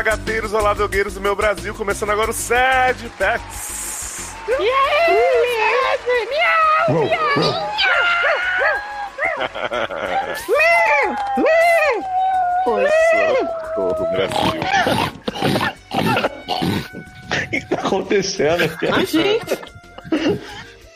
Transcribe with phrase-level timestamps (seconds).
[0.00, 4.30] Olá, gateiros, olá, dogueiros do meu Brasil, começando agora o Sede Pets.
[4.48, 6.30] E aí, Sede?
[6.30, 7.04] Miau,
[11.36, 14.60] miau, Socorro, Brasil.
[17.44, 18.62] O que tá acontecendo?
[18.94, 19.58] Ai, gente.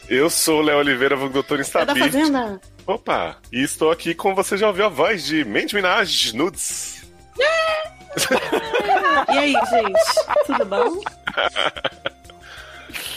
[0.09, 1.99] Eu sou o Léo Oliveira, vulgo doutor É da Instabit.
[1.99, 2.59] fazenda.
[2.87, 7.04] Opa, e estou aqui com você já ouviu a voz de Mandy Minaj Nudes.
[9.33, 10.47] E aí, gente?
[10.47, 11.01] Tudo bom?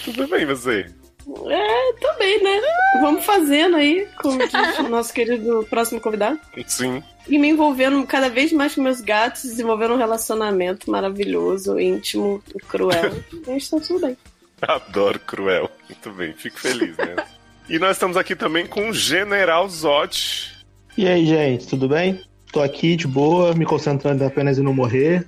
[0.05, 0.89] Tudo bem, você?
[1.49, 2.61] É, tô bem, né?
[3.01, 6.39] Vamos fazendo aí, como diz o nosso querido próximo convidado.
[6.65, 7.03] Sim.
[7.27, 12.59] E me envolvendo cada vez mais com meus gatos, desenvolvendo um relacionamento maravilhoso, íntimo e
[12.59, 13.11] cruel.
[13.47, 14.17] E está tudo bem.
[14.61, 15.69] Adoro cruel.
[15.89, 17.15] Muito bem, fico feliz, né?
[17.69, 20.55] E nós estamos aqui também com o General Zod.
[20.97, 22.21] E aí, gente, tudo bem?
[22.57, 25.27] Tô aqui de boa, me concentrando apenas em não morrer.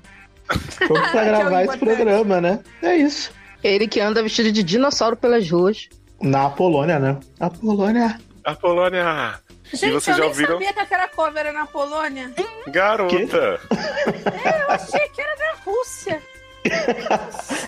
[0.88, 2.60] Vamos pra gravar esse programa, né?
[2.82, 3.32] É isso.
[3.64, 5.88] Ele que anda vestido de dinossauro pelas ruas.
[6.20, 7.20] Na Polônia, né?
[7.40, 8.20] A Polônia.
[8.44, 9.40] A Polônia.
[9.72, 10.54] Gente, vocês eu já nem ouviram?
[10.54, 12.34] sabia que aquela cover era na Polônia.
[12.70, 13.60] Garota.
[14.60, 16.20] Eu achei que era da Rússia.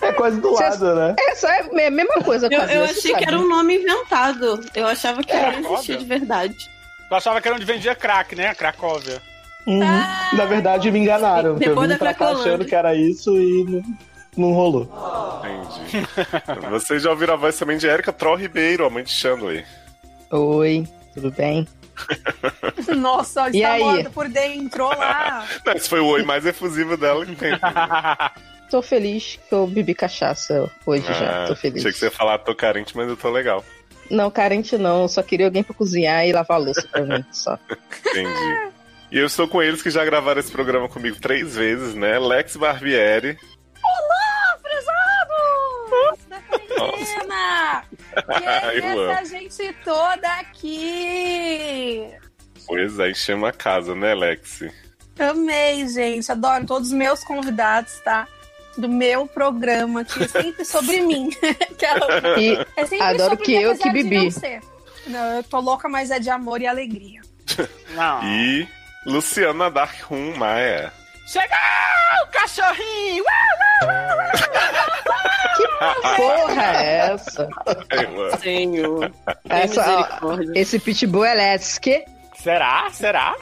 [0.02, 1.14] É quase do Cê- lado, né?
[1.20, 2.88] Essa é a mesma coisa Eu, eu?
[2.88, 4.60] Você achei que era um nome inventado.
[4.74, 6.68] Eu achava que Era não existia de verdade.
[7.08, 8.52] Tu achava que era onde vendia crack, né?
[8.56, 9.22] Cracóvia.
[9.66, 9.78] Uhum.
[9.80, 11.50] Na verdade, me enganaram.
[11.50, 13.82] Eu Depois vim da pra cá achando que era isso e não,
[14.36, 14.88] não rolou.
[15.44, 16.06] Entendi.
[16.70, 19.64] Vocês já ouviram a voz também de Erika Troll Ribeiro, a mãe de Chandler.
[20.30, 21.66] Oi, tudo bem?
[22.96, 23.82] Nossa, E está aí?
[23.82, 24.84] morta por dentro.
[24.86, 25.46] Olá.
[25.64, 27.60] Não, esse foi o oi mais efusivo dela em tempo.
[28.70, 31.44] Tô feliz que eu bebi cachaça hoje já.
[31.44, 31.80] Ah, Tô feliz.
[31.82, 33.62] Achei que você ia falar, tô carente, mas eu tô legal.
[34.10, 35.02] Não, carente não.
[35.02, 37.24] Eu só queria alguém pra cozinhar e lavar a louça pra mim.
[37.30, 37.58] Só.
[38.08, 38.72] Entendi.
[39.12, 42.18] E eu estou com eles que já gravaram esse programa comigo três vezes, né?
[42.18, 43.38] Lex Barbieri.
[43.84, 46.18] Olá, prezados!
[46.28, 47.84] Da quarentena!
[48.74, 52.08] E Eu essa gente toda aqui.
[52.66, 54.64] Pois é, enchemos a casa, né, Lex?
[55.18, 56.32] Amei, gente.
[56.32, 58.26] Adoro todos os meus convidados, tá?
[58.78, 61.28] Do meu programa, que é sempre sobre mim.
[61.70, 64.28] Aquela- E É sempre Adoro sobre que mim, eu que bebi.
[65.06, 67.20] Não, não, eu tô louca, mas é de amor e alegria.
[67.90, 68.22] Não.
[68.24, 68.66] E
[69.06, 70.92] Luciana Dark Room Maia.
[71.26, 71.56] Chegou
[72.22, 73.24] o cachorrinho!
[76.16, 77.48] porra é essa?
[77.90, 78.36] Ela.
[78.38, 79.12] Senhor.
[79.48, 82.04] Essa ó, esse pitbull é Lesque.
[82.34, 82.88] Será?
[82.90, 83.34] Será?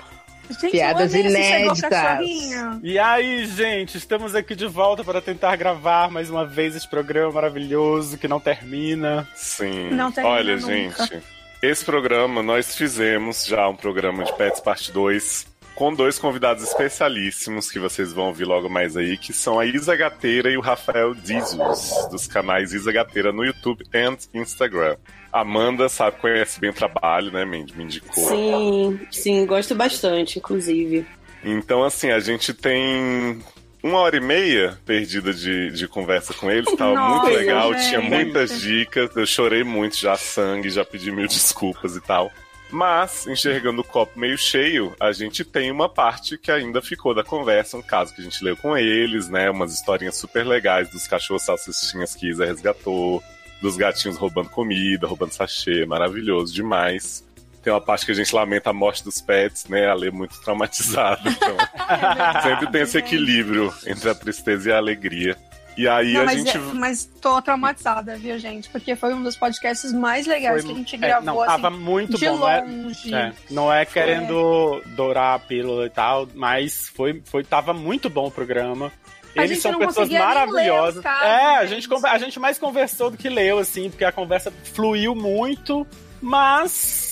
[0.50, 1.80] Gente, Piadas inéditas.
[1.90, 2.80] cachorrinho.
[2.82, 7.32] E aí, gente, estamos aqui de volta para tentar gravar mais uma vez esse programa
[7.32, 9.28] maravilhoso que não termina.
[9.34, 9.90] Sim.
[9.90, 11.06] Não termina Olha, nunca.
[11.06, 11.22] gente,
[11.62, 17.70] esse programa nós fizemos já um programa de Pets Parte 2 com dois convidados especialíssimos
[17.70, 21.14] que vocês vão ouvir logo mais aí, que são a Isa Gateira e o Rafael
[21.14, 24.96] Dizos, dos canais Isa Gateira no YouTube e Instagram.
[25.32, 27.74] Amanda sabe, conhece bem o trabalho, né, Mandy?
[27.76, 28.28] Me indicou.
[28.28, 31.06] Sim, sim, gosto bastante, inclusive.
[31.42, 33.40] Então, assim, a gente tem
[33.82, 37.88] uma hora e meia perdida de, de conversa com eles, tava Nossa, muito legal, gente.
[37.88, 42.30] tinha muitas dicas, eu chorei muito já sangue, já pedi mil desculpas e tal.
[42.70, 47.24] Mas, enxergando o copo meio cheio, a gente tem uma parte que ainda ficou da
[47.24, 49.50] conversa, um caso que a gente leu com eles, né?
[49.50, 53.22] Umas historinhas super legais dos cachorros salsichinhas que Isa resgatou,
[53.60, 57.24] dos gatinhos roubando comida, roubando sachê, maravilhoso demais.
[57.62, 59.86] Tem uma parte que a gente lamenta a morte dos pets, né?
[59.86, 61.20] A Lê muito traumatizada.
[61.28, 61.56] Então,
[62.42, 65.36] sempre tem esse equilíbrio entre a tristeza e a alegria.
[65.76, 66.56] E aí Não, a mas, gente.
[66.56, 68.68] é- mas tô traumatizada, viu, gente?
[68.70, 71.76] Porque foi um dos podcasts mais legais que a gente É, gravou, não, tava assim,
[71.78, 72.38] muito de bom.
[72.38, 73.14] Não é, longe.
[73.14, 78.26] é, não é querendo dourar a pílula e tal, mas foi, foi, tava muito bom
[78.26, 78.90] o programa.
[79.36, 80.96] A Eles gente são não pessoas conseguia nem ler maravilhosas.
[80.96, 81.88] os casos, é, a gente.
[82.04, 85.86] a gente mais conversou do que leu, assim, porque a conversa fluiu muito,
[86.20, 87.09] mas.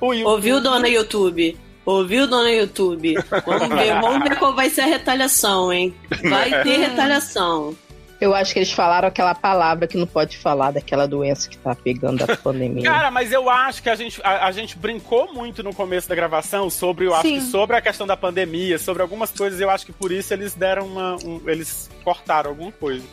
[0.00, 1.56] O YouTube- Ouviu, dona YouTube?
[1.86, 3.14] Ouviu, dona YouTube?
[3.46, 5.94] Vamos ver, vamos ver qual vai ser a retaliação, hein?
[6.28, 7.76] Vai ter retaliação.
[8.20, 11.74] Eu acho que eles falaram aquela palavra que não pode falar daquela doença que tá
[11.74, 12.84] pegando a pandemia.
[12.84, 16.14] Cara, mas eu acho que a gente, a, a gente brincou muito no começo da
[16.14, 17.34] gravação sobre, eu acho Sim.
[17.40, 20.54] que sobre a questão da pandemia, sobre algumas coisas, eu acho que por isso eles
[20.54, 21.16] deram uma.
[21.16, 23.04] um- eles cortaram alguma coisa.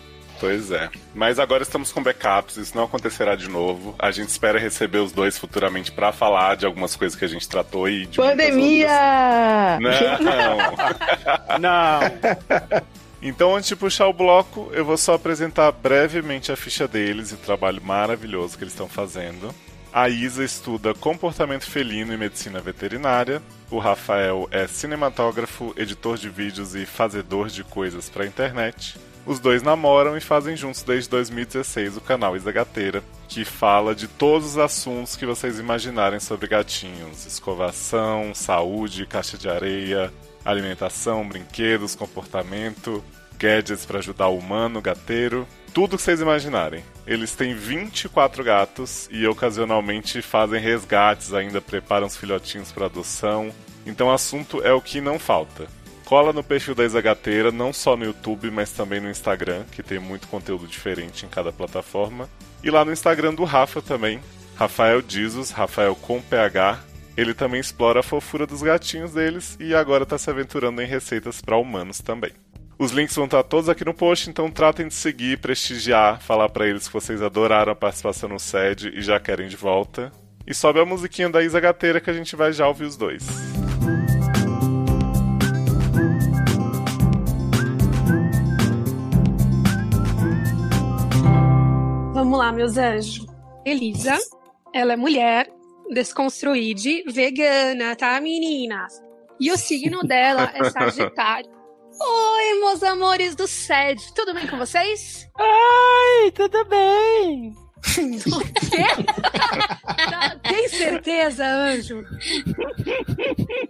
[0.41, 0.89] Pois é.
[1.13, 3.93] Mas agora estamos com backups, isso não acontecerá de novo.
[3.99, 7.47] A gente espera receber os dois futuramente pra falar de algumas coisas que a gente
[7.47, 8.89] tratou e de Pandemia!
[9.79, 11.59] Não.
[11.61, 12.81] Não.
[13.21, 17.35] Então, antes de puxar o bloco, eu vou só apresentar brevemente a ficha deles e
[17.35, 19.53] o trabalho maravilhoso que eles estão fazendo.
[19.93, 23.43] A Isa estuda comportamento felino e medicina veterinária.
[23.69, 28.97] O Rafael é cinematógrafo, editor de vídeos e fazedor de coisas para internet.
[29.25, 34.07] Os dois namoram e fazem juntos desde 2016 o canal Isa Gateira, que fala de
[34.07, 40.11] todos os assuntos que vocês imaginarem sobre gatinhos: escovação, saúde, caixa de areia,
[40.43, 43.03] alimentação, brinquedos, comportamento,
[43.37, 46.83] gadgets para ajudar o humano, gateiro, tudo que vocês imaginarem.
[47.05, 53.51] Eles têm 24 gatos e ocasionalmente fazem resgates, ainda preparam os filhotinhos para adoção.
[53.85, 55.67] Então assunto é o que não falta.
[56.11, 59.97] Cola no perfil da Exagateira, não só no YouTube, mas também no Instagram, que tem
[59.97, 62.29] muito conteúdo diferente em cada plataforma.
[62.61, 64.19] E lá no Instagram do Rafa também,
[64.57, 66.81] Rafael Dizos, Rafael com PH.
[67.15, 71.41] Ele também explora a fofura dos gatinhos deles e agora está se aventurando em receitas
[71.41, 72.33] para humanos também.
[72.77, 76.67] Os links vão estar todos aqui no post, então tratem de seguir, prestigiar, falar para
[76.67, 80.11] eles que vocês adoraram a participação no SED e já querem de volta.
[80.45, 83.25] E sobe a musiquinha da Isa Gateira que a gente vai já ouvir os dois.
[92.31, 93.25] Vamos lá, meus anjos.
[93.65, 94.17] Elisa,
[94.73, 95.51] ela é mulher,
[95.89, 99.01] desconstruída, vegana, tá, meninas?
[99.37, 101.51] E o signo dela é Sagitário.
[101.99, 105.29] Oi, meus amores do SED, tudo bem com vocês?
[105.37, 107.53] Ai, tudo bem.
[108.31, 108.39] O
[108.69, 108.87] quê?
[110.41, 112.01] Tem certeza, anjo?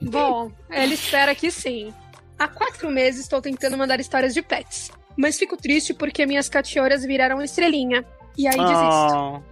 [0.03, 1.91] Bom, ele espera que sim.
[2.37, 4.91] Há quatro meses estou tentando mandar histórias de pets.
[5.17, 8.05] Mas fico triste porque minhas cachorras viraram estrelinha.
[8.37, 9.43] E aí desisto.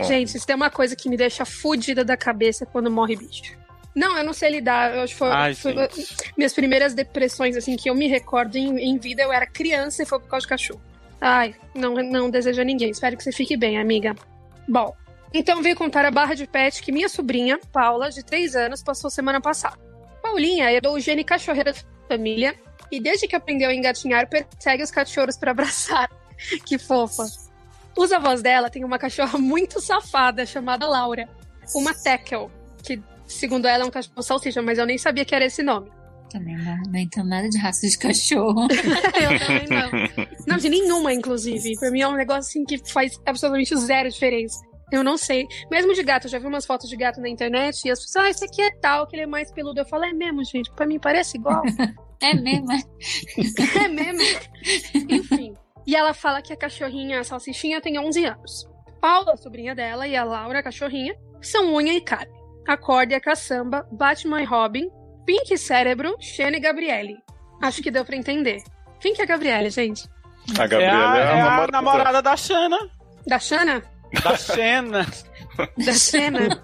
[0.00, 0.04] Oh.
[0.04, 3.56] Gente, isso tem uma coisa que me deixa fudida da cabeça quando morre bicho.
[3.94, 4.94] Não, eu não sei lidar.
[4.94, 5.74] Eu acho que foi, Ai, foi-
[6.36, 10.06] minhas primeiras depressões, assim, que eu me recordo em, em vida, eu era criança e
[10.06, 10.80] foi por causa de cachorro.
[11.20, 12.90] Ai, não, não desejo a ninguém.
[12.90, 14.14] Espero que você fique bem, amiga.
[14.68, 14.94] Bom,
[15.32, 19.10] então veio contar a barra de pet que minha sobrinha, Paula, de 3 anos, passou
[19.10, 19.76] semana passada.
[20.22, 21.78] Paulinha é do gene cachorreira da
[22.08, 22.54] família
[22.92, 26.08] e desde que aprendeu a engatinhar, persegue os cachorros para abraçar.
[26.64, 27.24] que fofa.
[27.98, 31.28] Os avós dela têm uma cachorra muito safada chamada Laura,
[31.74, 32.48] uma Tekel,
[32.82, 35.90] que segundo ela é um cachorro salsicha, mas eu nem sabia que era esse nome.
[36.30, 38.68] Também não, não entendo nada de raça de cachorro.
[38.70, 40.26] eu também não.
[40.46, 41.72] Não, de nenhuma, inclusive.
[41.80, 44.58] Pra mim é um negócio assim que faz absolutamente zero diferença.
[44.92, 45.46] Eu não sei.
[45.70, 48.24] Mesmo de gato, eu já vi umas fotos de gato na internet e as pessoas,
[48.26, 49.80] ah, esse aqui é tal, que ele é mais peludo.
[49.80, 51.62] Eu falo, é mesmo, gente, pra mim parece igual.
[52.20, 52.80] É mesmo, é?
[53.84, 54.40] é mesmo.
[55.08, 55.54] Enfim.
[55.88, 58.68] E ela fala que a cachorrinha, a salsichinha, tem 11 anos.
[59.00, 62.30] Paula, a sobrinha dela, e a Laura, a cachorrinha, são unha e carne.
[62.68, 64.90] A Corda e a caçamba, Batman e Robin,
[65.24, 67.16] Pink e Cérebro, Xena e Gabriele.
[67.62, 68.58] Acho que deu pra entender.
[69.00, 70.06] Quem que é a Gabriele, gente?
[70.58, 72.78] A É Gabriela a, é, é a, namorada da Xana.
[73.26, 73.82] Da Xana?
[74.22, 75.06] Da Xena.
[75.84, 76.60] Da Xena?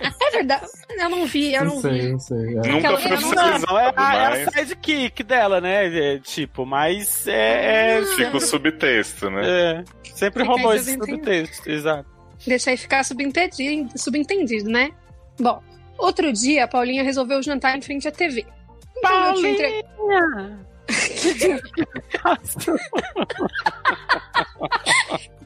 [0.00, 0.66] é verdade.
[0.98, 2.00] Eu não vi, eu não, Não vi.
[2.00, 2.38] sei, não sei.
[2.38, 2.68] é.
[2.68, 6.14] Nunca Aquela- Não, é a, é a sidekick dela, né?
[6.14, 7.98] É, tipo, mas é.
[7.98, 9.42] é, fica o subtexto, né?
[9.44, 9.84] é,
[10.14, 12.08] sempre Fica roubou esse subtexto, exato.
[12.46, 14.90] Deixa aí ficar subentendido, subentendido, né?
[15.38, 15.62] Bom,
[15.98, 18.46] outro dia a Paulinha resolveu jantar em frente à TV.
[18.98, 19.84] Então, te entre-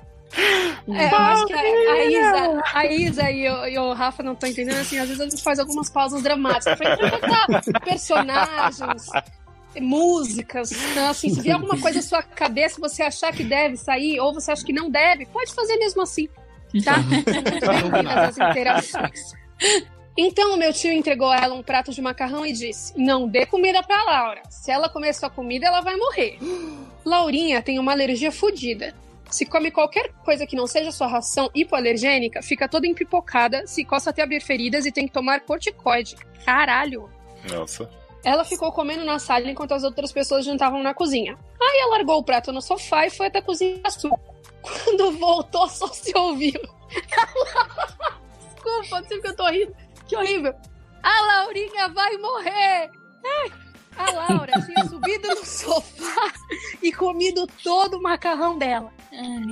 [0.87, 4.33] É, eu acho que a, a Isa, a Isa e, o, e o Rafa não
[4.33, 7.47] estão entendendo, assim, às vezes a gente faz algumas pausas dramáticas pra interpretar
[7.83, 9.09] personagens,
[9.79, 10.71] músicas.
[10.71, 14.33] Então, assim, se vier alguma coisa na sua cabeça você achar que deve sair, ou
[14.33, 16.27] você acha que não deve, pode fazer mesmo assim,
[16.83, 16.97] tá?
[16.97, 19.33] Bem-vindas interações.
[20.17, 23.45] Então, o meu tio entregou a ela um prato de macarrão e disse: Não dê
[23.45, 24.41] comida pra Laura.
[24.49, 26.37] Se ela comer sua comida, ela vai morrer.
[27.03, 28.93] Laurinha tem uma alergia fodida.
[29.29, 34.09] Se come qualquer coisa que não seja sua ração hipoalergênica, fica toda empipocada, se coça
[34.09, 36.15] até abrir feridas e tem que tomar corticoide.
[36.45, 37.09] Caralho!
[37.51, 37.89] Nossa.
[38.23, 41.37] Ela ficou comendo na sala enquanto as outras pessoas jantavam na cozinha.
[41.61, 44.17] Aí ela largou o prato no sofá e foi até a cozinha sul.
[44.61, 46.59] Quando voltou, só se ouviu.
[48.53, 49.75] Desculpa, não sei porque eu tô rindo.
[50.07, 50.55] Que horrível.
[51.03, 52.89] A Laurinha vai morrer!
[53.23, 53.51] Ai,
[53.97, 56.31] a Laura tinha subido no sofá
[56.81, 58.93] e comido todo o macarrão dela.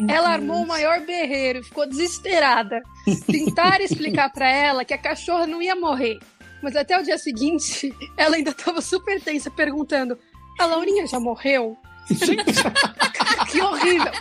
[0.10, 2.82] Ela armou o maior berreiro e ficou desesperada.
[3.26, 6.20] Tentaram explicar pra ela que a cachorra não ia morrer.
[6.62, 10.18] Mas até o dia seguinte, ela ainda tava super tensa, perguntando:
[10.60, 11.78] A Laurinha já morreu?
[13.50, 14.12] que horrível.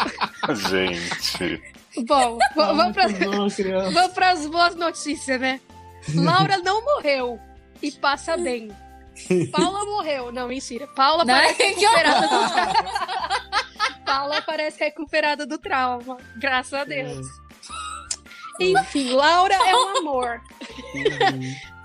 [0.71, 1.63] Gente.
[2.07, 3.91] Bom, vamos pra, Muito bom, criança.
[3.91, 5.61] vamos pras boas notícias, né?
[6.15, 7.39] Laura não morreu
[7.81, 8.71] e passa bem.
[9.51, 10.33] Paula morreu.
[10.33, 10.87] Não, mentira.
[10.89, 12.73] Paula Não, parece recuperada do trauma.
[14.05, 16.19] Paula parece recuperada do trauma.
[16.37, 17.27] Graças a Deus.
[18.61, 20.41] Enfim, Laura é um amor.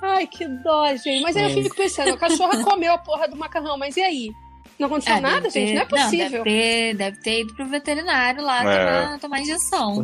[0.02, 1.24] Ai, que dó, gente.
[1.24, 1.64] Mas aí eu É.
[1.64, 4.32] fico pensando, a cachorra comeu a porra do macarrão, mas e aí?
[4.80, 5.74] Não aconteceu Ah, nada, gente?
[5.74, 6.30] Não é possível.
[6.30, 9.02] deve, ter, deve ter ido pro veterinário lá É.
[9.06, 10.04] tomar, tomar injeção.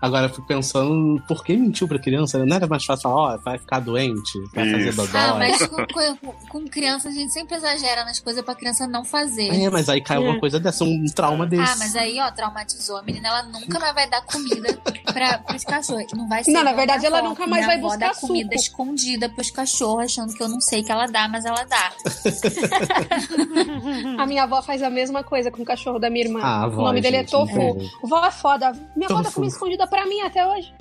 [0.00, 2.44] Agora eu fico pensando, por que mentiu pra criança?
[2.44, 5.20] Não era mais fácil falar, ó, vai ficar doente, vai fazer dodói.
[5.20, 6.16] Ah, mas com, com,
[6.48, 9.48] com criança a gente sempre exagera nas coisas pra criança não fazer.
[9.48, 10.40] É, mas aí cai alguma É.
[10.40, 11.62] coisa dessa, um trauma desse.
[11.72, 14.78] Ah, mas aí, ó, traumatizou a menina, ela nunca mais vai dar comida
[15.12, 16.06] pra, pros cachorros.
[16.14, 16.52] Não vai ser.
[16.52, 18.60] Não, na verdade, ela nunca mais minha vai avó buscar dá comida suco.
[18.62, 21.92] escondida pros cachorros, achando que eu não sei que ela dá, mas ela dá.
[24.18, 26.40] A minha avó faz a mesma coisa com o cachorro da minha irmã.
[26.42, 27.52] Ah, a o avó, nome dele é gente, Tofu.
[27.52, 27.90] incrível.
[28.02, 28.72] Vó é foda.
[28.94, 29.34] Minha avó Tofu.
[29.34, 30.72] comida escondida pra mim até hoje.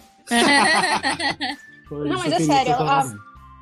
[1.92, 3.14] Não, mas é sério, a-.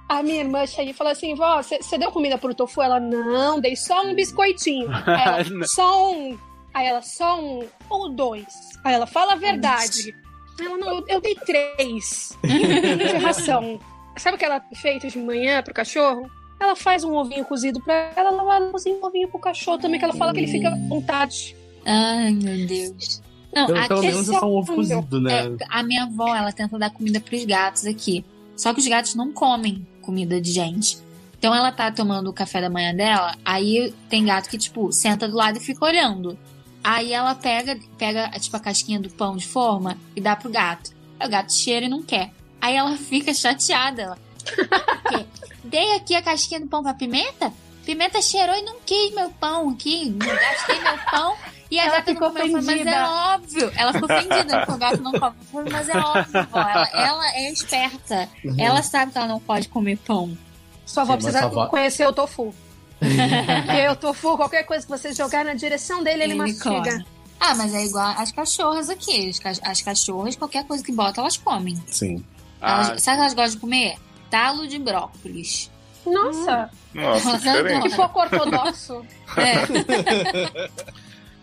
[0.09, 2.81] A minha irmã chega e fala assim: vó, você deu comida pro tofu?
[2.81, 4.87] Ela, não, dei só um biscoitinho.
[5.07, 6.37] Aí ela, só um.
[6.73, 8.45] Aí ela, só um ou dois.
[8.83, 10.13] Aí ela, fala a verdade.
[10.59, 13.79] Ela, não, eu, eu dei três de ração.
[14.17, 16.29] Sabe o que ela fez de manhã pro cachorro?
[16.63, 19.99] Ela faz um ovinho cozido pra ela, ela vai cozinhar um ovinho pro cachorro também,
[19.99, 21.55] que ela fala que ele fica à vontade.
[21.85, 23.21] Ai, meu Deus.
[23.53, 25.45] Não, Pelo, aqui, pelo menos é só um ovo é cozido, né?
[25.45, 28.23] é, a minha avó, ela tenta dar comida pros gatos aqui.
[28.55, 30.97] Só que os gatos não comem comida de gente.
[31.37, 35.27] Então ela tá tomando o café da manhã dela, aí tem gato que, tipo, senta
[35.27, 36.37] do lado e fica olhando.
[36.81, 40.91] Aí ela pega, pega, tipo, a casquinha do pão de forma e dá pro gato.
[41.19, 42.31] Aí o gato cheira e não quer.
[42.61, 44.01] Aí ela fica chateada.
[44.01, 45.25] Ela, "Por quê?
[45.63, 47.51] Dei aqui a casquinha do pão pra Pimenta?
[47.85, 50.09] Pimenta cheirou e não quis meu pão aqui.
[50.11, 51.35] Gastei meu pão
[51.69, 52.45] e a Ela gata não ficou comeu.
[52.45, 52.91] Eu falei, Mas ofendida.
[52.95, 53.03] é
[53.35, 53.71] óbvio.
[53.75, 55.69] Ela ficou ofendida porque o gato não come.
[55.71, 56.59] Mas é óbvio, vó.
[56.59, 58.29] Ela, ela é esperta.
[58.45, 58.55] Uhum.
[58.57, 60.37] Ela sabe que ela não pode comer pão.
[60.85, 62.53] Sua avó precisa sua avó- conhecer o tofu.
[62.99, 66.69] Porque o tofu, qualquer coisa que você jogar na direção dele, ele, mastiga.
[66.69, 67.05] come.
[67.39, 69.29] Ah, mas é igual as cachorras aqui.
[69.63, 71.75] As cachorras, qualquer coisa que bota, elas comem.
[71.87, 72.23] Sim.
[72.61, 73.95] Elas- Ah, sabe o que elas gostam de comer?
[74.33, 75.69] Talo de brócolis.
[76.03, 77.89] Nossa, nossa, Elas diferente.
[77.89, 79.05] que pouco ortodoxo.
[79.37, 80.83] É.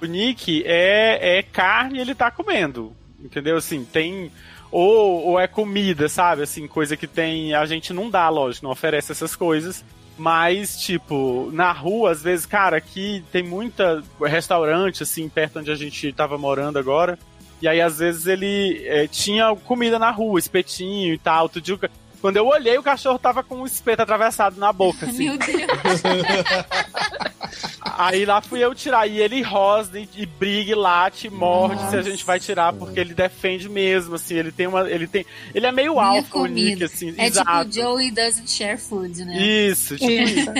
[0.02, 2.92] O Nick é, é carne e ele tá comendo.
[3.23, 3.56] Entendeu?
[3.59, 4.32] Assim, tem.
[4.73, 6.42] Ou, ou é comida, sabe?
[6.42, 7.52] Assim, coisa que tem.
[7.54, 9.85] A gente não dá, lógico, não oferece essas coisas.
[10.16, 15.75] Mas, tipo, na rua, às vezes, cara, aqui tem muita restaurante, assim, perto onde a
[15.75, 17.18] gente tava morando agora.
[17.61, 21.42] E aí, às vezes, ele é, tinha comida na rua, espetinho e tal.
[21.42, 21.78] Outro dia,
[22.20, 25.24] quando eu olhei, o cachorro tava com um espeto atravessado na boca, assim.
[25.24, 26.02] Meu Deus.
[27.98, 29.06] Aí lá fui eu tirar.
[29.06, 32.98] E ele rosna e, briga e late, e morde se a gente vai tirar, porque
[33.00, 34.34] ele defende mesmo, assim.
[34.36, 34.88] Ele tem uma.
[34.90, 35.24] Ele tem.
[35.54, 36.46] Ele é meio alfa, o.
[36.46, 37.14] Nick, assim.
[37.18, 37.68] É exato.
[37.70, 39.36] tipo Joey doesn't share food, né?
[39.40, 40.50] Isso, tipo isso.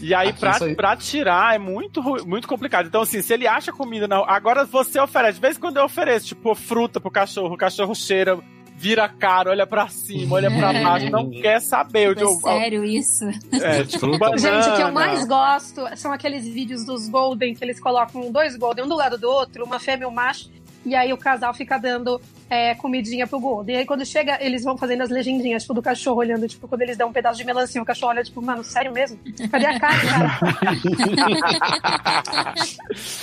[0.00, 2.86] E aí, Aqui pra, aí- pra tirar, é muito, muito complicado.
[2.86, 4.24] Então, assim, se ele acha comida, não.
[4.28, 5.34] Agora você oferece.
[5.36, 7.54] De vez em quando eu ofereço, tipo, fruta pro cachorro.
[7.54, 8.38] O cachorro cheira,
[8.76, 12.14] vira cara, olha pra cima, olha pra baixo, não quer saber.
[12.14, 13.24] Tipo, Eu, é sério isso?
[13.52, 14.38] é, tipo, banana.
[14.38, 18.56] Gente, o que eu mais gosto são aqueles vídeos dos Golden que eles colocam dois
[18.56, 20.50] Golden, um do lado do outro, uma fêmea e um macho,
[20.84, 23.74] e aí o casal fica dando é, comidinha pro Golden.
[23.74, 26.82] E aí quando chega, eles vão fazendo as legendinhas, tipo, do cachorro olhando, tipo, quando
[26.82, 29.18] eles dão um pedaço de melancia, o cachorro olha, tipo, mano, sério mesmo?
[29.50, 30.38] Cadê a carne, cara?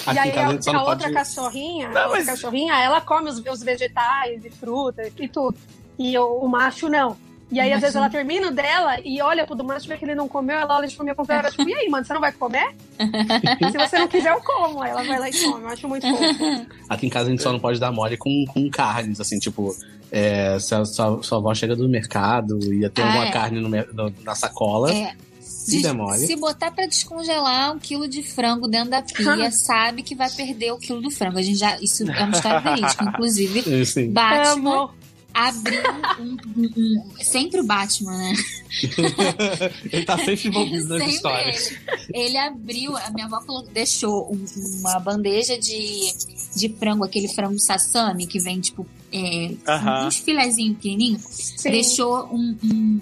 [0.06, 1.14] Aqui e aí casa a a, outra pode.
[1.14, 5.58] cachorrinha, Não, a mas- cachorrinha, ela come os, os vegetais e fruta e tudo.
[5.98, 7.16] E o, o macho não.
[7.52, 10.06] E aí, às vezes, ela termina o dela e olha pro do macho, vê que
[10.06, 12.32] ele não comeu, ela olha tipo, minha companheira, tipo, e aí, mano, você não vai
[12.32, 12.74] comer?
[13.72, 14.82] Se você não quiser, eu como.
[14.82, 15.62] Aí ela vai lá e come.
[15.64, 16.66] Eu acho muito fofo.
[16.90, 19.76] Aqui em casa a gente só não pode dar mole com, com carnes, assim, tipo,
[20.12, 23.32] é, se a sua, sua avó chega do mercado e tem Ah, alguma é.
[23.32, 25.14] carne no no- na sacola, É.
[25.42, 26.20] se der mole.
[26.26, 30.72] Se botar pra descongelar um quilo de frango dentro da pia, sabe que vai perder
[30.72, 31.38] o quilo do frango.
[31.38, 33.04] A gente já, isso é uma história verídica.
[33.04, 34.90] Inclusive, Assim, Batman.
[35.34, 35.82] Abriu
[36.20, 38.34] um, um- um- Sempre o Batman, né?
[39.92, 41.72] ele tá sempre envolvido nas Sempre histórias.
[42.14, 42.26] ele.
[42.28, 44.46] Ele abriu, a minha avó falou- deixou um-
[44.80, 46.12] uma bandeja de,
[46.56, 50.08] de frango, aquele frango sassami que vem, tipo, é, Aham.
[50.08, 51.56] uns filezinhos pequenininhos.
[51.64, 53.02] Deixou um-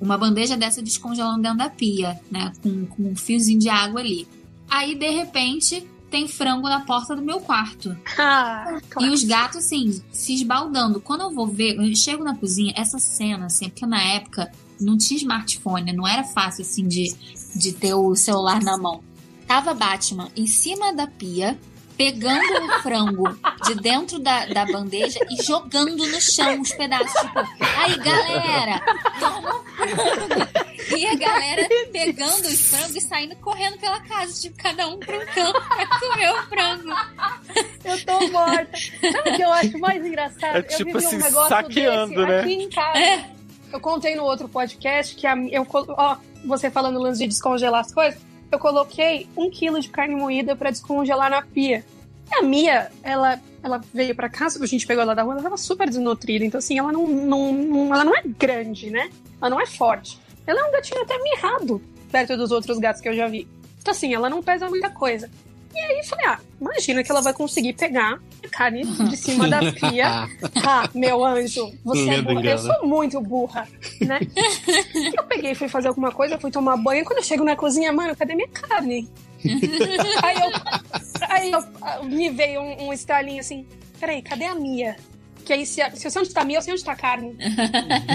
[0.00, 2.52] uma bandeja dessa descongelando dentro da pia, né?
[2.62, 4.26] Com, com um fiozinho de água ali.
[4.70, 7.96] Aí, de repente, tem frango na porta do meu quarto.
[8.18, 11.00] Ah, E os gatos, assim, se esbaldando.
[11.00, 14.50] Quando eu vou ver, eu chego na cozinha, essa cena, assim, porque na época
[14.80, 17.14] não tinha smartphone, não era fácil, assim, de,
[17.54, 19.02] de ter o celular na mão.
[19.46, 21.58] Tava Batman em cima da pia,
[21.98, 23.24] pegando o frango
[23.66, 27.12] de dentro da, da bandeja e jogando no chão os pedaços.
[27.20, 27.40] Tipo,
[27.76, 28.80] aí, galera,
[29.18, 30.96] toma o frango.
[30.96, 35.16] E a galera pegando os frangos e saindo correndo pela casa, tipo, cada um pra
[35.16, 36.88] um canto pra comer o frango.
[37.84, 38.78] Eu tô morta.
[39.12, 40.56] Sabe o que eu acho mais engraçado?
[40.56, 42.40] É eu tipo vivi assim, um negócio saqueando, desse né?
[42.40, 42.98] aqui em casa.
[42.98, 43.30] É.
[43.72, 47.92] Eu contei no outro podcast que a, eu, ó, você falando lance de descongelar as
[47.92, 51.84] coisas, eu coloquei um quilo de carne moída pra descongelar na pia.
[52.30, 55.42] E a Mia, ela, ela veio pra casa, a gente pegou ela da rua, ela
[55.42, 56.44] tava super desnutrida.
[56.44, 59.10] Então, assim, ela não, não, não- ela não é grande, né?
[59.40, 60.18] Ela não é forte.
[60.46, 63.46] Ela é um gatinho até mirrado, perto dos outros gatos que eu já vi.
[63.80, 65.30] Então, assim, ela não pesa muita coisa.
[65.78, 69.48] E aí, eu falei, ah, imagina que ela vai conseguir pegar a carne de cima
[69.48, 70.28] da pia
[70.66, 72.44] ah, meu anjo, você é burra.
[72.44, 73.68] Eu sou muito burra,
[74.00, 74.18] né?
[75.16, 77.04] eu peguei, fui fazer alguma coisa, fui tomar banho.
[77.04, 79.08] Quando eu chego na cozinha, mano, cadê minha carne?
[80.20, 80.50] aí eu,
[81.28, 83.64] aí eu, me veio um, um estalinho assim:
[84.00, 84.96] peraí, cadê a Mia?
[85.44, 87.36] Que aí, se, eu sei onde tá a Mia, eu sei onde tá a carne.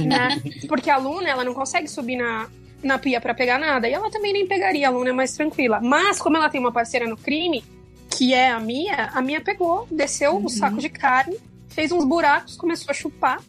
[0.05, 0.41] né?
[0.67, 2.49] Porque a Luna, ela não consegue subir na,
[2.83, 3.87] na pia pra pegar nada.
[3.87, 5.79] E ela também nem pegaria, a Luna é mais tranquila.
[5.81, 7.63] Mas, como ela tem uma parceira no crime,
[8.09, 11.37] que é a Mia, a Mia pegou, desceu o saco de carne,
[11.69, 13.39] fez uns buracos, começou a chupar.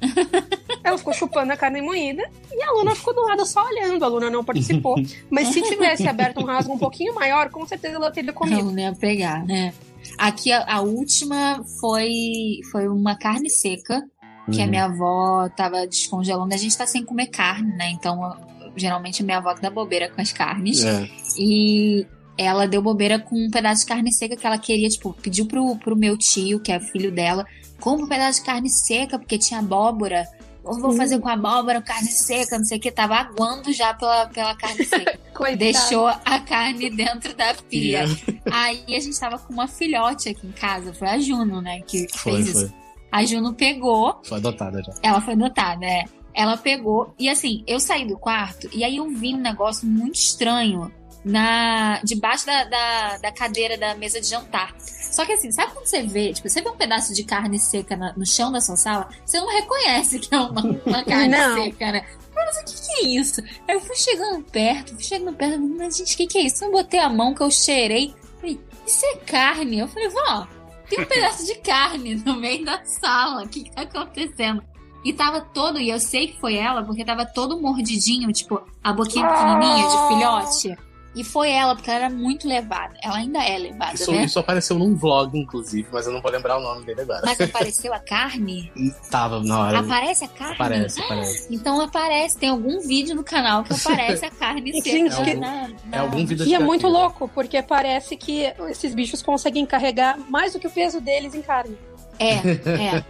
[0.84, 4.04] Ela ficou chupando a carne moída e a Luna ficou do lado só olhando.
[4.04, 4.96] A Luna não participou.
[5.30, 8.70] Mas se tivesse aberto um rasgo um pouquinho maior, com certeza ela teria comido.
[8.70, 9.72] Não ia pegar, né?
[10.18, 14.02] Aqui a, a última foi, foi uma carne seca,
[14.50, 14.70] que a Uhum.
[14.70, 16.52] minha avó tava descongelando.
[16.52, 17.90] A gente tá sem comer carne, né?
[17.92, 18.36] Então,
[18.76, 20.84] geralmente a minha avó que dá bobeira com as carnes.
[20.84, 21.08] É.
[21.38, 25.46] E ela deu bobeira com um pedaço de carne seca que ela queria, tipo, pediu
[25.46, 27.46] pro, pro meu tio, que é filho dela,
[27.80, 30.26] compra um pedaço de carne seca, porque tinha abóbora.
[30.64, 32.90] Eu vou fazer com abóbora, carne seca, não sei o que.
[32.92, 35.18] Tava aguando já pela, pela carne seca.
[35.58, 38.04] Deixou a carne dentro da pia.
[38.50, 40.94] Aí a gente tava com uma filhote aqui em casa.
[40.94, 41.80] Foi a Juno, né?
[41.80, 42.62] Que que Foi, fez foi.
[42.64, 42.74] isso.
[43.10, 44.92] A Juno pegou, Foi adotada já.
[45.02, 46.04] ela foi adotada, é.
[46.34, 50.14] Ela pegou, e assim, eu saí do quarto e aí eu vi um negócio muito
[50.16, 50.90] estranho
[51.24, 54.74] na debaixo da, da, da cadeira da mesa de jantar.
[54.80, 57.96] Só que assim, sabe quando você vê, tipo, você vê um pedaço de carne seca
[57.96, 61.54] na- no chão da sua sala, você não reconhece que é uma, uma carne Não.
[61.62, 62.06] seca, né?
[62.34, 63.40] Mas o que, que é isso?
[63.68, 66.64] Aí eu fui chegando perto, fui chegando perto, mas gente, o que, que é isso?
[66.64, 68.14] Eu botei a mão que eu cheirei.
[68.40, 69.78] Falei, isso é carne?
[69.80, 70.48] Eu falei, vó,
[70.88, 73.44] tem um pedaço de carne no meio da sala.
[73.44, 74.64] O que, que tá acontecendo?
[75.04, 78.92] E tava todo, e eu sei que foi ela, porque tava todo mordidinho, tipo, a
[78.92, 80.76] boquinha pequenininha de filhote.
[81.14, 82.94] E foi ela, porque ela era muito levada.
[83.02, 84.24] Ela ainda é levada, Isso, né?
[84.24, 87.20] isso apareceu num vlog, inclusive, mas eu não vou lembrar o nome dele agora.
[87.26, 88.72] Mas apareceu a carne?
[89.10, 89.80] Tava na hora.
[89.80, 90.54] Aparece a carne?
[90.54, 91.54] Aparece, aparece.
[91.54, 94.72] Então aparece, tem algum vídeo no canal que aparece a carne.
[94.82, 98.16] Gente, lá que- na- É na- algum vídeo E de é muito louco, porque parece
[98.16, 101.76] que esses bichos conseguem carregar mais do que o peso deles em carne.
[102.22, 103.04] É, é.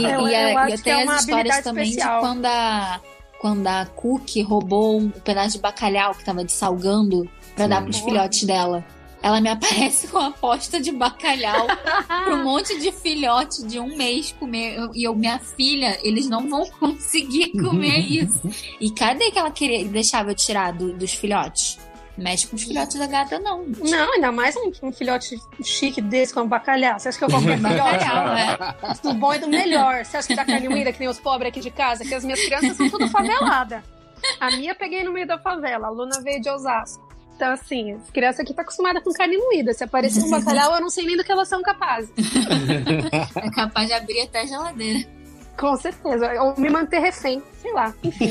[0.00, 2.20] E, Eu- e, a- eu acho e tem é as histórias também especial.
[2.20, 3.00] de quando a,
[3.40, 8.44] quando a Cookie roubou um pedaço de bacalhau que tava dessalgando pra dar pros filhotes
[8.44, 8.84] dela.
[9.22, 11.66] Ela me aparece com a aposta de bacalhau
[12.04, 14.76] pra um monte de filhote de um mês comer.
[14.76, 18.40] Eu- E eu, minha filha, eles não vão conseguir comer isso.
[18.80, 21.78] E cadê que ela queria, deixava eu tirar do- dos filhotes?
[22.16, 23.64] Mexe com os filhotes da gata, não.
[23.66, 26.98] Não, ainda mais um, um filhote chique desse com bacalhau.
[26.98, 27.74] Você acha que eu qualquer filhote?
[27.98, 28.94] Bacalhau, é.
[29.02, 30.04] Do bom e do melhor.
[30.04, 32.04] Você acha que dá carne moída que nem os pobres aqui de casa?
[32.04, 33.82] Que as minhas crianças são tudo favelada.
[34.40, 37.04] A minha eu peguei no meio da favela, a Luna veio de Osasco.
[37.36, 39.72] Então, assim, as crianças aqui tá acostumada com carne moída.
[39.74, 42.12] Se aparecer um bacalhau, eu não sei nem do que elas são capazes.
[43.42, 45.08] É capaz de abrir até a geladeira.
[45.58, 46.30] Com certeza.
[46.42, 47.42] Ou me manter refém.
[47.60, 47.92] Sei lá.
[48.02, 48.30] Enfim.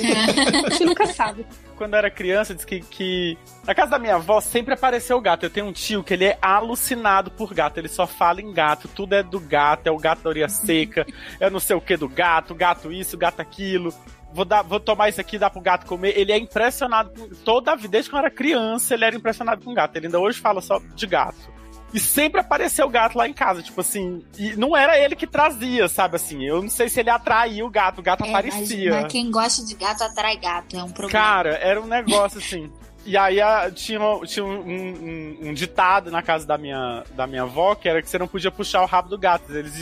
[0.66, 1.46] a gente nunca sabe.
[1.78, 5.46] Quando eu era criança, disse que, que na casa da minha avó sempre apareceu gato.
[5.46, 7.78] Eu tenho um tio que ele é alucinado por gato.
[7.78, 8.88] Ele só fala em gato.
[8.88, 9.88] Tudo é do gato.
[9.88, 11.06] É o gato da orelha seca.
[11.40, 12.56] É não sei o que do gato.
[12.56, 13.94] Gato isso, gato aquilo.
[14.34, 16.18] Vou, dar, vou tomar isso aqui, dar pro gato comer.
[16.18, 17.30] Ele é impressionado com.
[17.44, 19.96] Toda a vida, desde quando eu era criança, ele era impressionado com gato.
[19.96, 21.53] Ele ainda hoje fala só de gato.
[21.94, 24.24] E sempre apareceu gato lá em casa, tipo assim.
[24.38, 26.44] E não era ele que trazia, sabe assim?
[26.44, 28.92] Eu não sei se ele atraía o gato, o gato É, mas, aparecia.
[29.02, 31.12] mas quem gosta de gato atrai gato, é um problema.
[31.12, 32.72] Cara, era um negócio assim.
[33.06, 37.44] E aí a- tinha, tinha um, um- um ditado na casa da minha, da minha
[37.44, 39.54] avó que era que você não podia puxar o rabo do gato.
[39.54, 39.74] Eles,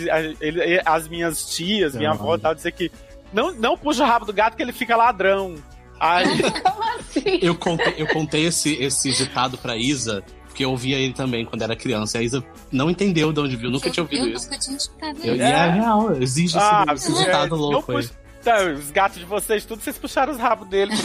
[0.41, 2.13] ele- as minhas tias, minha Ah.
[2.13, 2.91] avó, tal, dizer que
[3.32, 5.56] não, não puxa o rabo do gato que ele fica ladrão.
[6.00, 6.26] Aí,
[6.63, 7.39] Como assim?
[7.41, 11.62] Eu contei, eu contei esse, esse ditado pra Isa, porque eu ouvia ele também quando
[11.62, 12.18] era criança.
[12.18, 14.46] E a Isa não entendeu de onde viu, nunca eu, tinha ouvido eu isso.
[14.46, 15.44] nunca tinha escutado Eu, isso.
[15.44, 18.10] e é real, exige Ah, esse é, ditado não louco aí.
[18.44, 21.00] tá, os gatos de vocês, tudo vocês puxaram os rabos deles.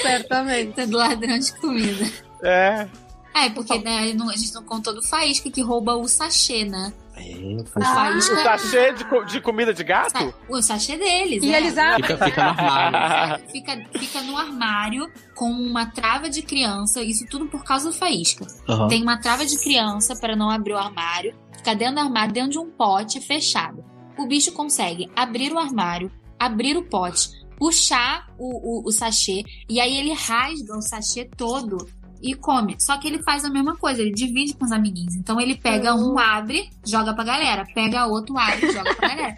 [0.00, 0.72] Certamente.
[0.72, 2.10] Tá do ladrão de comida.
[2.42, 2.88] é.
[3.34, 6.92] É, porque né, a gente não contou do Faísca que rouba o sachê, né?
[7.16, 8.34] É, faz Ah, Faísca.
[8.34, 10.10] O sachê de, de comida de gato?
[10.18, 11.42] Sa- O sachê deles.
[11.42, 11.56] E é.
[11.56, 12.06] eles abrem.
[12.10, 13.44] Fica, fica no armário.
[13.50, 15.10] Fica, fica no armário
[15.42, 18.46] com uma trava de criança, isso tudo por causa do faísca.
[18.68, 18.86] Aham.
[18.86, 22.50] Tem uma trava de criança para não abrir o armário, fica dentro do armário, dentro
[22.52, 23.84] de um pote fechado.
[24.16, 27.28] O bicho consegue abrir o armário, abrir o pote,
[27.58, 31.88] puxar o, o, o sachê, e aí ele rasga o sachê todo
[32.22, 32.76] e come.
[32.78, 35.16] Só que ele faz a mesma coisa, ele divide com os amiguinhos.
[35.16, 37.66] Então ele pega um, abre, joga pra galera.
[37.74, 39.34] Pega outro, abre, joga pra galera.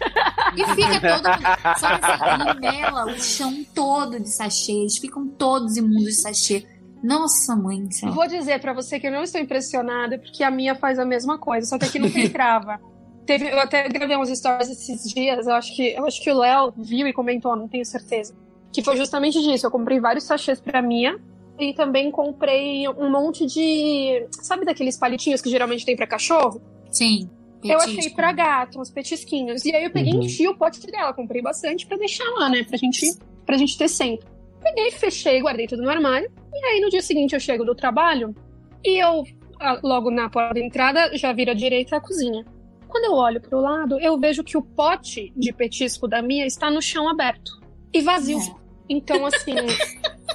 [0.55, 1.79] E fica todo mundo.
[1.79, 4.71] Só que assim, mela o chão todo de sachê.
[4.71, 6.67] Eles ficam todos imundos de sachê.
[7.03, 8.11] Nossa, mãe céu.
[8.11, 11.37] Vou dizer pra você que eu não estou impressionada, porque a minha faz a mesma
[11.37, 12.79] coisa, só que aqui não tem trava.
[13.25, 16.37] Teve, eu até gravei uns stories esses dias, eu acho que, eu acho que o
[16.37, 18.35] Léo viu e comentou, não tenho certeza.
[18.71, 19.65] Que foi justamente disso.
[19.65, 21.19] Eu comprei vários sachês pra minha
[21.59, 24.25] e também comprei um monte de.
[24.31, 26.61] Sabe daqueles palitinhos que geralmente tem pra cachorro?
[26.91, 27.29] Sim.
[27.63, 27.99] Eu petisco.
[27.99, 29.65] achei pra gato, uns petisquinhos.
[29.65, 30.23] E aí eu peguei e Uhum.
[30.23, 32.63] enchi o pote dela, comprei bastante pra deixar lá, né?
[32.63, 34.27] Pra gente, pra gente ter sempre.
[34.61, 36.31] Peguei, fechei, guardei tudo no armário.
[36.53, 38.35] E aí no dia seguinte eu chego do trabalho
[38.83, 39.23] e eu,
[39.83, 42.45] logo na porta da entrada, já vira à direita a cozinha.
[42.87, 46.69] Quando eu olho pro lado, eu vejo que o pote de petisco da minha está
[46.69, 47.51] no chão aberto
[47.93, 48.37] e vazio.
[48.39, 48.64] É.
[48.89, 49.55] Então, assim,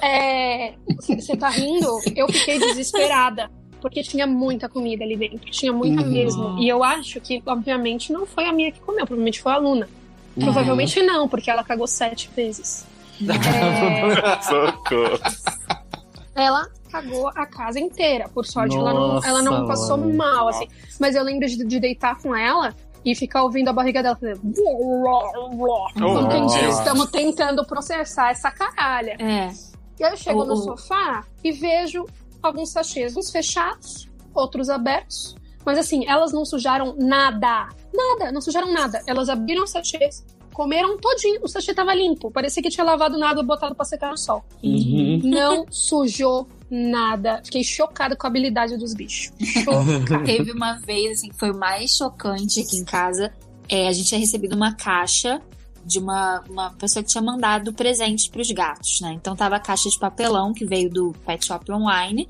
[0.01, 0.73] é,
[1.07, 1.87] você tá rindo?
[2.15, 3.49] Eu fiquei desesperada.
[3.81, 5.49] Porque tinha muita comida ali dentro.
[5.49, 6.11] Tinha muita Uhum.
[6.11, 6.59] mesmo.
[6.59, 9.05] E eu acho que, obviamente, não foi a minha que comeu.
[9.07, 9.89] Provavelmente foi a Luna.
[10.37, 10.43] Uhum.
[10.43, 12.85] Provavelmente não, porque ela cagou sete vezes.
[13.21, 15.19] É, Socorro.
[16.35, 18.27] ela cagou a casa inteira.
[18.29, 20.15] Por sorte, ela não, Nossa, ela não passou mano.
[20.15, 20.67] mal, assim.
[20.99, 24.37] Mas eu lembro de, de deitar com ela e ficar ouvindo a barriga dela fazer.
[24.39, 26.79] Como quem diz, Nossa.
[26.81, 29.15] estamos tentando processar essa caralha.
[29.19, 29.51] É.
[29.99, 32.05] E aí eu chego O- no sofá e vejo
[32.41, 35.35] alguns sachês, uns fechados, outros abertos.
[35.65, 37.69] Mas assim, elas não sujaram nada.
[37.93, 39.01] Nada, não sujaram nada.
[39.05, 41.39] Elas abriram os sachês, comeram todinho.
[41.43, 42.31] O sachê tava limpo.
[42.31, 44.43] Parecia que tinha lavado nada e botado pra secar no sol.
[44.63, 45.21] Uhum.
[45.23, 47.41] Não sujou nada.
[47.43, 49.33] Fiquei chocada com a habilidade dos bichos.
[49.45, 50.23] Chocada.
[50.25, 53.31] Teve uma vez, assim, que foi o mais chocante aqui em casa.
[53.67, 55.41] É, a gente tinha recebido uma caixa
[55.85, 59.13] de uma, uma pessoa que tinha mandado presentes pros gatos, né?
[59.13, 62.27] Então tava a caixa de papelão que veio do Pet Shop Online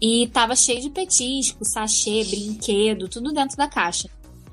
[0.00, 4.08] e tava cheio de petisco, sachê, brinquedo, tudo dentro da caixa.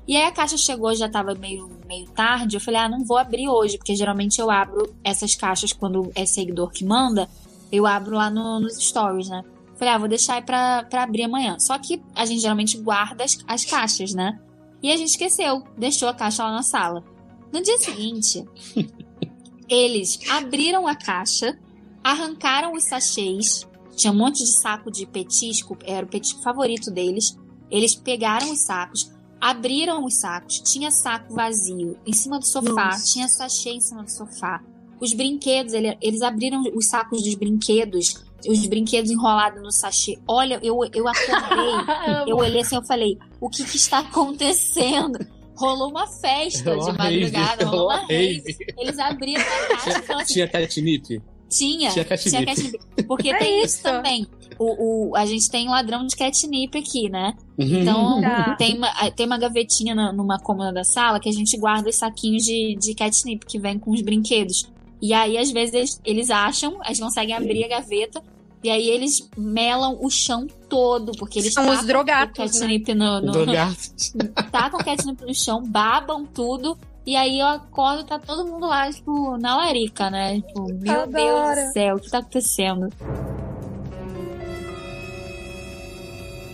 [0.06, 2.56] E aí a caixa chegou, já tava meio, meio tarde.
[2.56, 6.26] Eu falei, ah, não vou abrir hoje, porque geralmente eu abro essas caixas quando é
[6.26, 7.28] seguidor que manda,
[7.72, 9.42] eu abro lá no- nos stories, né?
[9.76, 11.58] Falei, ah, vou deixar aí pra, pra abrir amanhã.
[11.58, 14.38] Só que a gente geralmente guarda as, as caixas, né?
[14.82, 17.02] E a gente esqueceu, deixou a caixa lá na sala.
[17.52, 18.44] No dia seguinte,
[19.68, 21.58] eles abriram a caixa,
[22.02, 27.36] arrancaram os sachês, tinha um monte de saco de petisco, era o petisco favorito deles.
[27.70, 33.04] Eles pegaram os sacos, abriram os sacos, tinha saco vazio em cima do sofá, Nossa.
[33.12, 34.62] tinha sachê em cima do sofá.
[35.02, 40.16] Os brinquedos, ele- eles abriram os sacos dos brinquedos, os brinquedos enrolados no sachê.
[40.28, 41.74] Olha, eu, eu acordei,
[42.28, 45.18] eu olhei assim, eu falei, o que que está acontecendo?
[45.56, 48.56] Rolou uma festa Rolou de madrugada, rolou uma rave.
[48.78, 49.44] Eles abriram a
[49.76, 51.22] caixa e falaram assim, Tinha catnip?
[51.50, 52.46] tinha, Tinha catnip.
[52.46, 52.78] catnip.
[53.06, 53.74] Porque É tem isso.
[53.74, 54.26] isso também.
[54.58, 57.34] O, o- a gente tem ladrão de catnip aqui, né?
[57.58, 57.80] Uhum.
[57.82, 58.54] Então, Tá.
[58.56, 61.96] tem, uma, tem uma gavetinha na- numa cômoda da sala que a gente guarda os
[61.96, 64.70] saquinhos de, de catnip que vem com os brinquedos.
[65.02, 68.22] E aí, às vezes, eles, eles acham, eles conseguem abrir a gaveta,
[68.62, 72.94] e aí eles melam o chão todo, porque eles São os tacam drogatos, o catnip
[72.94, 73.32] no, no,
[74.52, 76.78] tacam o catnip no chão, babam tudo.
[77.04, 80.40] E aí eu acordo e tá todo mundo lá, tipo, na larica, né?
[80.40, 82.88] Tipo, meu Deus do céu, o que tá acontecendo?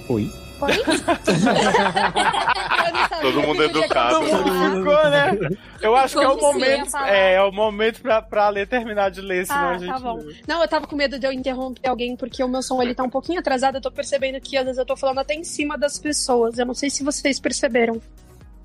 [0.09, 0.48] Oi.
[3.21, 4.21] Todo mundo educado.
[4.21, 5.39] Todo mundo ficou, né?
[5.81, 6.97] Eu acho que é o Como momento.
[7.07, 9.89] É, é o momento pra, pra ler terminar de ler, senão Ah, a gente.
[9.89, 10.19] tá bom.
[10.47, 13.03] Não, eu tava com medo de eu interromper alguém, porque o meu som ele tá
[13.03, 13.77] um pouquinho atrasado.
[13.77, 16.59] Eu tô percebendo que às vezes eu tô falando até em cima das pessoas.
[16.59, 18.01] Eu não sei se vocês perceberam.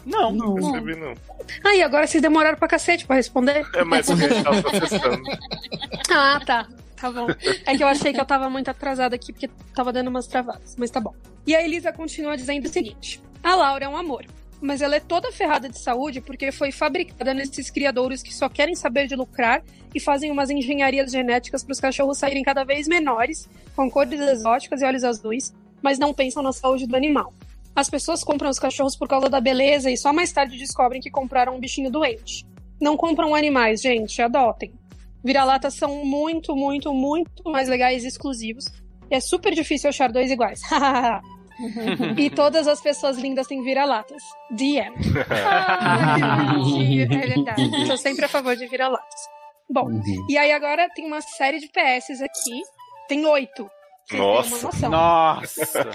[0.05, 1.13] Não, Não percebi, não.
[1.63, 3.65] Ah, e agora vocês demoraram pra cacete pra responder?
[3.73, 5.21] É mais o que a gente tava processando.
[6.11, 6.67] Ah, tá.
[7.03, 7.27] Tá bom.
[7.65, 10.77] É que eu achei que eu tava muito atrasada aqui, porque tava dando umas travadas,
[10.77, 11.13] mas tá bom.
[11.45, 14.25] E a Elisa continua dizendo o seguinte: A Laura é um amor,
[14.61, 18.73] mas ela é toda ferrada de saúde porque foi fabricada nesses criadouros que só querem
[18.73, 19.61] saber de lucrar
[19.93, 24.81] e fazem umas engenharias genéticas para os cachorros saírem cada vez menores, com cores exóticas
[24.81, 27.33] e olhos azuis, mas não pensam na saúde do animal.
[27.75, 31.11] As pessoas compram os cachorros por causa da beleza e só mais tarde descobrem que
[31.11, 32.45] compraram um bichinho doente.
[32.79, 34.73] Não compram animais, gente, adotem.
[35.23, 38.65] Vira-latas são muito, muito, muito mais legais e exclusivos.
[39.09, 40.59] E é super difícil achar dois iguais.
[42.17, 44.21] e todas as pessoas lindas têm vira-latas.
[44.57, 44.95] The end.
[45.29, 46.55] Ah,
[46.99, 47.85] é verdade.
[47.87, 49.21] Sou sempre a favor de vira-latas.
[49.69, 50.25] Bom, Uhum.
[50.29, 52.61] e aí agora tem uma série de PS aqui.
[53.07, 53.69] Tem oito.
[54.11, 54.89] Nossa.
[54.89, 55.89] Nossa.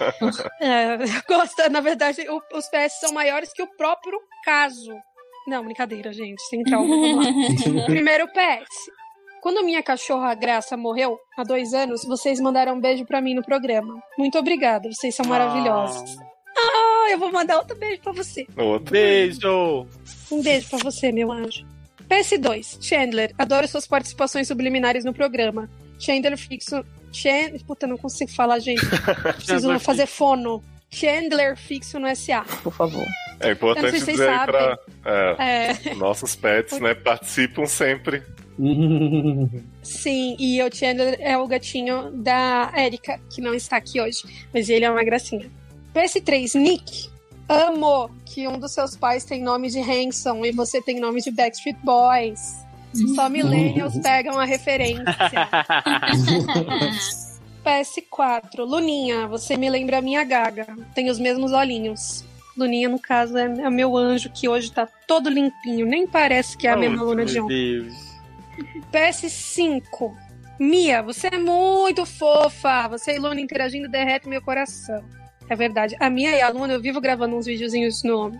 [0.60, 0.96] É,
[1.28, 4.92] gosta, na verdade, o- os PS são maiores que o próprio caso.
[5.46, 6.40] Não, brincadeira, gente.
[6.48, 6.94] Sem trauma.
[7.86, 8.68] Primeiro PS.
[9.40, 13.42] Quando minha cachorra Graça morreu, há dois anos, vocês mandaram um beijo pra mim no
[13.44, 13.94] programa.
[14.18, 16.16] Muito obrigada, vocês são maravilhosos.
[16.57, 18.46] Ah, eu vou mandar outro beijo pra você.
[18.57, 18.92] Outro.
[18.92, 19.87] Beijo.
[20.31, 21.64] Um beijo pra você, meu anjo.
[22.09, 22.79] PS2.
[22.83, 25.70] Chandler, adoro suas participações subliminares no programa.
[25.98, 26.85] Chandler fixo.
[27.12, 27.57] Chan...
[27.66, 28.85] Puta, não consigo falar, gente.
[29.37, 30.62] Preciso Chandler fazer fono.
[30.90, 32.44] Chandler fixo no SA.
[32.62, 33.07] Por favor.
[33.40, 34.79] É importante dizer aí pra.
[35.05, 38.22] É, É, nossos pets, né, participam sempre.
[39.82, 44.68] sim, e o Chandler é o gatinho da Erika, que não está aqui hoje, mas
[44.68, 45.50] ele é uma gracinha.
[45.94, 47.08] PS3, Nick.
[47.48, 51.30] Amo que um dos seus pais tem nome de Hanson e você tem nome de
[51.30, 52.56] Backstreet Boys.
[53.14, 55.04] Só millennials pegam a referência.
[57.64, 58.60] PS4.
[58.60, 60.66] Luninha, você me lembra a minha gaga.
[60.94, 62.24] Tem os mesmos olhinhos.
[62.56, 65.86] Luninha, no caso, é, é meu anjo que hoje tá todo limpinho.
[65.86, 67.82] Nem parece que é a mesma Luna de Meu ontem.
[67.82, 68.07] Deus.
[68.92, 70.12] PS5.
[70.59, 72.88] Mia, você é muito fofa.
[72.88, 75.03] Você e Luna interagindo derrete meu coração.
[75.48, 75.96] É verdade.
[76.01, 78.33] A Mia e a Luna, eu vivo gravando uns videozinhos no,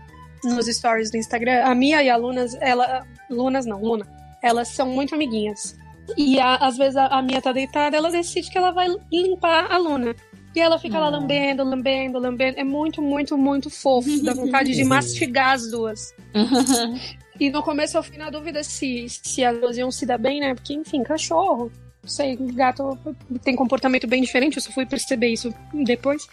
[0.45, 1.65] nos stories do Instagram.
[1.65, 3.07] A Mia e a Lunas, ela.
[3.31, 4.07] Lunas não, Luna.
[4.43, 5.77] Elas são muito amiguinhas.
[6.17, 9.71] E a- às vezes a, a Mia tá deitada, ela decide que ela vai limpar
[9.71, 10.15] a Luna.
[10.57, 12.59] E ela fica lá lambendo, lambendo, lambendo.
[12.59, 14.09] É muito, muito, muito fofo.
[14.25, 16.13] Dá vontade de mastigar as duas.
[17.41, 20.41] E no começo eu fiquei na dúvida se, se as duas iam se dar bem,
[20.41, 20.55] né?
[20.55, 21.71] Porque, enfim, cachorro.
[22.03, 22.97] Não sei, gato
[23.43, 26.27] tem comportamento bem diferente, eu só fui perceber isso depois.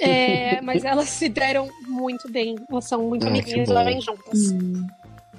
[0.00, 2.56] É, mas elas se deram muito bem.
[2.70, 4.54] Elas são muito Ah, amiguinhas, lá vem juntas.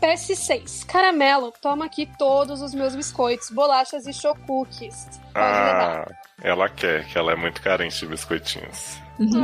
[0.02, 0.86] PS6.
[0.86, 5.08] Caramelo, toma aqui todos os meus biscoitos, bolachas e chocookies.
[5.36, 6.08] Levar.
[6.08, 8.98] Ah, ela quer, que ela é muito carente de biscoitinhos.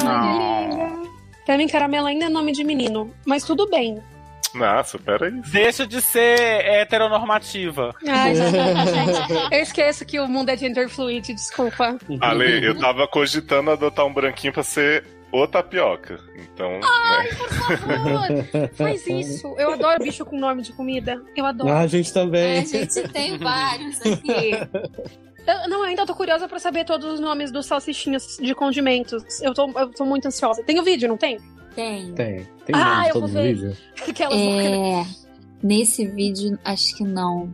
[0.05, 1.09] Ai, que linda.
[1.45, 4.01] Pra mim, caramelo ainda é nome de menino, mas tudo bem.
[4.55, 5.31] Nossa, peraí.
[5.51, 7.93] Deixa de ser heteronormativa.
[8.07, 11.97] Ai, gente, eu esqueço que o mundo é gender fluid, desculpa.
[12.21, 16.19] Ale, eu tava cogitando adotar um branquinho pra ser o tapioca.
[16.37, 16.79] Então, né?
[17.37, 19.53] Por favor, faz isso.
[19.57, 21.21] Eu adoro bicho com nome de comida.
[21.35, 21.69] Eu adoro.
[21.69, 22.57] Ah, a gente É, também.
[22.59, 24.51] a gente tem vários aqui.
[25.47, 29.41] Eu, não, eu ainda tô curiosa pra saber todos os nomes dos salsichinhas de condimentos.
[29.41, 30.63] Eu tô, eu tô muito ansiosa.
[30.63, 31.37] Tem o vídeo, não tem?
[31.75, 32.13] Tem.
[32.13, 32.47] Tem.
[32.65, 33.77] Tem Ah, eu todo vou ver.
[34.07, 35.05] Aquelas É,
[35.61, 37.53] nesse vídeo, acho que não.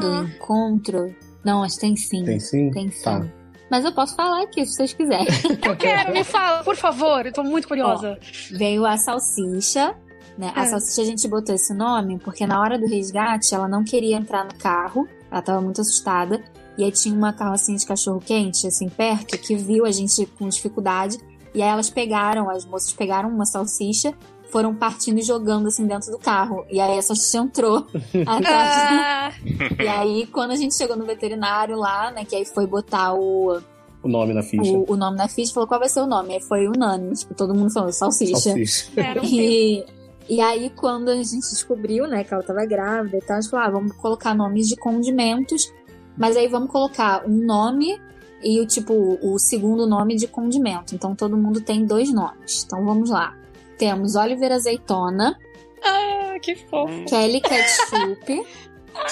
[0.00, 1.14] Do Ah, encontro.
[1.44, 2.24] Não, acho que tem sim.
[2.24, 2.70] Tem sim?
[2.70, 3.02] Tem sim.
[3.04, 3.26] Tá.
[3.70, 5.26] Mas eu posso falar aqui, se vocês quiserem.
[5.64, 7.26] eu quero, me fala, por favor.
[7.26, 8.18] Eu tô muito curiosa.
[8.50, 9.94] Veio a salsicha,
[10.38, 10.52] né?
[10.54, 10.66] A É.
[10.66, 14.44] salsicha a gente botou esse nome porque na hora do resgate ela não queria entrar
[14.44, 15.06] no carro.
[15.30, 16.42] Ela tava muito assustada.
[16.78, 20.48] E aí tinha uma carrocinha de cachorro quente, assim, perto, que viu a gente com
[20.48, 21.18] dificuldade.
[21.54, 24.14] E aí elas pegaram, as moças pegaram uma salsicha,
[24.50, 26.64] foram partindo e jogando assim dentro do carro.
[26.70, 27.86] E aí a salsicha entrou
[28.26, 28.46] atrás.
[28.48, 29.32] Ah,
[29.78, 33.60] E aí, quando a gente chegou no veterinário lá, né, que aí foi botar o,
[34.02, 34.70] O nome na ficha.
[34.72, 36.34] o, o nome na ficha, falou qual vai ser o nome.
[36.34, 38.36] Aí foi unânime, tipo, todo mundo falou salsicha.
[38.38, 38.90] Salsicha.
[38.96, 39.84] era um E,
[40.28, 43.50] e aí, quando a gente descobriu, né, que ela tava grávida e tal, a gente
[43.50, 45.72] falou, ah, vamos colocar nomes de condimentos,
[46.16, 47.98] mas aí vamos colocar um nome
[48.42, 50.94] e o tipo, o segundo nome de condimento.
[50.94, 52.64] Então todo mundo tem dois nomes.
[52.64, 53.34] Então vamos lá.
[53.78, 55.38] Temos Oliver Azeitona,
[55.84, 57.04] Ah, que fofo.
[57.06, 58.24] Kelly Ketchup,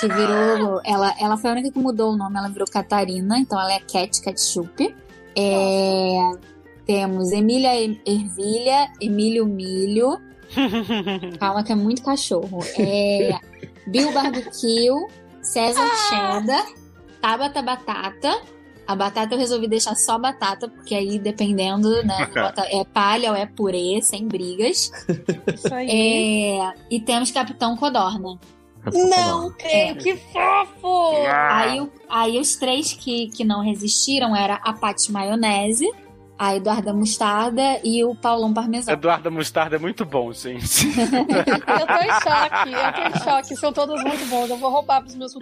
[0.00, 0.80] que virou.
[0.84, 3.78] Ela, ela foi a única que mudou o nome, ela virou Catarina, então ela é
[3.80, 4.94] Cat Ketchup.
[5.36, 6.18] É,
[6.84, 10.18] temos Emília Em- Ervilha, Emílio Milho.
[11.38, 12.58] Calma, que é muito cachorro.
[12.78, 13.38] É,
[13.86, 14.90] Bill Barbecue,
[15.42, 16.66] César Cheddar,
[17.20, 18.40] Tabata Batata.
[18.86, 22.26] A batata eu resolvi deixar só batata, porque aí dependendo, né?
[22.34, 24.90] bota- É palha ou é purê, sem brigas.
[25.54, 25.88] Isso aí.
[26.60, 28.38] É, e temos Capitão Codorna.
[28.92, 31.26] Não creio, que fofo!
[31.50, 35.90] Aí, o- aí os três que, que não resistiram era a Paty Maionese,
[36.38, 38.92] a Eduarda Mostarda e o Paulão Parmesão.
[38.92, 40.86] Eduardo Mostarda é muito bom, gente.
[40.96, 43.56] Eu tô em choque, eu tô em choque.
[43.56, 44.50] São todos muito bons.
[44.50, 45.32] Eu vou roubar pros meus.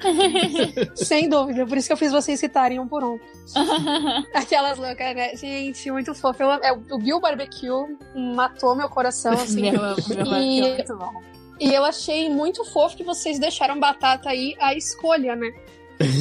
[0.95, 1.67] Sem dúvida.
[1.67, 3.19] Por isso que eu fiz vocês citarem um por um.
[4.35, 5.35] Aquelas loucas, né?
[5.37, 6.43] Gente, muito fofo.
[6.43, 7.69] Eu, é, o Bill Barbecue
[8.15, 9.71] matou meu coração, assim.
[9.71, 11.23] Meu, meu E- é muito bom.
[11.61, 15.53] E eu achei muito fofo que vocês deixaram batata aí a escolha, né?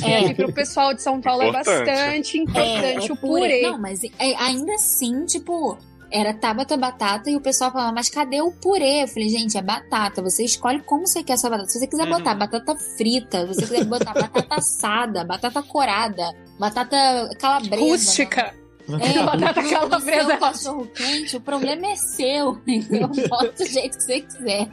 [0.06, 1.70] É, que pro pessoal de São Paulo Importante.
[1.70, 3.42] é bastante importante o purê.
[3.42, 3.62] purê.
[3.64, 5.78] Não, mas é- ainda assim, tipo,
[6.12, 9.04] era Tabata batata e o pessoal falava, mas cadê o purê?
[9.04, 10.22] Eu falei, gente, é batata.
[10.22, 11.70] Você escolhe como você quer a sua batata.
[11.70, 12.12] Se você quiser Uhum.
[12.20, 17.84] botar batata frita, se você quiser botar batata assada, batata corada, batata calabresa.
[17.84, 18.54] Rústica.
[18.86, 20.26] É, Batata o calabresa.
[20.28, 23.08] seu cachorro quente, o problema é seu, entendeu?
[23.30, 24.68] Bota do jeito que você quiser.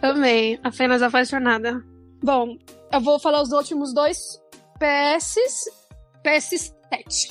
[0.00, 1.82] Também, apenas apaixonada.
[2.22, 2.56] Bom,
[2.92, 4.40] eu vou falar os últimos dois
[4.78, 5.36] PS.
[6.24, 7.28] PS7.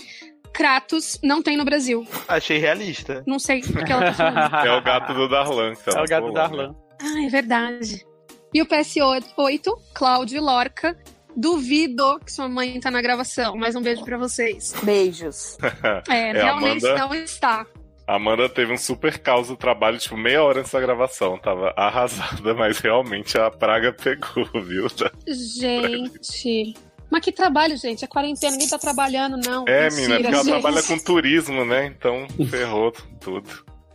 [0.54, 2.08] Kratos não tem no Brasil.
[2.28, 3.24] Achei realista.
[3.28, 4.54] Não sei o que ela tá falando.
[4.66, 5.76] É o gato do Darlan.
[5.76, 6.56] que É o gato da né?
[6.64, 6.76] Arlan.
[7.02, 8.06] Ah, é verdade.
[8.54, 10.98] E o PS8, Cláudio Lorca.
[11.38, 14.74] Duvido que sua mãe tá na gravação, mas um beijo pra vocês.
[14.84, 15.58] Beijos.
[16.10, 17.08] É, É, realmente Amanda.
[17.08, 17.66] não está.
[18.08, 21.38] A Amanda teve um super caos do trabalho, tipo, meia hora antes da gravação.
[21.38, 24.88] Tava arrasada, mas realmente a praga pegou, viu?
[25.28, 26.74] Gente.
[27.12, 28.04] Mas que trabalho, gente.
[28.04, 29.66] É quarentena, ninguém tá trabalhando, não.
[29.68, 30.52] É, Mentira, mina, porque ela gente.
[30.62, 31.88] trabalha com turismo, né?
[31.88, 33.48] Então ferrou tudo.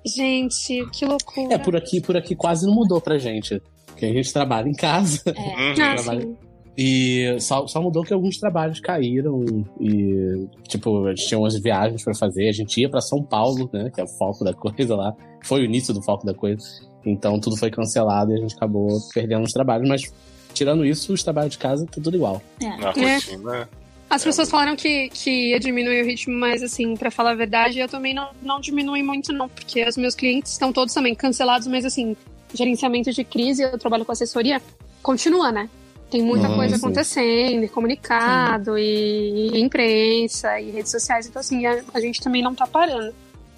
[0.07, 1.55] Gente, que loucura.
[1.55, 3.61] É, por aqui, por aqui quase não mudou pra gente.
[3.87, 5.23] Porque a gente trabalha em casa.
[5.29, 5.73] Uhum.
[5.83, 6.37] Ah, trabalha- sim.
[6.79, 9.45] E só, só mudou que alguns trabalhos caíram.
[9.79, 12.49] E, tipo, a gente tinha umas viagens pra fazer.
[12.49, 13.91] A gente ia pra São Paulo, né?
[13.93, 15.13] Que é o foco da coisa lá.
[15.45, 16.65] Foi o início do foco da coisa.
[17.05, 19.87] Então tudo foi cancelado e a gente acabou perdendo os trabalhos.
[19.89, 20.03] Mas,
[20.55, 22.43] tirando isso, os trabalhos de casa tá tudo igual.
[22.61, 23.15] Na É.
[23.15, 23.69] rotina.
[24.09, 27.79] As pessoas falaram que, que ia diminuir o ritmo, mas assim, pra falar a verdade,
[27.79, 31.69] eu também não, não diminui muito, não, porque os meus clientes estão todos também cancelados,
[31.69, 32.17] mas assim,
[32.53, 34.61] gerenciamento de crise, eu trabalho com assessoria,
[35.01, 35.71] continua, né?
[36.11, 41.65] Tem muita Ah, coisa acontecendo, e comunicado, e, e imprensa, e redes sociais, então assim,
[41.67, 43.15] a, a gente também não tá parando.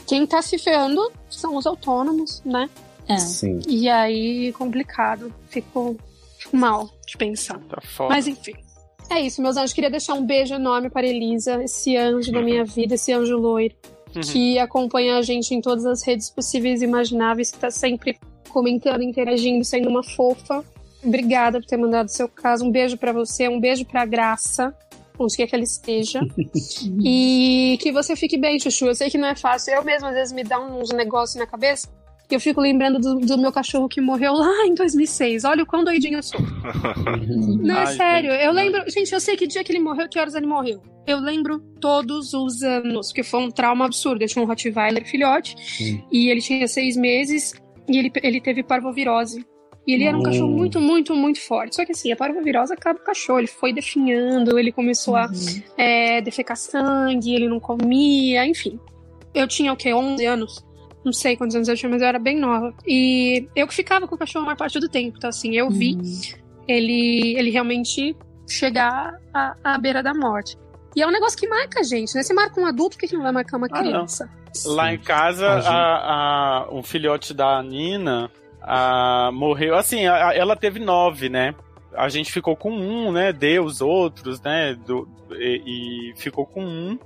[0.07, 1.01] Quem tá se ferrando
[1.31, 2.69] são os autônomos, né?
[3.09, 3.17] É.
[3.17, 3.59] Sim.
[3.67, 5.33] E aí, complicado.
[5.49, 6.12] Fico, fico
[6.57, 7.59] mal de pensar.
[7.69, 8.15] Tá foda.
[8.15, 8.55] Mas enfim.
[9.11, 9.73] É isso, meus anjos.
[9.73, 13.75] Queria deixar um beijo enorme para Elisa, esse anjo da minha vida, esse anjo loiro,
[14.15, 14.21] Uhum.
[14.21, 18.19] que acompanha a gente em todas as redes possíveis e imagináveis, que tá sempre
[18.51, 20.63] comentando, interagindo, sendo uma fofa.
[21.03, 22.65] Obrigada por ter mandado seu caso.
[22.65, 24.75] Um beijo para você, um beijo pra Graça,
[25.19, 26.21] onde quer que ela esteja.
[27.03, 28.87] e que você fique bem, Chuchu.
[28.87, 29.75] Eu sei que não é fácil.
[29.75, 31.89] Eu mesma, às vezes, me dá uns negócios na cabeça.
[32.33, 35.45] Que Eu fico lembrando do, do meu cachorro que morreu lá em 2006.
[35.45, 36.41] Olha o quão doidinho eu sou.
[37.61, 38.31] Não, é Ai, sério.
[38.31, 38.45] gente.
[38.45, 38.91] Eu lembro.
[38.91, 40.81] Gente, eu sei que dia que ele morreu, que horas ele morreu.
[41.07, 44.23] Eu lembro todos os anos, porque foi um trauma absurdo.
[44.23, 46.03] Eu tinha um Rottweiler filhote, Hum.
[46.11, 47.53] e ele tinha seis meses,
[47.87, 49.45] e ele, ele teve parvovirose.
[49.87, 51.77] E ele era um cachorro muito, muito, muito forte.
[51.77, 53.41] Só que assim, a parvovirose acaba com o cachorro.
[53.41, 55.29] Ele foi definhando, ele começou a
[55.77, 58.79] é, defecar sangue, ele não comia, enfim.
[59.35, 59.93] Eu tinha o quê?
[59.93, 60.72] 11 anos?
[61.05, 62.73] Não sei quantos anos eu tinha, mas eu era bem nova.
[62.87, 65.17] E eu que ficava com o cachorro a maior parte do tempo.
[65.19, 65.99] Então, assim, eu vi
[66.69, 68.17] ele, ele realmente
[68.49, 70.57] chegar à, à beira da morte.
[70.95, 72.23] E é um negócio que marca a gente, né?
[72.23, 73.91] Você marca um adulto, por que, que não vai marcar uma Ah, não.
[73.91, 74.31] criança?
[74.67, 79.75] Lá em casa, A a, o filhote da Nina a- morreu.
[79.75, 81.55] Assim, ela teve nove, né?
[81.97, 83.33] A gente ficou com um, né?
[83.33, 84.75] Deu os outros, né?
[84.87, 86.99] do- e, e ficou com um.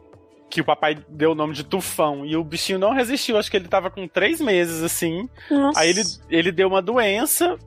[0.48, 2.24] Que o papai deu o nome de Tufão.
[2.24, 3.36] E o bichinho não resistiu.
[3.36, 5.28] Acho que ele tava com três meses, assim.
[5.50, 5.80] Nossa.
[5.80, 7.58] Aí ele, ele deu uma doença.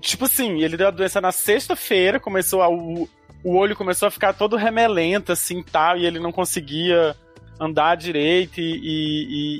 [0.00, 3.08] Tipo assim, ele deu a doença na sexta-feira, começou a, o,
[3.42, 7.16] o olho começou a ficar todo remelento, assim, tal, e ele não conseguia
[7.58, 8.78] andar direito e,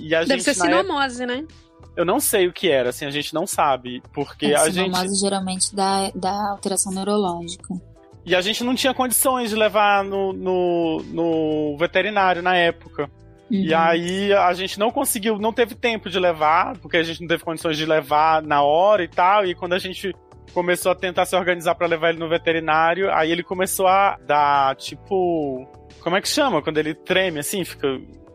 [0.05, 1.45] e, e- a Deve gente ser na época- sinomose, né?
[1.97, 4.93] eu não sei o que era, assim, a gente não sabe, porque É, a gente
[4.95, 7.75] sinomose geralmente dá, dá alteração neurológica.
[8.29, 13.11] E a gente não tinha condições de levar no, no, no veterinário na época.
[13.51, 13.79] E Uhum.
[13.79, 17.43] aí a gente não conseguiu, não teve tempo de levar, porque a gente não teve
[17.43, 19.47] condições de levar na hora e tal.
[19.47, 20.15] E quando a gente
[20.53, 24.77] começou a tentar se organizar pra levar ele no veterinário, aí ele começou a dar,
[24.77, 25.67] tipo.
[26.01, 26.61] Como é que chama?
[26.61, 27.89] Quando ele treme assim, fica.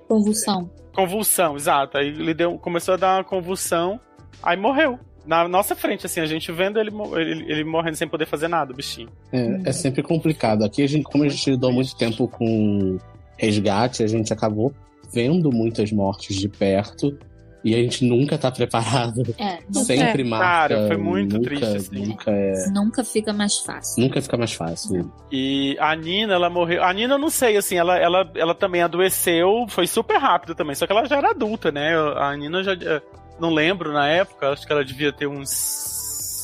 [0.07, 0.69] Convulsão.
[0.95, 1.97] Convulsão, exato.
[1.97, 3.99] Aí ele deu, começou a dar uma convulsão,
[4.41, 4.99] aí morreu.
[5.25, 8.73] Na nossa frente, assim, a gente vendo ele, ele, ele morrendo sem poder fazer nada,
[8.73, 9.09] o bichinho.
[9.31, 10.63] É, é sempre complicado.
[10.63, 12.97] Aqui, a gente, como a gente lidou muito tempo com
[13.37, 14.73] resgate, a gente acabou
[15.13, 17.17] vendo muitas mortes de perto
[17.63, 19.23] e a gente nunca tá preparado.
[19.39, 20.45] É, Sempre marca.
[20.75, 22.05] Cara, foi muito nunca, triste, assim.
[22.07, 24.03] Nunca, é- nunca fica mais fácil.
[24.03, 25.09] nunca fica mais fácil.
[25.31, 26.83] E a Nina, ela morreu.
[26.83, 30.75] A Nina, eu não sei, assim, ela, ela, ela também adoeceu, foi super rápido também,
[30.75, 31.95] só que ela já era adulta, né?
[32.17, 32.73] A Nina já.
[33.39, 35.49] Não lembro na época, acho que ela devia ter uns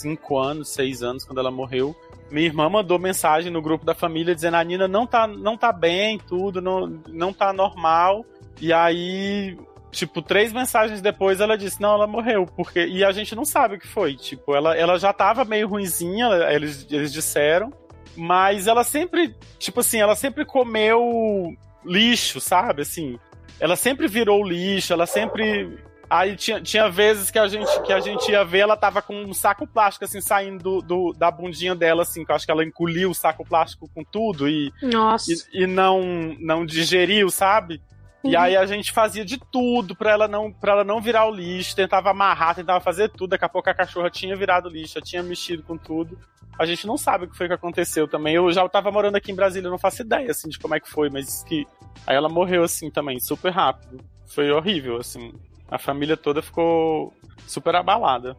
[0.02, 1.96] 5 anos, 6 anos quando ela morreu.
[2.32, 5.72] Minha irmã mandou mensagem no grupo da família dizendo a Nina não tá, não tá
[5.72, 8.24] bem, tudo, não, não tá normal.
[8.62, 9.58] E aí,
[9.92, 12.46] tipo, três mensagens depois ela disse, não, ela morreu.
[12.46, 14.16] porque E a gente não sabe o que foi.
[14.16, 17.72] Tipo, ela, ela já tava meio ruinzinha, eles, eles disseram.
[18.16, 22.82] Mas ela sempre, tipo assim, ela sempre comeu lixo, sabe?
[22.82, 23.18] Assim,
[23.60, 25.80] ela sempre virou lixo, ela sempre
[26.10, 29.14] Aí tinha, tinha vezes que a, gente, que a gente ia ver, ela tava com
[29.22, 32.51] um saco plástico, assim, saindo do, do- da bundinha dela, assim, que eu acho que
[32.51, 35.32] ela engoliu o saco plástico com tudo e, Nossa.
[35.53, 36.01] e, e não,
[36.39, 37.80] não digeriu, sabe?
[38.24, 38.41] E Uhum.
[38.41, 41.74] aí a gente fazia de tudo pra ela não para ela não virar o lixo,
[41.76, 45.24] tentava amarrar, tentava fazer tudo, daqui a pouco a cachorra tinha virado lixo, já tinha
[45.24, 46.18] mexido com tudo.
[46.60, 48.36] A gente não sabe o que foi que aconteceu também.
[48.36, 50.80] Eu já tava morando aqui em Brasília, eu não faço ideia assim de como é
[50.82, 51.66] que foi, mas que
[52.05, 54.03] aí ela morreu assim também, super rápido.
[54.28, 55.32] Foi horrível assim.
[55.70, 57.14] A família toda ficou
[57.46, 58.36] super abalada.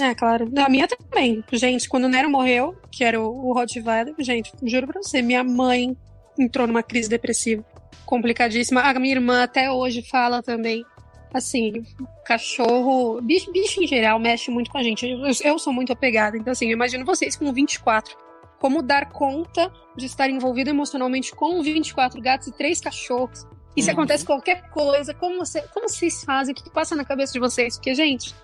[0.00, 0.50] É, claro.
[0.56, 1.44] A minha também.
[1.52, 5.44] Gente, quando o Nero morreu, que era o, o Rottweiler, gente, juro pra você, minha
[5.44, 5.96] mãe
[6.38, 7.64] entrou numa crise depressiva
[8.04, 8.80] complicadíssima.
[8.82, 10.84] A minha irmã até hoje fala também.
[11.32, 11.82] Assim,
[12.24, 15.04] cachorro, bicho, bicho em geral mexe muito com a gente.
[15.04, 18.16] Eu, eu sou muito apegada, então assim, eu imagino vocês com 24.
[18.60, 23.44] Como dar conta de estar envolvido emocionalmente com 24 gatos e três cachorros.
[23.76, 23.94] E se Uhum.
[23.94, 26.52] acontece qualquer coisa, como, você, como vocês fazem?
[26.52, 27.76] O que, passa na cabeça de vocês?
[27.76, 28.34] Porque, gente,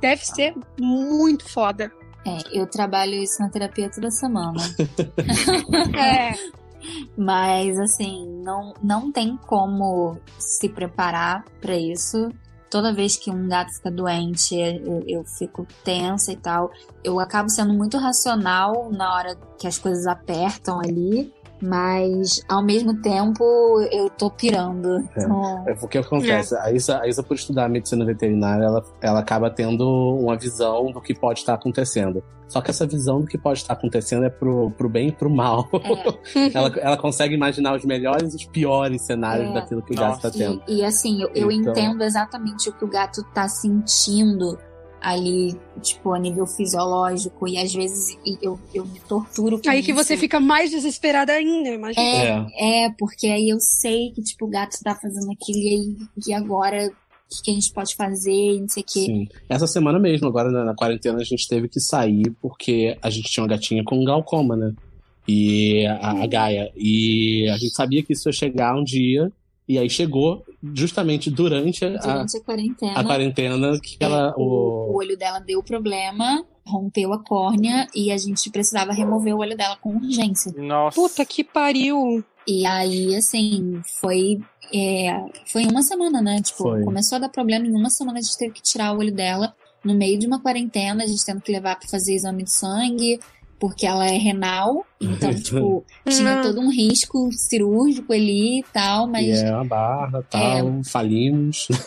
[0.00, 1.92] deve ser muito foda.
[2.26, 4.58] É, eu trabalho isso na terapia toda semana.
[5.98, 6.34] É.
[7.16, 12.30] Mas, assim, não, não tem como se preparar pra isso.
[12.70, 16.70] Toda vez que um gato fica doente, eu, eu fico tensa e tal.
[17.04, 21.32] Eu acabo sendo muito racional na hora que as coisas apertam ali.
[21.62, 23.44] Mas, ao mesmo tempo,
[23.92, 24.96] eu tô pirando.
[25.16, 25.22] É.
[25.22, 26.56] Então, É porque o que acontece?
[26.56, 29.86] A, Isa, a Isa, por estudar medicina veterinária, ela, ela acaba tendo
[30.20, 32.22] uma visão do que pode estar acontecendo.
[32.48, 35.30] Só que essa visão do que pode estar acontecendo é pro, pro bem e pro
[35.30, 35.68] mal.
[36.34, 36.50] é.
[36.56, 39.52] ela, ela consegue imaginar os melhores e os piores cenários É.
[39.54, 40.26] daquilo que o gato Nossa.
[40.28, 40.60] está tendo.
[40.66, 44.58] E, e, assim, eu, eu Então- entendo exatamente o que o gato tá sentindo
[45.00, 47.48] ali, tipo, a nível fisiológico.
[47.48, 50.20] E às vezes eu, eu me torturo com Aí que você isso.
[50.20, 52.48] fica mais desesperada ainda, imagina.
[52.54, 55.96] É, é, porque aí eu sei que, tipo, o gato tá fazendo aquilo e aí,
[56.26, 59.00] e agora o que, que a gente pode fazer, e não sei o quê.
[59.06, 59.28] Sim.
[59.48, 63.30] Essa semana mesmo, agora na, na quarentena, a gente teve que sair porque a gente
[63.30, 64.74] tinha uma gatinha com glaucoma, né?
[65.26, 66.72] E a, a Gaia.
[66.76, 69.30] E a gente sabia que isso ia chegar um dia.
[69.68, 70.44] E aí chegou
[70.74, 72.92] justamente durante a, Durante a quarentena.
[73.00, 74.34] a quarentena que é, ela.
[74.36, 79.38] o, o olho dela deu problema, rompeu a córnea e a gente precisava remover o
[79.38, 80.52] olho dela com urgência.
[80.56, 81.00] Nossa.
[81.00, 82.22] Puta que pariu.
[82.46, 84.40] E aí, assim, foi.
[84.74, 86.40] é, foi uma semana, né?
[86.42, 86.84] Tipo, Foi.
[86.84, 87.66] começou a dar problema.
[87.66, 89.54] Em uma semana a gente teve que tirar o olho dela.
[89.84, 93.18] No meio de uma quarentena, a gente tendo que levar pra fazer exame de sangue,
[93.60, 94.86] porque ela é renal.
[94.98, 96.42] Então, tipo, tinha Não.
[96.42, 99.26] todo um risco cirúrgico ali e tal, mas.
[99.26, 101.68] e é uma barra, tal, falimos.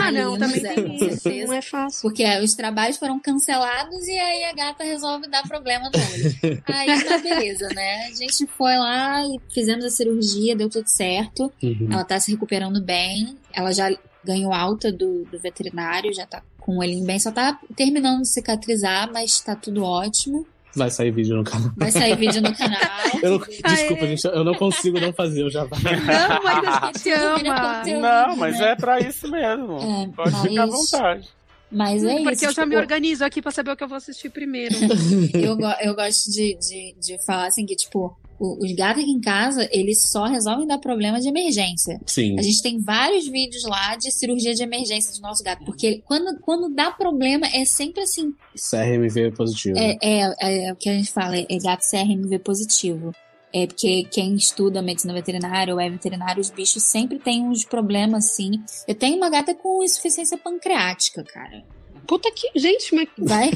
[0.00, 1.28] Ah, não, também é, tem isso.
[1.28, 2.02] Não é fácil.
[2.02, 6.62] Porque é, os trabalhos foram cancelados e aí a gata resolve dar problema no olho.
[6.66, 8.06] aí tá beleza, né?
[8.06, 11.52] A gente foi lá e fizemos a cirurgia, deu tudo certo.
[11.62, 11.88] Uhum.
[11.90, 13.36] Ela tá se recuperando bem.
[13.52, 13.90] Ela já
[14.24, 17.18] ganhou alta do, do veterinário, já tá com o olhinho bem.
[17.18, 20.46] Só tá terminando de cicatrizar, mas tá tudo ótimo.
[20.78, 21.70] Vai sair vídeo no canal.
[21.76, 22.80] Vai sair vídeo no canal.
[23.22, 25.80] Eu desculpa, gente, eu não consigo não fazer, eu já vai.
[25.96, 27.78] Não, mas a gente ama.
[27.78, 28.70] conteúdo, Não, mas né?
[28.70, 29.78] é pra isso mesmo.
[29.78, 31.28] É, Pode ficar à mas- vontade.
[31.70, 32.44] Mas é Porque isso.
[32.46, 34.74] eu já tipo, me organizo aqui pra saber o que eu vou assistir primeiro.
[35.34, 39.10] eu, go- eu gosto de, de, de falar assim que, tipo, o- os gatos aqui
[39.10, 42.00] em casa, eles só resolvem dar problema de emergência.
[42.06, 42.38] Sim.
[42.38, 45.64] A gente tem vários vídeos lá de cirurgia de emergência do nosso gato.
[45.64, 48.32] Porque quando, quando dá problema, é sempre assim.
[48.56, 49.76] CRMV positivo.
[49.78, 53.12] É, é, é o que a gente fala, é gato CRMV positivo.
[53.50, 58.26] É porque quem estuda medicina veterinária ou é veterinário, os bichos sempre têm uns problemas
[58.26, 58.50] assim.
[58.86, 61.64] Eu tenho uma gata com insuficiência pancreática, cara.
[62.08, 62.50] Puta que.
[62.58, 63.06] Gente, mas.
[63.18, 63.50] Vai.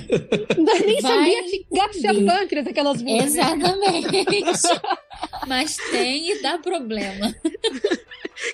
[0.85, 3.25] Nem Vai sabia que gato tinha pâncreas, aquelas burras.
[3.25, 4.69] Exatamente.
[5.49, 7.35] Mas tem e dá problema.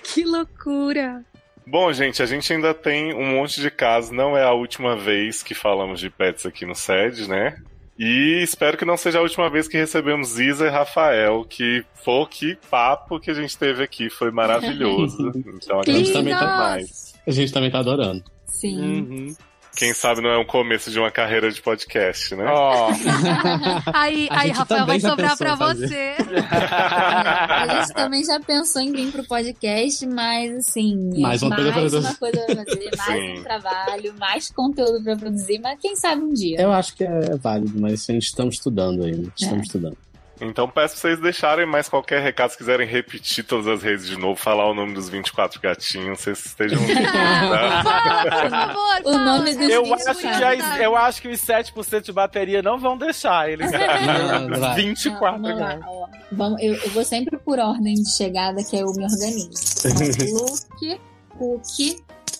[0.03, 1.23] Que loucura.
[1.67, 4.11] Bom, gente, a gente ainda tem um monte de casos.
[4.11, 7.57] Não é a última vez que falamos de pets aqui no SED, né?
[7.97, 12.25] E espero que não seja a última vez que recebemos Isa e Rafael, que pô,
[12.25, 15.31] que papo que a gente teve aqui, foi maravilhoso.
[15.61, 17.13] Então A gente também tá- mais.
[17.27, 18.23] A gente também tá adorando.
[18.47, 18.79] Sim.
[18.79, 19.35] Uhum.
[19.79, 22.43] Quem sabe não é um começo de uma carreira de podcast, né?
[22.49, 22.89] Ó.
[23.93, 25.87] Aí, A aí Rafael, vai sobrar pra fazer.
[25.87, 26.15] você.
[26.51, 31.21] A gente também já pensou em vir pro podcast, mas assim.
[31.21, 32.07] Mais uma coisa pra mais fazer.
[32.07, 33.39] uma coisa pra fazer, mais Sim.
[33.39, 36.59] um trabalho, mais conteúdo pra produzir, mas quem sabe um dia.
[36.59, 39.31] Eu acho que é válido, mas a gente estamos estudando ainda.
[39.33, 39.65] Estamos É.
[39.65, 39.97] estudando.
[40.41, 44.17] Então peço pra vocês deixarem mais qualquer recado, se quiserem repetir todas as redes de
[44.17, 48.23] novo, falar o nome dos 24 gatinhos, vocês estejam livres, tá?
[48.23, 52.05] Por favor, O nome dos Eu bichos acho, que as- eu acho que os 7%
[52.05, 53.69] de bateria não vão deixar eles.
[53.71, 54.75] Não, não vai.
[54.75, 56.09] 24 Não, vamos lá.
[56.31, 59.49] Vamos, eu, eu vou sempre por ordem de chegada, que eu me organizo.
[60.33, 61.01] Luke,
[61.37, 61.97] Cookie,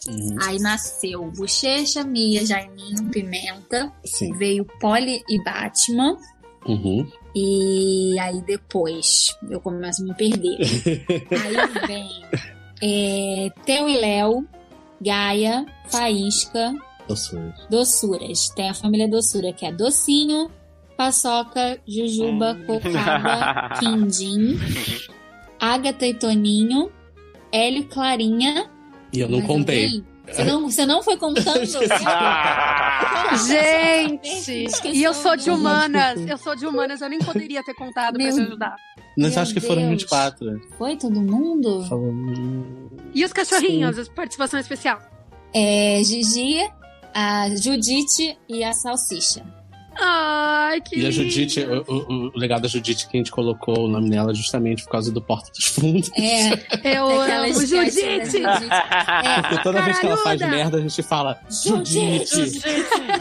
[0.08, 0.38] Uhum.
[0.48, 3.92] Aí nasceu Bochecha, Mia, Jaiminho, Pimenta.
[4.06, 4.32] Sim.
[4.38, 6.18] Veio Polly e Batman.
[6.66, 7.06] Uhum.
[7.36, 10.58] E aí depois eu começo a me perder.
[11.32, 12.10] aí vem
[12.82, 14.48] é, Theo e Léo,
[15.02, 16.74] Gaia, Faísca,
[17.08, 17.56] Doçura.
[17.70, 18.50] Doçuras.
[18.50, 20.50] Tem a família Doçura, que é Docinho,
[20.98, 24.60] Paçoca, Jujuba, Cocada, Quindim,
[25.60, 26.92] Agatha e Toninho,
[27.52, 28.70] Hélio e Clarinha.
[29.12, 29.86] E eu não contei.
[29.86, 30.06] alguém?
[30.32, 31.66] Você não, você não foi contando?
[33.48, 36.20] Gente, Esqueci e eu sou de humanas.
[36.28, 38.76] Eu sou de humanas, eu nem poderia ter contado pra Meu te ajudar.
[39.18, 39.92] Mas Meu acho que foram Deus.
[40.04, 40.62] 24.
[40.78, 41.84] Foi todo mundo?
[43.14, 45.00] E os cachorrinhos, a participação especial.
[45.54, 46.60] É, Gigi,
[47.14, 49.59] a Judite e a Salsicha.
[50.02, 51.12] Ai, que E a.
[51.12, 54.34] Judite, o, o- o legal da Judite é que a gente colocou o nome dela
[54.34, 56.10] justamente por causa do Porta dos Fundos.
[56.18, 56.52] É,
[56.96, 58.06] Eu aquela amo da Judite.
[58.06, 62.62] É, Porque toda vez que ela faz merda, a gente fala Judite!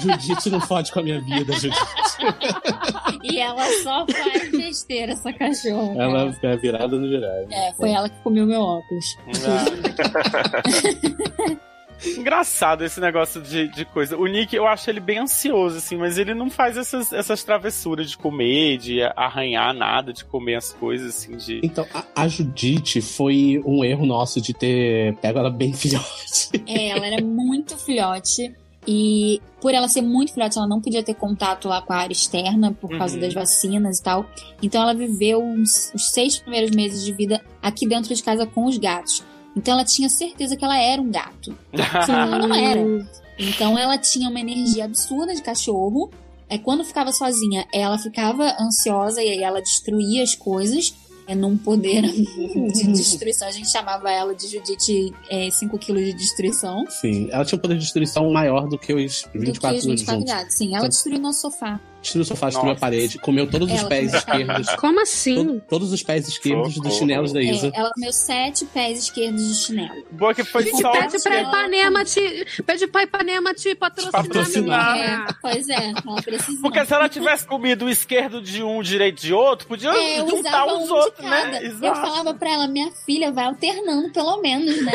[0.00, 1.78] Judite não fode com a minha vida, Judite.
[3.24, 6.02] e ela só faz besteira, essa cachorra.
[6.02, 7.48] Ela é virada no virário.
[7.50, 9.16] É, foi ela que comeu meu óculos.
[12.16, 14.16] Engraçado esse negócio de, de coisa.
[14.16, 18.10] O Nick, eu acho ele bem ansioso, assim, mas ele não faz essas, essas travessuras
[18.10, 21.60] de comer, de arranhar nada, de comer as coisas, assim, de.
[21.62, 26.50] Então, a, a Judite foi um erro nosso de ter pego ela bem filhote.
[26.66, 28.52] É, ela era muito filhote.
[28.90, 32.12] E por ela ser muito filhote, ela não podia ter contato lá com a área
[32.12, 33.20] externa por causa Uhum.
[33.20, 34.24] das vacinas e tal.
[34.62, 38.64] Então ela viveu uns, os seis primeiros meses de vida aqui dentro de casa com
[38.64, 39.22] os gatos.
[39.56, 41.56] Então ela tinha certeza que ela era um gato.
[42.06, 43.08] Senão ela não era.
[43.38, 46.10] Então ela tinha uma energia absurda de cachorro.
[46.48, 50.94] É quando ficava sozinha, ela ficava ansiosa e aí ela destruía as coisas.
[51.26, 52.00] É num poder
[52.72, 53.46] de destruição.
[53.48, 55.12] A gente chamava ela de Judite
[55.52, 56.86] 5 kg de destruição.
[56.88, 59.84] Sim, ela tinha um poder de destruição maior do que os Do 24 que os
[59.84, 60.34] 24 juntos.
[60.34, 60.54] gatos.
[60.56, 61.78] Sim, ela Então- destruiu nosso sofá.
[62.00, 64.40] Destruiu o sofá, destruiu a parede, comeu todos os Ela pés comeu.
[64.40, 64.68] esquerdos.
[64.76, 65.34] Como assim?
[65.44, 66.94] to- todos os pés esquerdos dos Socorro.
[66.94, 67.68] chinelos da Isa.
[67.74, 70.04] É, ela comeu sete pés esquerdos de chinelo.
[70.12, 70.92] Boa que foi Gente, só.
[70.92, 72.46] pede pra Ipanema te.
[72.64, 74.96] Pede pra Ipanema te patrocinar, Patrocinar.
[74.98, 76.62] É, pois é, ela precisou.
[76.62, 80.20] Porque se ela tivesse comido o esquerdo de um, o direito de outro, podia É,
[80.20, 81.60] eu juntar os um outros, né?
[81.82, 84.92] Eu falava pra ela, minha filha, vai alternando pelo menos, né?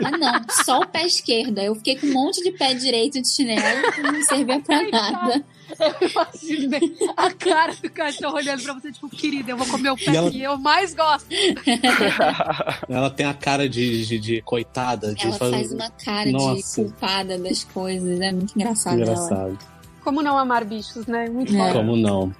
[0.00, 0.32] Mas não,
[0.64, 1.58] só o pé esquerdo.
[1.58, 5.44] Eu fiquei com um monte de pé direito de chinelo que não servia pra nada.
[6.00, 9.96] Eu imaginei a cara do cachorro olhando pra você, tipo, querida, eu vou comer o
[9.96, 11.26] pé E ela- que eu mais gosto.
[12.88, 15.14] Ela tem a cara de, de, de coitada.
[15.14, 16.82] De Ela faz- faz uma cara Nossa.
[16.82, 18.20] de culpada das coisas.
[18.20, 19.02] É muito engraçado ela.
[19.12, 19.58] Engraçado.
[20.02, 21.28] Como não amar bichos, né?
[21.28, 21.58] Muito É.
[21.58, 21.72] bom.
[21.72, 22.34] Como não?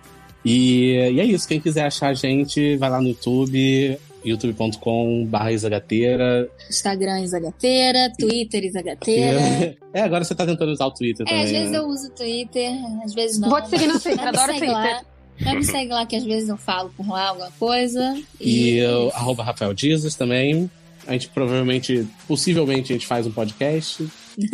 [0.45, 1.49] E, e é isso.
[1.49, 6.49] Quem quiser achar a gente, vai lá no YouTube, youtube.com.br Isagateira.
[6.69, 9.77] Instagram Isagateira, Twitter Isagateira.
[9.93, 11.45] É, agora você tá tentando usar o Twitter É, também.
[11.45, 11.79] às vezes né?
[11.79, 12.73] eu uso Twitter,
[13.05, 13.49] às vezes não.
[13.51, 14.73] Vou te seguir no Twitter, adoro Twitter.
[14.73, 15.03] Lá,
[15.41, 18.19] mas me segue lá que às vezes eu falo por lá alguma coisa.
[18.41, 20.71] E eu, arroba Rafael Jesus também.
[21.07, 24.07] A gente provavelmente, possivelmente, a gente faz um podcast.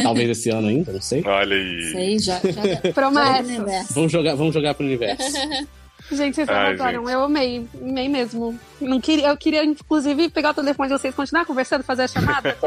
[0.03, 1.23] Talvez esse ano ainda, não sei.
[1.27, 1.93] Olha aí.
[1.93, 3.87] Sei, já, já, Promessa.
[3.95, 5.33] Vamos jogar, vamos jogar pro universo.
[6.11, 7.03] Gente, vocês Ai, adoram.
[7.03, 7.13] gente.
[7.13, 7.69] Eu amei.
[7.81, 8.59] Amei mesmo.
[8.81, 12.57] Não queria, eu queria, inclusive, pegar o telefone de vocês, continuar conversando, fazer a chamada.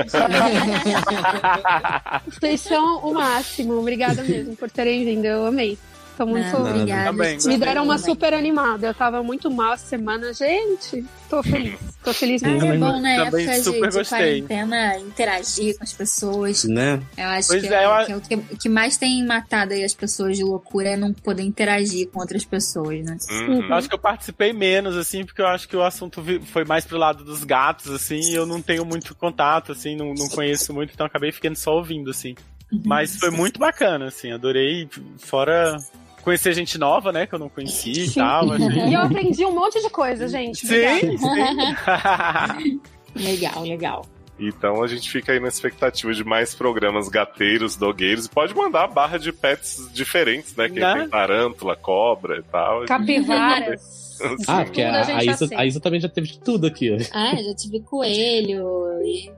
[2.25, 3.77] vocês são o máximo.
[3.79, 5.25] Obrigada mesmo por terem vindo.
[5.25, 5.77] Eu amei.
[6.17, 6.47] Tô muito.
[6.51, 7.11] Não, obrigada.
[7.11, 8.13] Também, Me deram uma Também.
[8.13, 8.87] super animada.
[8.87, 10.33] Eu tava muito mal essa semana.
[10.33, 11.77] Gente, tô feliz.
[12.03, 12.65] Tô feliz mesmo.
[12.65, 13.25] é bom, né?
[13.25, 14.17] Também época super de gostei.
[14.41, 16.63] quarentena, interagir com as pessoas.
[16.65, 17.01] né?
[17.17, 19.83] Eu acho Pois que, é, é, que é o que, que mais tem matado aí
[19.83, 23.17] as pessoas de loucura é não poder interagir com outras pessoas, né?
[23.31, 23.67] Uhum.
[23.67, 26.85] Eu acho que eu participei menos, assim, porque eu acho que o assunto foi mais
[26.85, 30.73] pro lado dos gatos, assim, e eu não tenho muito contato, assim, não, não conheço
[30.73, 32.35] muito, então acabei ficando só ouvindo, assim.
[32.83, 34.87] Mas foi muito bacana, assim, adorei,
[35.17, 35.77] fora
[36.25, 38.51] conhecer gente nova, né, que eu não conhecia e tal.
[38.51, 38.67] Achei...
[38.89, 40.67] E eu aprendi um monte de coisa, gente.
[40.67, 42.79] Sim, sim.
[43.15, 44.05] Legal, legal.
[44.37, 48.25] Então a gente fica aí na expectativa de mais programas gateiros, dogueiros.
[48.25, 50.67] E pode mandar barra de pets diferentes, né?
[50.67, 50.93] Quem Né?
[50.99, 52.83] tem tarântula, cobra e tal.
[52.85, 54.03] Capivaras.
[54.47, 56.97] Ah, porque a a, Isa, a Isa também já teve de tudo aqui.
[57.13, 58.65] Ah, já tive coelho
[59.03, 59.31] e,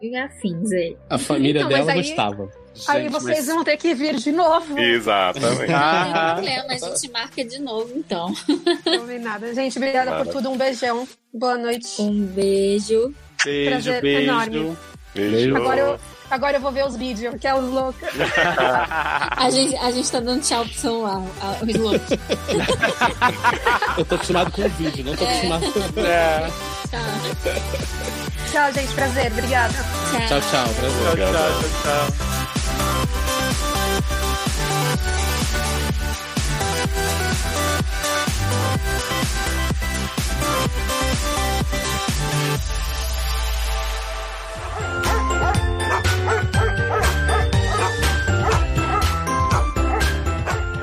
[0.00, 0.96] e afins aí.
[1.10, 2.48] A família Então, dela aí- gostava.
[2.88, 4.78] Aí Gente, vocês mas- vão ter que vir de novo.
[4.78, 5.72] Exatamente.
[5.72, 6.34] Ah.
[6.36, 8.34] Não tem problema, a gente marca de novo então.
[8.84, 9.54] Combinado.
[9.54, 10.50] Gente, obrigada por tudo.
[10.50, 11.06] Um beijão.
[11.32, 12.00] Boa noite.
[12.02, 13.14] Um beijo.
[13.44, 14.22] Beijo, Prazer beijo.
[14.30, 14.76] enorme.
[15.14, 15.56] Beijo.
[15.56, 16.00] Agora eu,
[16.30, 18.08] agora eu vou ver os vídeos, que é os loucos.
[19.36, 22.10] A gente, a gente tá dando tchau pro celular, a- os loucos.
[23.98, 26.00] Eu tô acostumado com o vídeo, não tô acostumado com.
[26.00, 26.50] É.
[26.90, 27.54] Tchau.
[28.50, 28.92] Tchau, gente.
[28.94, 29.30] Prazer.
[29.32, 29.74] Obrigada.
[29.74, 30.74] Tchau, tchau.
[30.74, 31.02] Prazer.
[31.02, 32.43] Tchau, tchau, tchau, tchau.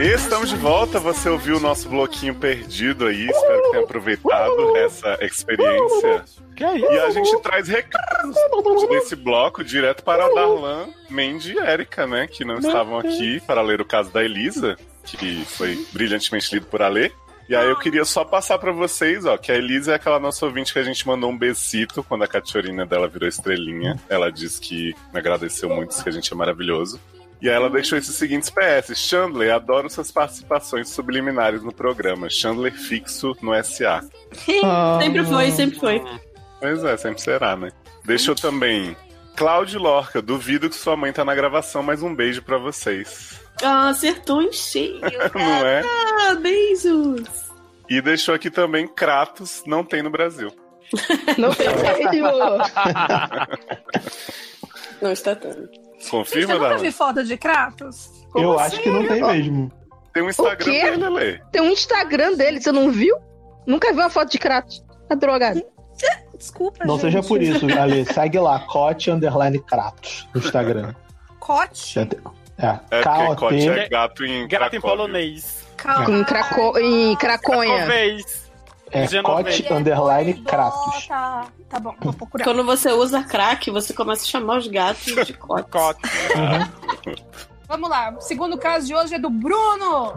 [0.01, 5.15] Estamos de volta, você ouviu o nosso bloquinho perdido aí, espero que tenha aproveitado essa
[5.21, 6.25] experiência.
[6.55, 6.79] Que é?
[6.79, 8.35] E a gente traz recados
[8.89, 12.25] desse bloco direto para a Darlan, Mandy e Erika, né?
[12.25, 16.81] Que não estavam aqui para ler o caso da Elisa, que foi brilhantemente lido por
[16.81, 17.11] Alê.
[17.47, 20.45] E aí eu queria só passar para vocês, ó, que a Elisa é aquela nossa
[20.45, 23.99] ouvinte que a gente mandou um besito quando a cachorrinha dela virou estrelinha.
[24.09, 26.99] Ela disse que me agradeceu muito, disse que a gente é maravilhoso.
[27.41, 28.95] E aí ela deixou esses seguintes PS.
[28.95, 32.29] Chandler, adoro suas participações subliminares no programa.
[32.29, 34.01] Chandler fixo no SA.
[35.01, 36.03] sempre foi, sempre foi.
[36.59, 37.71] Pois é, sempre será, né?
[38.05, 38.95] Deixou também.
[39.35, 43.41] Cláudio Lorca, duvido que sua mãe tá na gravação, mas um beijo pra vocês.
[43.63, 44.99] Ah, acertou em cheio.
[45.33, 45.81] Não é?
[45.83, 47.23] Ah, beijos.
[47.89, 50.49] E deixou aqui também Kratos, não tem no Brasil.
[51.37, 51.67] Não tem
[52.09, 52.23] filho.
[55.01, 55.69] Não está tendo.
[56.09, 58.09] Confirma, Você nunca vi foto de Kratos?
[58.35, 59.71] Eu acho que não tem mesmo.
[60.13, 60.65] Tem um Instagram
[60.97, 61.39] dele, Lê.
[61.51, 63.15] Tem um Instagram dele, você não viu?
[63.65, 64.83] Nunca viu uma foto de Kratos.
[65.07, 65.61] Tá drogado.
[66.37, 67.01] Desculpa, Não gente.
[67.13, 68.03] seja por isso, Ale.
[68.05, 70.95] Segue lá, Cote Underline Kratos no Instagram.
[71.39, 71.99] Cote?
[71.99, 72.01] É,
[72.57, 73.89] É porque Cote é K-O-T.
[73.89, 75.63] gato em Gato em polonês.
[76.09, 76.79] Em, Craco...
[76.79, 77.77] em Craconha.
[77.77, 78.50] Talvez.
[78.91, 79.21] É.
[79.21, 81.07] Cote Underline Kratos.
[81.07, 82.43] Tá, tá bom, vou procurar.
[82.43, 85.69] Quando você usa crack, você começa a chamar os gatos de cote.
[85.69, 86.01] Cote.
[87.67, 88.13] Vamos lá.
[88.17, 90.13] O segundo caso de hoje é do Bruno,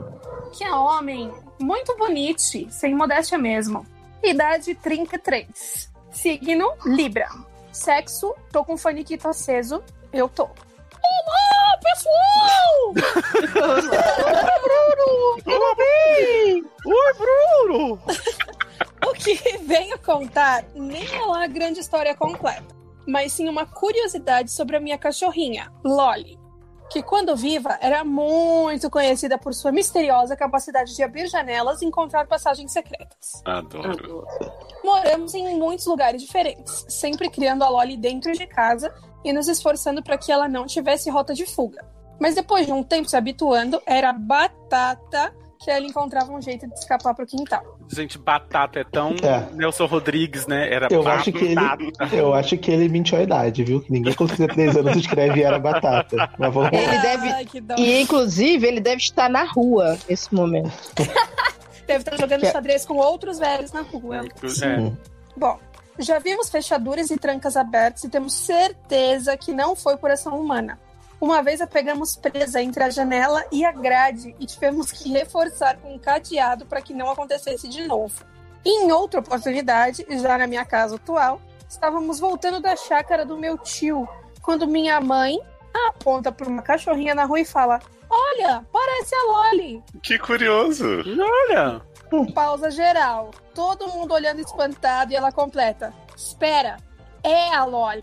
[0.53, 3.87] que é homem, muito bonito, sem modéstia mesmo.
[4.23, 5.91] Idade 33.
[6.11, 7.29] Signo Libra.
[7.71, 9.83] Sexo, tô com o faniquito aceso.
[10.13, 10.49] Eu tô.
[11.05, 12.95] Olá, pessoal!
[16.87, 18.01] Oi, Bruno!
[19.07, 22.75] O que venho contar nem é lá a grande história completa,
[23.07, 26.39] mas sim uma curiosidade sobre a minha cachorrinha, Lolly,
[26.95, 32.25] que quando viva era muito conhecida por sua misteriosa capacidade de abrir janelas e encontrar
[32.29, 33.43] passagens secretas.
[33.45, 34.25] Adoro.
[34.85, 40.05] Moramos em muitos lugares diferentes, sempre criando a Lolly dentro de casa e nos esforçando
[40.05, 41.85] para que ela não tivesse rota de fuga.
[42.21, 46.75] Mas depois de um tempo se habituando, era batata que ela encontrava um jeito de
[46.75, 47.74] escapar pro quintal.
[47.89, 49.47] Gente, batata é tão É.
[49.55, 50.73] Nelson Rodrigues, né?
[50.73, 51.21] Era Eu batata.
[51.21, 51.61] acho que ele,
[52.13, 53.81] eu acho que ele mentiu a idade, viu?
[53.81, 56.31] Que ninguém com 53 anos escreve era batata.
[56.39, 56.79] Mas vamos lá.
[56.79, 57.29] Ele deve.
[57.29, 57.75] Ai, que dó.
[57.79, 60.73] E inclusive ele deve estar na rua nesse momento.
[61.87, 64.23] Deve estar jogando Que- xadrez com outros velhos na rua.
[64.23, 64.93] É.
[65.37, 65.59] Bom,
[65.99, 70.79] já vimos fechaduras e trancas abertas e temos certeza que não foi por ação humana.
[71.21, 75.79] Uma vez a pegamos presa entre a janela e a grade e tivemos que reforçar
[75.79, 78.25] com um cadeado para que não acontecesse de novo.
[78.65, 84.09] Em outra oportunidade, já na minha casa atual, estávamos voltando da chácara do meu tio,
[84.43, 85.39] quando minha mãe
[85.89, 89.83] aponta para uma cachorrinha na rua e fala: Olha, parece a Loli.
[90.03, 90.87] Que curioso.
[91.51, 91.83] Olha.
[92.33, 93.31] Pausa geral.
[93.55, 95.93] Todo mundo olhando espantado e ela completa.
[96.17, 96.77] Espera,
[97.23, 98.03] é a Loli.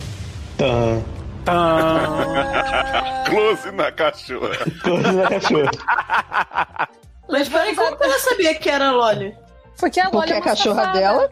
[0.58, 1.02] Tã.
[1.48, 4.56] Ah, Close na cachorra.
[4.84, 5.72] Coisa da cachorra.
[7.30, 9.36] Mas peraí, como que ela sabia que era Loli?
[9.80, 11.00] Porque a Loli Porque é a cachorra safada.
[11.00, 11.30] dela.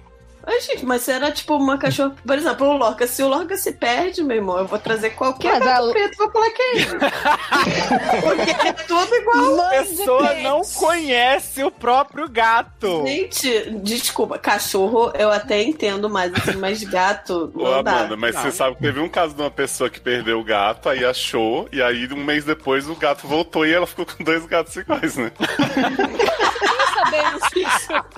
[0.52, 2.16] Ai, gente, mas se era tipo uma cachorra.
[2.26, 3.06] Por exemplo, o Lorca.
[3.06, 6.14] Se o Lorca se perde, meu irmão, eu vou trazer qualquer Mas gato a- preto
[6.14, 6.88] e vou falar que é ele.
[8.22, 9.62] Porque é tudo igual.
[9.62, 13.04] A pessoa não conhece o próprio gato.
[13.06, 17.92] Gente, desculpa, cachorro eu até entendo mais, assim, mas gato Ô, não dá.
[18.00, 18.42] Amanda, mas Não.
[18.42, 21.70] você sabe que teve um caso de uma pessoa que perdeu o gato, aí achou,
[21.72, 25.16] e aí um mês depois o gato voltou e ela ficou com dois gatos iguais,
[25.16, 25.32] né?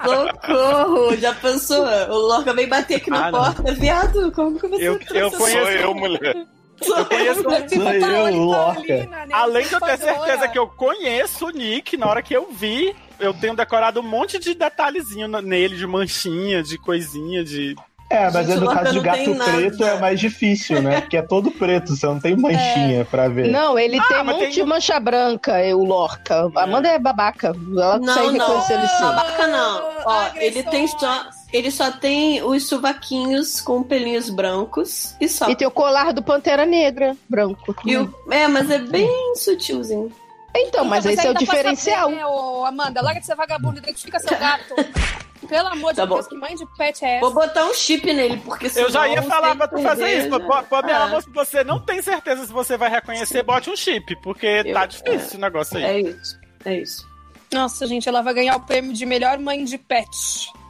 [0.01, 1.15] Socorro!
[1.17, 1.84] Já pensou?
[2.09, 3.39] O Lorca vem bater aqui na Ah, não.
[3.39, 4.32] porta, viado.
[4.32, 6.36] Como que você Eu- eu conheço- Sou eu, mulher.
[6.84, 9.09] Eu conheço- Sou eu, o Lorca.
[9.32, 12.95] Além de eu ter certeza que eu conheço o Nick, na hora que eu vi,
[13.19, 17.76] eu tenho decorado um monte de detalhezinho nele, de manchinha, de coisinha, de.
[18.09, 19.51] É, mas Gente, é no Lorca caso de não gato tem nada.
[19.53, 20.99] preto é mais difícil, né?
[20.99, 23.49] Porque é todo preto, você não tem manchinha pra ver.
[23.49, 26.51] Não, ele tem um monte tem- de mancha branca, é o Lorca.
[26.55, 27.55] A Amanda é babaca.
[27.74, 28.47] Ela Não, consegue não.
[28.47, 29.03] reconhecer ele sim.
[29.03, 29.82] Babaca não.
[30.03, 30.43] Ó, Agressões.
[30.43, 31.30] ele tem só.
[31.54, 35.49] Ele só tem os sovaquinhos com pelinhos brancos e só.
[35.49, 37.76] E tem o colar do Pantera Negra, branco.
[37.86, 40.12] E o- é, mas é bem sutilzinho.
[40.56, 42.10] Então, mas esse é o diferencial.
[42.10, 44.74] pé, ô, Amanda, larga de ser vagabundo, identifica seu gato.
[45.47, 46.16] Pelo amor de Tá bom.
[46.16, 47.20] Deus, que mãe de pet é essa?
[47.22, 50.28] Vou botar um chip nele, porque Eu já ia senão, falar pra tu fazer perder,
[50.28, 50.39] isso.
[50.70, 53.76] pô, minha Ah, amor, se você não tem certeza se você vai reconhecer, bote um
[53.76, 55.84] chip, porque Eu- tá difícil o negócio aí.
[55.84, 56.39] É isso.
[56.64, 57.08] É isso.
[57.52, 60.08] Nossa, gente, ela vai ganhar o prêmio de melhor mãe de pet.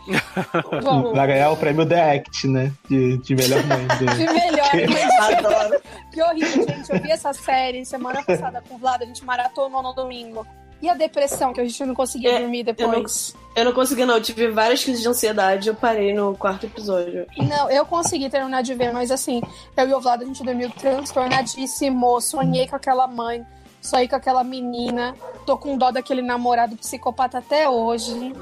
[0.84, 2.72] Bom, Vai ganhar o prêmio The Act, né?
[2.90, 3.88] De, de melhor mãe.
[4.00, 4.34] de De...
[4.34, 5.82] melhor mãe Adoro.
[6.12, 6.92] Que horrível, gente.
[6.92, 10.46] Eu vi essa série semana passada com o Vlad, a gente maratonou no domingo.
[10.82, 13.36] E a depressão, que a gente não conseguia É, dormir eu não- depois.
[13.56, 14.16] Eu não consegui, não.
[14.16, 15.68] Eu tive várias crises de ansiedade.
[15.68, 17.28] Eu parei no quarto episódio.
[17.38, 19.42] Não, eu consegui terminar de ver, mas assim,
[19.78, 22.20] eu e o Vlad, a gente dormiu transtornadíssimo.
[22.22, 23.46] Sonhei com aquela mãe,
[23.82, 25.16] sonhei com aquela menina.
[25.46, 28.34] Tô com dó daquele namorado psicopata até hoje.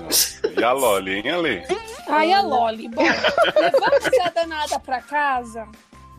[0.57, 1.63] E a Loli, hein, Ale?
[2.07, 2.89] Ai, a Loli.
[2.89, 5.67] Bom, levamos a danada pra casa.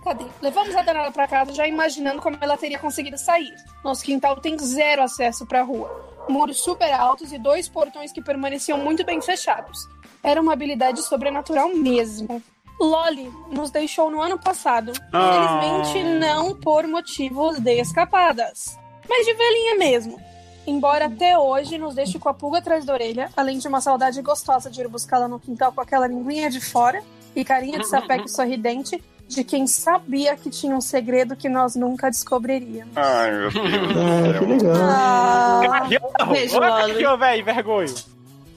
[0.02, 0.24] Cadê?
[0.40, 3.54] Levamos a danada pra casa já imaginando como ela teria conseguido sair.
[3.84, 6.08] Nosso quintal tem zero acesso pra rua.
[6.28, 9.86] Muros super altos e dois portões que permaneciam muito bem fechados.
[10.22, 12.42] Era uma habilidade sobrenatural mesmo.
[12.80, 14.92] Loli nos deixou no ano passado.
[15.12, 15.66] Ah.
[15.82, 20.20] Infelizmente, não por motivos de escapadas, mas de velhinha mesmo.
[20.66, 24.20] Embora até hoje nos deixe com a pulga atrás da orelha, além de uma saudade
[24.22, 27.02] gostosa de ir buscá-la no quintal com aquela linguinha de fora
[27.34, 32.10] e carinha de sapeque sorridente de quem sabia que tinha um segredo que nós nunca
[32.10, 32.92] descobriríamos.
[32.96, 36.12] Ai, meu Deus Ah, que legal.
[36.20, 37.06] Ah, Beijo, Loli.
[37.06, 37.94] ô, velho, vergonho.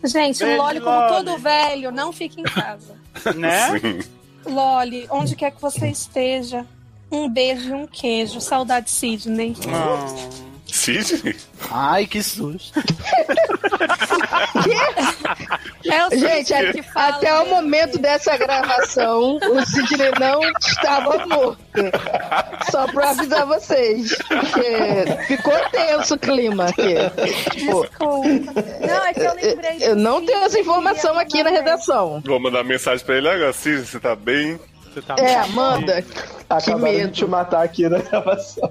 [0.03, 1.13] gente, Beijo, Loli, como Loli.
[1.13, 2.95] todo velho, não fica em casa.
[3.35, 3.79] Né?
[3.79, 3.99] Sim.
[4.51, 6.65] Loli, onde quer que você esteja,
[7.15, 8.39] um beijo e um queijo.
[8.41, 9.55] Saudade, Sidney.
[9.67, 10.43] Não.
[10.65, 11.35] Sidney?
[11.71, 12.71] Ai, que susto.
[15.85, 17.55] É o Gente, que fala até o mesmo.
[17.55, 21.59] momento dessa gravação, o Sidney não estava morto.
[22.71, 24.15] Só pra avisar vocês.
[24.27, 26.95] Porque ficou tenso o clima aqui.
[27.51, 28.53] Tipo, Desculpa.
[28.87, 29.77] Não, é que eu lembrei.
[29.81, 32.21] eu não tenho essa informação aqui na redação.
[32.25, 33.53] Vou mandar mensagem pra ele agora.
[33.53, 34.59] Sidney, você tá bem?
[34.93, 36.03] Você tá É, Amanda.
[36.49, 37.07] Acabaram medo.
[37.07, 38.69] de te matar aqui na gravação.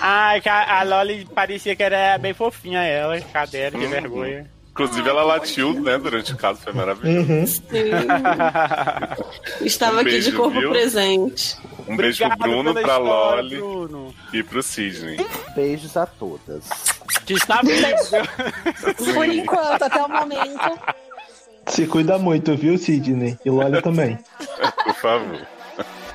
[0.00, 3.20] Ai, a, Loli parecia que era bem fofinha ela.
[3.20, 3.88] Cadê que Uhum.
[3.88, 4.50] vergonha.
[4.70, 6.60] Inclusive, ela latiu, né, durante o caso.
[6.60, 7.32] Foi maravilhoso.
[7.32, 7.46] Uhum.
[7.46, 7.64] Sim.
[9.64, 10.70] Estava Um aqui beijo, de corpo viu?
[10.70, 11.56] presente.
[11.88, 14.14] Um beijo pro Obrigado Bruno, pra história, Loli Bruno.
[14.34, 15.16] e pro Sidney.
[15.54, 16.68] Beijos a todas.
[17.24, 17.86] Que está vivo.
[19.14, 20.78] Por enquanto, até o momento.
[21.68, 23.38] Se cuida muito, viu, Sidney?
[23.44, 24.18] E Loli também.
[24.84, 25.46] Por favor.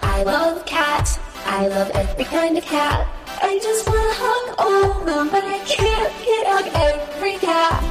[0.04, 1.20] I love cats.
[1.46, 3.08] I love every kind of cat.
[3.42, 7.82] I just wanna hug all of them, but I can't get hug every cat.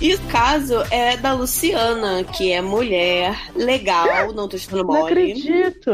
[0.00, 5.12] E o caso é da Luciana, que é mulher, legal, não tô estando Não mole.
[5.12, 5.90] acredito.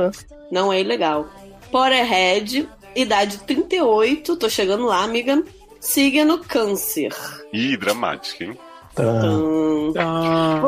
[0.52, 1.26] Não é ilegal.
[1.72, 5.42] Potterhead, idade 38, tô chegando lá, amiga.
[5.80, 7.12] Signo câncer.
[7.52, 8.56] Ih, dramática, hein?
[8.98, 10.60] Ah.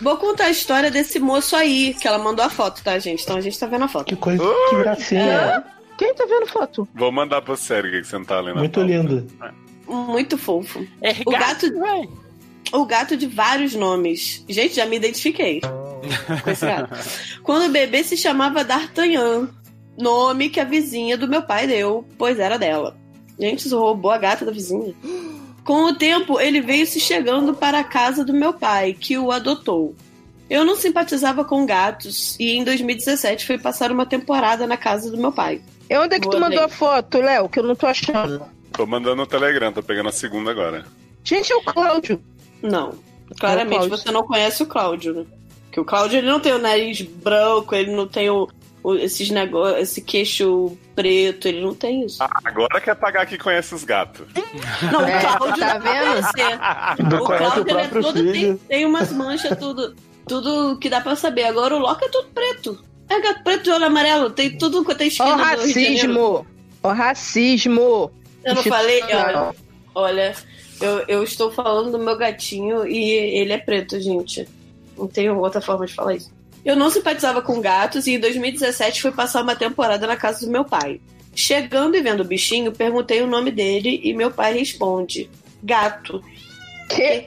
[0.00, 3.22] Vou, contar a história desse moço aí, que ela mandou a foto, tá, gente?
[3.22, 4.06] Então a gente tá vendo a foto.
[4.06, 5.64] Que coisa, que gracinha.
[5.96, 6.88] Quem tá vendo foto?
[6.94, 8.56] Vou mandar pra sério que você não tá lendo.
[8.56, 9.26] a Muito lindo.
[9.86, 10.84] Muito fofo.
[11.00, 12.08] É O gato- véi.
[12.72, 14.44] O gato de vários nomes.
[14.48, 16.90] Gente, já me identifiquei com esse gato.
[17.44, 19.48] Quando o bebê se chamava D'Artagnan,
[19.96, 22.96] nome que a vizinha do meu pai deu, pois era dela.
[23.38, 24.94] Gente, isso roubou a gata da vizinha.
[25.64, 29.32] Com o tempo, ele veio se chegando para a casa do meu pai, que o
[29.32, 29.94] adotou.
[30.50, 35.16] Eu não simpatizava com gatos e em 2017 fui passar uma temporada na casa do
[35.16, 35.62] meu pai.
[35.88, 36.66] E onde é que tu Boa, mandou bem.
[36.66, 37.48] a foto, Léo?
[37.48, 38.42] Que eu não tô achando.
[38.72, 40.84] Tô mandando no Telegram, tô pegando a segunda agora.
[41.24, 42.20] Gente, é o Cláudio.
[42.62, 42.92] Não.
[43.40, 43.96] Claramente Cláudio.
[43.98, 45.24] você não conhece o Cláudio, né?
[45.66, 48.48] Porque o Cláudio ele não tem o nariz branco, ele não tem o-
[48.98, 52.22] esses negócios, esse queixo preto, ele não tem isso.
[52.22, 54.26] Ah, agora quer pagar que conhece os gatos.
[54.92, 56.10] Não, É, o Cláudio tá vendo?
[56.10, 57.02] conhecer.
[57.10, 58.60] Não O conhece o Cláudio ele é todo, tem, filho.
[58.68, 59.94] tem umas manchas, tudo,
[60.28, 61.44] tudo que dá pra saber.
[61.44, 62.84] Agora o Loki é tudo preto.
[63.08, 66.46] É gato preto de olho amarelo, tem tudo quanto é esquina o racismo.
[66.82, 68.10] Ó o racismo.
[68.44, 69.54] Eu não falei, olha,
[69.94, 70.34] olha
[70.80, 74.46] eu, eu estou falando do meu gatinho e ele é preto, gente.
[74.96, 76.30] Não tenho outra forma de falar isso.
[76.64, 80.50] Eu não simpatizava com gatos e em 2017 fui passar uma temporada na casa do
[80.52, 81.00] meu pai.
[81.34, 85.28] Chegando e vendo o bichinho, perguntei o nome dele e meu pai responde:
[85.62, 86.22] Gato.
[86.88, 87.26] Que?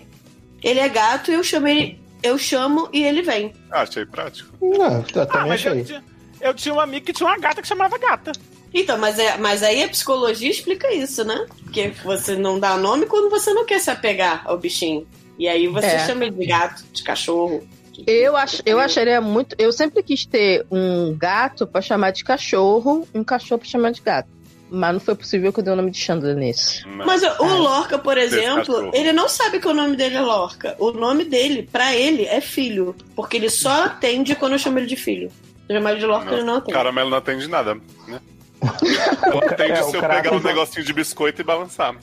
[0.63, 1.99] Ele é gato e eu chamo ele.
[2.23, 3.53] Eu chamo e ele vem.
[3.71, 4.49] Ah, achei prático.
[4.61, 5.83] Não, eu Ah, também mas eu achei.
[5.83, 6.03] tinha,
[6.41, 8.31] eu tinha um amigo que tinha uma gata que chamava gata.
[8.73, 11.45] Então, mas, é, mas aí a psicologia explica isso, né?
[11.63, 15.07] Porque você não dá nome quando você não quer se apegar ao bichinho.
[15.37, 16.05] E aí você É.
[16.05, 17.65] chama ele de gato, de cachorro.
[18.05, 19.55] Eu, ach, eu acharia muito.
[19.57, 24.01] Eu sempre quis ter um gato pra chamar de cachorro, um cachorro pra chamar de
[24.01, 24.29] gato.
[24.69, 26.85] Mas não foi possível que eu dê o nome de Chandler nesse.
[26.87, 30.75] Mas o, o Lorca, por exemplo, ele não sabe que o nome dele é Lorca.
[30.77, 32.93] O nome dele, pra ele, é filho.
[33.15, 35.29] Porque ele só atende quando eu chamo ele de filho.
[35.65, 36.73] Se eu chamar ele de Lorca, ele não atende.
[36.73, 37.75] Caramelo não atende nada,
[38.07, 38.19] né?
[39.49, 41.95] Atende É, se o eu Kratos pegar um negocinho de biscoito e balançar.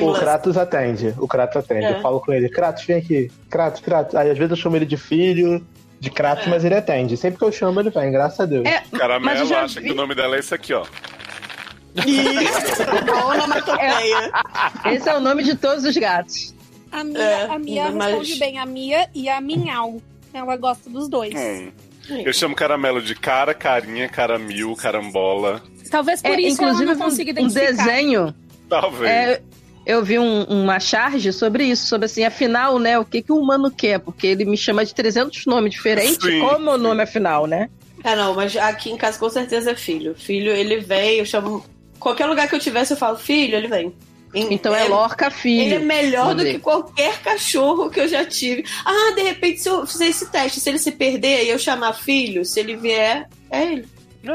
[0.00, 1.14] O Kratos atende.
[1.18, 1.84] O Kratos atende.
[1.84, 1.92] É.
[1.98, 3.30] Eu falo com ele, Kratos, vem aqui.
[3.50, 4.14] Kratos, Kratos.
[4.14, 5.64] Aí às vezes eu chamo ele de filho,
[6.00, 7.16] de Kratos, mas ele atende.
[7.16, 8.64] Sempre que eu chamo, ele vem, graças a Deus.
[8.66, 10.84] É, Caramelo acha que o nome dela é esse aqui, ó.
[13.30, 14.30] Onomatopeia.
[14.92, 16.54] Esse é o nome de todos os gatos.
[16.92, 18.58] A Mia, É, a Mia mas- responde bem.
[18.58, 20.00] A Mia e a Minhau.
[20.32, 21.34] Ela gosta dos dois.
[21.34, 21.70] Hum.
[22.24, 25.60] Eu chamo caramelo de cara, carinha, caramil, carambola.
[25.90, 27.84] Talvez por É, isso ela inclusive não consiga um, um identificar.
[27.86, 28.34] desenho.
[28.68, 29.10] Talvez.
[29.10, 29.42] É,
[29.86, 33.36] eu vi um- uma charge sobre isso, sobre assim, afinal, né, o que, que o
[33.38, 33.98] humano quer?
[33.98, 37.68] Porque ele me chama de 300 nomes diferentes, Sim, como o nome afinal, né?
[38.04, 40.14] É, não, mas aqui em casa com certeza é filho.
[40.16, 41.64] Filho, ele vem, eu chamo.
[41.98, 43.92] Qualquer lugar que eu tivesse, eu falo, filho, ele vem.
[44.34, 45.62] Em- Então é Lorca Filho.
[45.62, 48.62] Ele é melhor do que qualquer cachorro que eu já tive.
[48.84, 51.94] Ah, de repente, se eu fizer esse teste, se ele se perder e eu chamar
[51.94, 53.88] filho, se ele vier, é ele.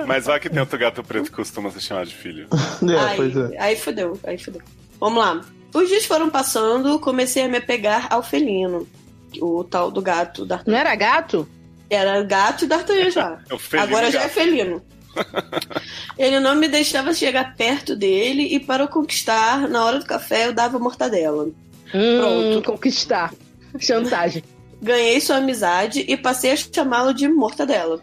[0.07, 2.47] Mas vai que tem outro gato preto que costuma se chamar de filho.
[2.81, 4.61] aí, aí fodeu, aí fodeu.
[4.99, 5.41] Vamos lá.
[5.73, 8.87] Os dias foram passando, comecei a me apegar ao felino.
[9.41, 10.45] O tal do gato.
[10.45, 10.61] Da...
[10.65, 11.47] Não era gato?
[11.89, 13.39] Era gato e D'Artagnan já.
[13.73, 14.81] É Agora já é felino.
[16.17, 20.47] Ele não me deixava chegar perto dele e para o conquistar, na hora do café,
[20.47, 21.45] eu dava mortadela.
[21.93, 22.71] Hum, Pronto.
[22.71, 23.33] Conquistar.
[23.79, 24.43] Chantagem.
[24.81, 28.01] Ganhei sua amizade e passei a chamá-lo de mortadela.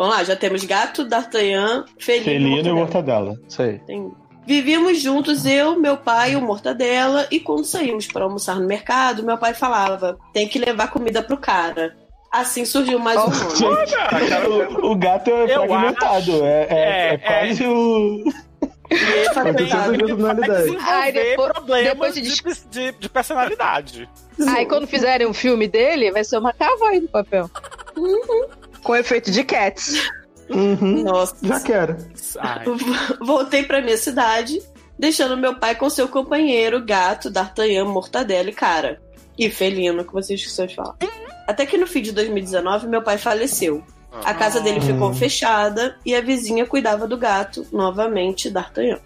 [0.00, 3.26] Vamos lá, já temos gato, D'Artagnan, felino, Felino e mortadela.
[3.26, 3.38] mortadela.
[3.46, 3.78] Isso aí.
[3.80, 4.10] Tem-
[4.46, 9.22] Vivíamos juntos, eu, meu pai e o Mortadela, e quando saímos para almoçar no mercado,
[9.22, 11.94] meu pai falava: tem que levar comida pro cara.
[12.32, 14.78] Assim surgiu mais um nome.
[14.80, 16.44] o, o gato é Eu fragmentado.
[16.46, 18.24] É, é, É, é quase o.
[18.88, 20.76] Personalidade.
[20.80, 24.08] Ai, depois- problemas depois de, de- de, de personalidade.
[24.48, 27.50] Aí quando fizerem um filme dele, vai ser uma cavalo no papel.
[28.82, 30.10] Com efeito de cats.
[31.04, 31.36] Nossa.
[31.42, 31.96] Já quero.
[33.20, 34.60] Voltei pra minha cidade,
[34.98, 39.00] deixando meu pai com seu companheiro, gato, D'Artagnan, Mortadela e cara.
[39.38, 40.96] E felino, que vocês esqueceram de falar.
[41.46, 43.82] Até que no fim de 2019, meu pai faleceu.
[44.24, 48.98] A casa dele ficou fechada e a vizinha cuidava do gato, novamente, D'Artagnan.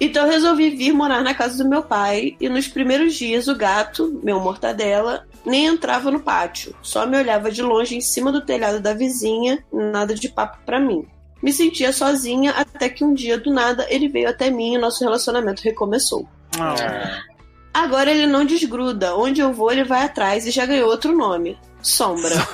[0.00, 3.54] Então eu resolvi vir morar na casa do meu pai e nos primeiros dias o
[3.54, 8.44] gato, meu mortadela, nem entrava no pátio, só me olhava de longe em cima do
[8.44, 11.06] telhado da vizinha, nada de papo pra mim.
[11.42, 15.02] Me sentia sozinha até que um dia do nada ele veio até mim e nosso
[15.02, 16.26] relacionamento recomeçou.
[17.74, 21.58] Agora ele não desgruda, onde eu vou ele vai atrás e já ganhou outro nome,
[21.80, 22.30] Sombra.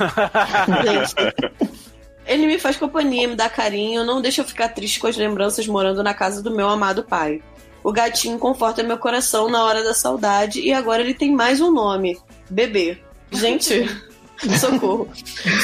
[2.28, 5.66] Ele me faz companhia, me dá carinho, não deixa eu ficar triste com as lembranças
[5.66, 7.42] morando na casa do meu amado pai.
[7.82, 11.72] O gatinho conforta meu coração na hora da saudade e agora ele tem mais um
[11.72, 12.18] nome:
[12.50, 12.98] Bebê.
[13.30, 13.88] Gente,
[14.58, 15.08] socorro.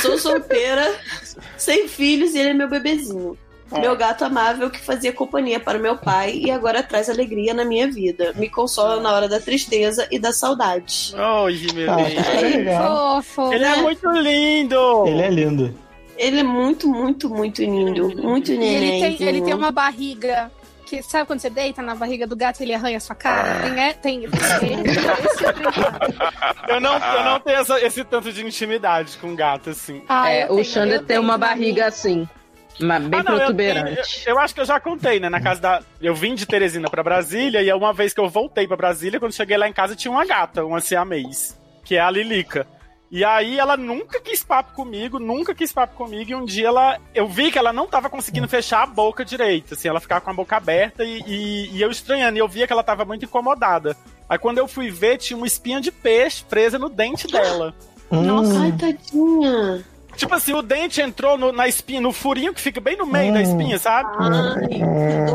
[0.03, 0.95] Sou solteira,
[1.57, 3.37] sem filhos e ele é meu bebezinho.
[3.73, 7.65] Meu gato amável que fazia companhia para o meu pai e agora traz alegria na
[7.65, 8.33] minha vida.
[8.37, 11.13] Me consola na hora da tristeza e da saudade.
[11.43, 12.43] Oi, meu Ah, Deus.
[12.53, 13.23] legal.
[13.23, 13.53] Fofo.
[13.53, 15.07] Ele é muito lindo.
[15.09, 15.75] Ele é lindo.
[16.17, 18.15] Ele é muito, muito, muito lindo.
[18.23, 20.53] Muito E ele tem, ele tem uma barriga
[20.85, 23.61] que, sabe quando você deita na barriga do gato e ele arranha a sua cara?
[23.63, 24.31] Tem, é, tem, tem
[24.87, 25.45] esse
[26.69, 30.03] Eu não, eu não tenho essa- esse tanto de intimidade com gato, assim.
[30.09, 32.29] Ah, é, eu o Xander eu tem uma barriga assim.
[32.81, 34.25] Uma, bem Ah, não, eu- protuberante.
[34.27, 35.29] Eu, eu acho que eu já contei, né?
[35.29, 35.83] Na casa da.
[36.01, 39.21] Eu vim de Teresina pra Brasília e é uma vez que eu voltei pra Brasília,
[39.21, 42.67] quando cheguei lá em casa, tinha uma gata, uma siamês, que é a Lilica.
[43.11, 46.99] E aí ela nunca quis papo comigo, nunca quis papo comigo, e um dia ela.
[47.15, 50.31] Eu vi que ela não tava conseguindo fechar a boca direito, assim, ela ficava com
[50.31, 53.25] a boca aberta e, e, e eu estranhando, e eu via que ela tava muito
[53.25, 53.97] incomodada.
[54.29, 57.73] Aí quando eu fui ver, tinha uma espinha de peixe presa no dente dela.
[58.11, 59.85] Nossa, ai, tadinha.
[60.17, 63.33] Tipo assim, o dente entrou no- na espinha, no furinho que fica bem no meio
[63.35, 64.11] da espinha, sabe?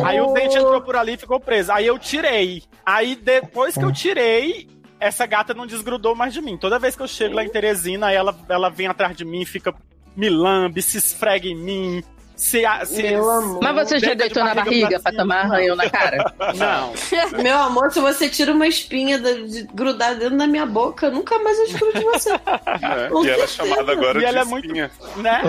[0.05, 1.71] Aí o dente entrou por ali e ficou preso.
[1.71, 2.63] Aí eu tirei.
[2.85, 4.67] Aí depois que eu tirei,
[4.99, 6.57] essa gata não desgrudou mais de mim.
[6.57, 9.73] Toda vez que eu chego lá em Teresina, ela, ela vem atrás de mim, fica
[10.15, 12.03] me lambe, se esfrega em mim.
[12.35, 13.59] Se, se, Meu amor.
[13.61, 15.23] Mas você já deita de deitou na barriga pra cima.
[15.23, 16.33] tomar arranhão na cara?
[16.55, 16.93] Não.
[17.43, 21.37] Meu amor, se você tira uma espinha da- de grudar dentro da minha boca, nunca
[21.39, 22.29] mais eu escuro de você.
[22.81, 24.89] É, e ela é chamada agora E de ela é muito- espinha.
[25.17, 25.41] Né?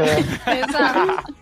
[0.68, 1.34] Exato.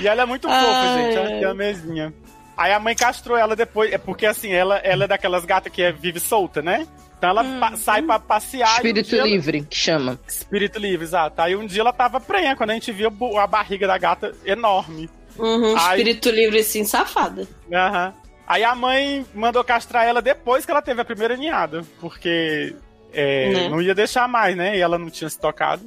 [0.00, 1.16] E ela é muito Ai, fofa, gente.
[1.16, 2.14] Ela tem a mesinha.
[2.56, 3.92] Aí a mãe castrou ela depois.
[3.92, 6.86] É porque assim, ela, ela é daquelas gatas que é, vive solta, né?
[7.22, 8.68] Então ela pa- sai pra passear.
[8.68, 10.18] e um Espírito dia ela- livre, que chama.
[10.26, 11.40] Espírito livre, exato.
[11.40, 15.08] Aí um dia ela tava prenha, quando a gente viu a barriga da gata enorme.
[15.38, 15.98] Uhum, Ai.
[16.00, 17.46] espírito livre, assim, safada.
[17.72, 18.12] Aham.
[18.44, 22.74] Aí a mãe mandou castrar ela depois que ela teve a primeira ninhada, porque
[23.14, 23.68] é, Né?
[23.68, 24.76] não ia deixar mais, né?
[24.76, 25.84] E ela não tinha se tocado.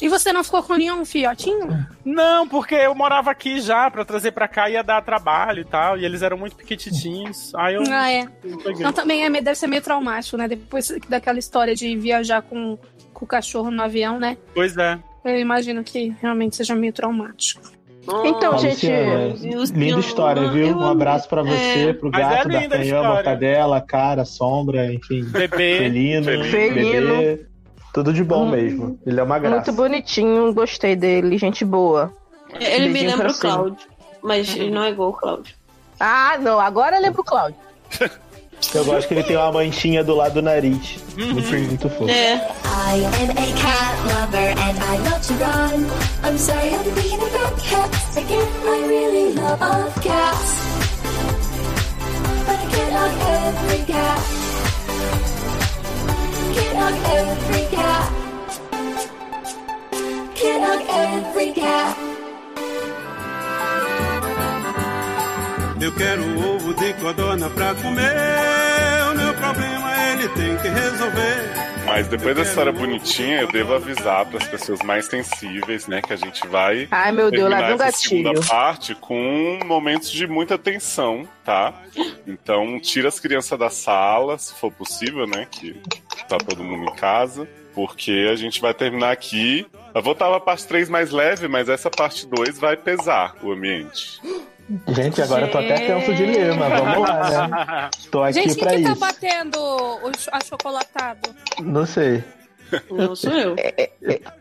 [0.00, 1.86] E você não ficou com nenhum filhotinho?
[2.04, 5.96] Não, porque eu morava aqui já, pra trazer pra cá ia dar trabalho e tal,
[5.98, 7.54] e eles eram muito pequititinhos.
[7.54, 8.26] Aí eu Ah, é.
[8.66, 10.48] Então também é, deve ser meio traumático, né?
[10.48, 12.78] Depois daquela história de viajar com,
[13.12, 14.36] com o cachorro no avião, né?
[14.54, 14.98] Pois é.
[15.24, 17.60] Eu imagino que realmente seja meio traumático.
[18.24, 18.86] Então, gente.
[18.86, 19.34] Luciana,
[19.78, 20.68] linda história, viu?
[20.74, 21.92] Um abraço pra você, É.
[21.92, 23.08] pro é gato, linda a D'Artagnan, história.
[23.10, 25.24] Mortadela, cara, sombra, enfim.
[25.24, 25.78] Bebê.
[25.78, 27.16] Felino, Felino.
[27.18, 27.46] bebê.
[27.92, 28.50] Tudo de bom Hum.
[28.50, 28.98] mesmo.
[29.06, 29.56] Ele é uma graça.
[29.56, 32.12] Muito bonitinho, gostei dele, gente boa.
[32.60, 33.40] Ele me Beijinho lembra pra o.
[33.40, 33.86] Cláudio.
[34.22, 35.54] Mas ele não é igual o Cláudio.
[36.00, 37.56] Ah, não, agora eu lembro o Cláudio.
[38.74, 40.98] Eu gosto que ele tem uma manchinha do lado do nariz.
[41.16, 42.08] Muito, muito fofo.
[42.10, 42.34] É.
[42.34, 45.86] I am a cat lover and I love to run.
[46.28, 48.48] I'm sorry I'm thinking about cats again.
[48.66, 50.58] I really love cats.
[52.46, 52.94] But I can't
[53.56, 54.47] every cat.
[56.78, 58.12] Can't hug every cat.
[60.36, 61.96] Can't hug every cat.
[65.80, 69.10] Eu quero ovo de codorna pra comer.
[69.10, 71.68] O meu problema ele tem que resolver.
[71.84, 76.12] Mas depois dessa história bonitinha, eu devo avisar para as pessoas mais sensíveis, né, que
[76.12, 76.86] a gente vai.
[76.90, 78.48] Ai, meu Deus, lá um essa segunda gatilho.
[78.48, 81.74] parte com momentos de muita tensão, tá?
[82.26, 85.80] Então, tira as crianças da sala, se for possível, né, que
[86.28, 89.66] tá todo mundo em casa, porque a gente vai terminar aqui.
[89.94, 93.50] Eu vou estar a parte 3 mais leve, mas essa parte 2 vai pesar o
[93.52, 94.20] ambiente.
[94.88, 97.90] Gente, agora eu tô até tenso de ler, mas vamos lá, né?
[98.12, 99.00] Tô aqui Gente, pra quem que tá isso.
[99.00, 101.30] batendo o cho- achocolatado?
[101.60, 102.22] Não sei.
[102.90, 103.56] Não sou eu.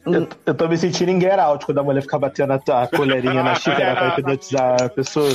[0.06, 2.88] Eu, eu tô me sentindo em Get Out quando a mulher fica batendo a, a
[2.88, 5.34] colherinha na xícara pra hipnotizar a pessoa.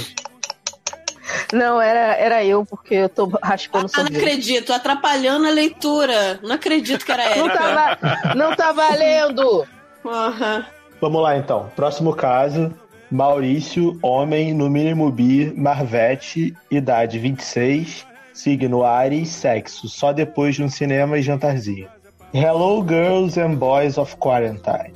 [1.52, 4.16] Não, era, era eu, porque eu tô raspando Ah, não sorvete.
[4.16, 6.40] acredito, atrapalhando a leitura.
[6.42, 7.58] Não acredito que era Não Erika.
[7.58, 9.66] tá, não tá valendo!
[10.04, 10.66] Aham.
[11.00, 11.70] Vamos lá então.
[11.76, 12.72] Próximo caso.
[13.10, 20.68] Maurício, homem, no mínimo bi, Marvete, idade 26, signo Ares, sexo, só depois de um
[20.70, 21.88] cinema e jantarzinho.
[22.32, 24.94] Hello, girls and boys of quarantine.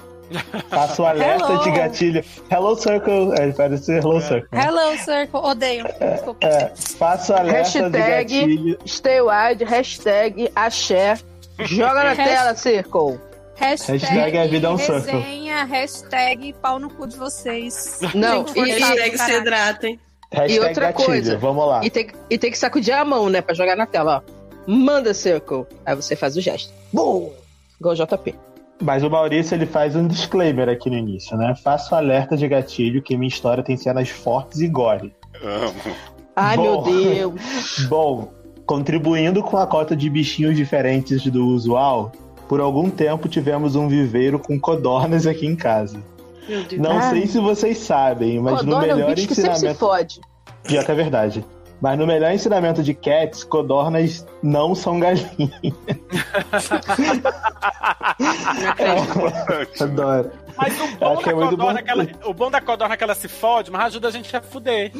[0.70, 1.62] Faço um alerta Hello.
[1.62, 2.24] de gatilho.
[2.50, 3.32] Hello, circle.
[3.38, 4.48] É, parece Hello, circle.
[4.58, 5.40] Hello, Circle.
[5.40, 5.84] Odeio.
[6.14, 6.46] Desculpa.
[6.46, 8.08] É, faço alerta de Hashtag
[8.40, 8.78] gatilho.
[8.86, 11.18] Stay wide, hashtag axé.
[11.60, 13.18] Joga na tela, Circle.
[13.56, 15.18] Hashtag, Hashtag a vida é um circle.
[15.20, 17.98] resenha, hashtag pau no cu de vocês.
[18.14, 20.00] Não, Gente, e- Hashtag se hidratem.
[20.30, 21.06] Hashtag E outra gatilho.
[21.06, 21.38] coisa.
[21.38, 21.82] Vamos lá.
[21.84, 23.40] E tem, e tem que sacudir a mão, né?
[23.40, 24.30] Pra jogar na tela, ó.
[24.66, 25.64] Manda Circle.
[25.86, 26.70] Aí você faz o gesto.
[26.92, 27.32] Bum!
[27.80, 28.34] Igual o JP.
[28.80, 31.54] Mas o Maurício ele faz um disclaimer aqui no início, né?
[31.54, 35.14] Faço alerta de gatilho que minha história tem cenas fortes e gore.
[35.42, 35.96] Amo.
[36.34, 36.62] Ai, Bom.
[36.62, 37.40] meu Deus.
[37.88, 38.32] Bom,
[38.66, 42.12] contribuindo com a cota de bichinhos diferentes do usual,
[42.48, 46.02] por algum tempo tivemos um viveiro com codornas aqui em casa.
[46.46, 46.80] Meu Deus.
[46.80, 47.10] Não Ah.
[47.10, 49.78] sei se vocês sabem, mas no Codorna é um melhor bicho que sempre se ensinamento.
[49.80, 50.20] fode.
[50.64, 51.44] Pior que é verdade.
[51.80, 55.50] Mas no melhor ensinamento de cats, codornas não são galinhas.
[59.80, 60.30] Adoro.
[60.56, 61.70] Mas o bom, da é codorna bom.
[61.78, 64.10] é que ela, o bom da codorna é que ela se fode, mas ajuda a
[64.10, 64.90] gente a fuder.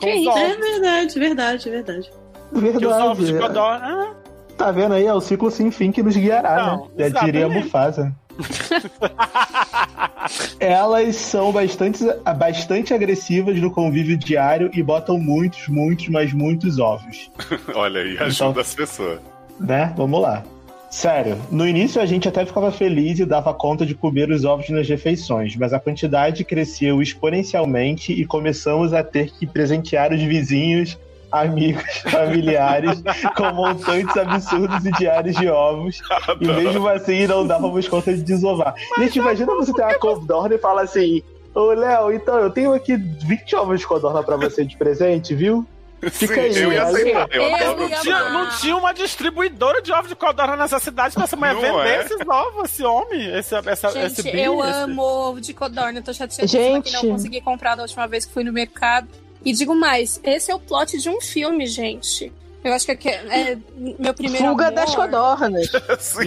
[0.00, 0.30] Que isso?
[0.30, 0.56] É ovos.
[0.58, 2.10] verdade, verdade, verdade.
[2.52, 3.54] Que os ovos de Verdade.
[3.54, 3.86] codorna.
[3.86, 4.14] Ah,
[4.56, 5.06] Tá vendo aí?
[5.06, 7.10] É o ciclo sem fim que nos guiará, Não, né?
[7.10, 7.46] Já diria.
[7.48, 8.12] Mufasa.
[10.58, 12.04] Elas são bastante,
[12.36, 17.30] bastante agressivas no convívio diário e botam muitos, muitos, mas muitos ovos.
[17.74, 19.20] Olha aí, Então- ajuda as pessoas.
[19.60, 19.92] Né?
[19.96, 20.42] Vamos lá.
[20.90, 24.68] Sério, no início a gente até ficava feliz e dava conta de comer os ovos
[24.70, 30.96] nas refeições, mas a quantidade cresceu exponencialmente e começamos a ter que presentear os vizinhos,
[31.40, 33.02] amigos, familiares
[33.36, 36.00] com montantes absurdos e diários de ovos.
[36.40, 38.74] E mesmo assim não dávamos conta de desovar.
[38.98, 41.22] Gente, imagina você ter uma codorna e falar assim:
[41.54, 45.66] Ô Léo, então eu tenho aqui 20 ovos de codorna pra você de presente, viu?
[46.10, 47.26] Fica aí, eu ia aceitar.
[47.32, 51.34] Eu, ia tinha- não tinha uma distribuidora de ovos de codorna nessa cidade pra essa
[51.36, 52.00] mulher Não vender é?
[52.04, 55.98] esses ovos, esse homem, esse, essa, esse Gente, bi, eu esse- amo ovo de codorna.
[55.98, 56.90] Eu tô chateada Gente.
[56.90, 59.08] que não consegui comprar da última vez que fui no mercado.
[59.46, 62.32] E digo mais, esse é o plot de um filme, gente.
[62.64, 63.14] Eu acho que é,
[63.52, 63.58] é
[63.96, 64.74] meu primeiro Fuga amor.
[64.74, 65.70] das codornas.
[66.00, 66.24] Sim.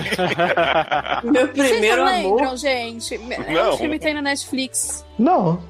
[1.26, 2.36] Meu Vocês primeiro não amor.
[2.38, 3.16] lembram, gente?
[3.16, 3.74] É Não.
[3.74, 5.06] um filme que tem na Netflix.
[5.18, 5.62] Não.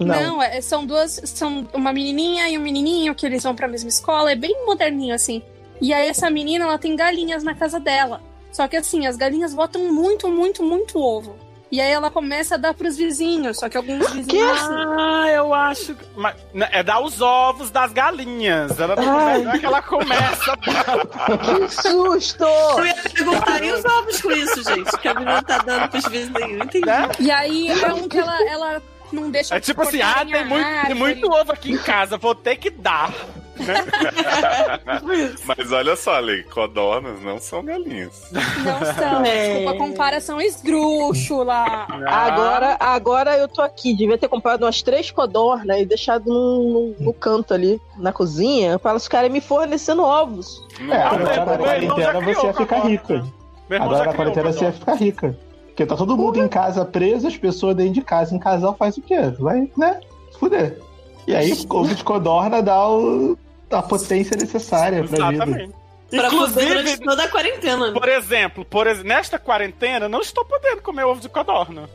[0.00, 0.06] Não.
[0.22, 1.20] Não, é- são duas.
[1.26, 4.32] São uma menininha e um menininho que eles vão pra mesma escola.
[4.32, 5.42] É bem moderninho, assim.
[5.80, 8.22] E aí, essa menina, ela tem galinhas na casa dela.
[8.50, 11.36] Só que, assim, as galinhas botam muito, muito, muito ovo.
[11.74, 14.60] E aí ela começa a dar pros vizinhos, só que alguns vizinhos.
[14.96, 15.94] Ah, eu acho.
[15.96, 18.78] que- Mas, né, é dar os ovos das galinhas.
[18.78, 19.42] Ela não, Ai.
[19.42, 20.56] não é que ela começa.
[20.56, 22.44] Que susto!
[22.44, 24.98] Eu ia perguntar, e os ovos com isso, gente?
[24.98, 26.64] Que a menina tá dando pros vizinhos.
[26.64, 26.86] Entendi.
[27.18, 30.66] E aí é um que ela, ela não deixa É tipo assim, ah, tem muito,
[30.86, 33.12] tem muito ovo aqui em casa, vou ter que dar.
[35.46, 38.28] Mas olha só, Ale, codornas não são galinhas.
[38.32, 39.24] Não são.
[39.24, 39.48] É.
[39.48, 41.86] Desculpa, a comparação esdrúxula.
[42.06, 43.94] Agora, agora eu tô aqui.
[43.96, 48.78] Devia ter comprado umas três codornas e deixado no, no- no canto ali, na cozinha,
[48.78, 50.62] pra elas ficarem me fornecendo ovos.
[50.90, 53.24] É, Ah, agora na quarentena você ia ficar rica.
[53.70, 55.38] Agora na quarentena você ia ficar rica.
[55.66, 58.34] Porque tá todo mundo em casa preso, as pessoas dentro de casa.
[58.34, 59.18] Em casal faz o quê?
[59.40, 59.98] Vai, né?
[60.32, 60.78] Se fuder.
[61.26, 63.36] E aí, ovo de codorna dá o-
[63.78, 65.34] a potência necessária pra vida.
[65.44, 65.74] Exatamente.
[66.10, 67.92] Pra Inclusive, toda a quarentena.
[67.92, 71.88] por exemplo, por ex- nesta quarentena, não estou podendo comer ovo de codorna.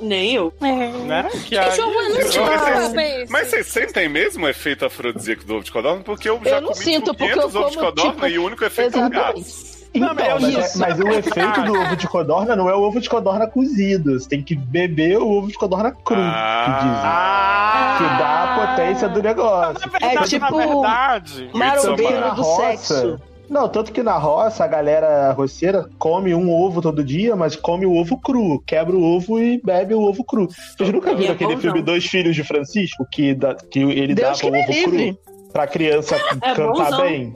[0.00, 0.50] Nem eu.
[0.60, 1.28] Né?
[1.46, 3.26] Que aí- eu não Mas cabeça.
[3.28, 6.02] Mas vocês sentem mesmo o efeito afrodisíaco do ovo de codorna?
[6.02, 8.26] Porque eu já Eu não comi sinto, tipo, porque 500 eu ovos de codorna tipo,
[8.28, 9.34] e o único efeito é o exatamente.
[9.34, 9.75] gás.
[9.94, 12.54] Então, Não, mas eu- mas, é- isso mas é o efeito do ovo de codorna
[12.54, 14.18] não é o ovo de codorna cozido.
[14.18, 17.00] Você tem que beber o ovo de codorna cru, que dizem.
[17.02, 17.94] Ah!
[17.98, 19.80] Que dá a potência do negócio.
[19.80, 21.50] Na verdade, É tipo- na verdade.
[21.54, 23.18] Marombeiro do sexo.
[23.48, 27.86] Não, tanto que na roça a galera roceira come um ovo todo dia, mas come
[27.86, 28.60] o ovo cru.
[28.66, 30.48] Quebra o ovo e bebe o ovo cru.
[30.76, 31.84] Vocês nunca viram É aquele bom, filme não.
[31.86, 33.06] Dois Filhos de Francisco?
[33.10, 35.14] Que, dá- que ele Deus dava que o ovo livre.
[35.24, 37.00] cru pra criança É cantar bonzão.
[37.02, 37.34] bem?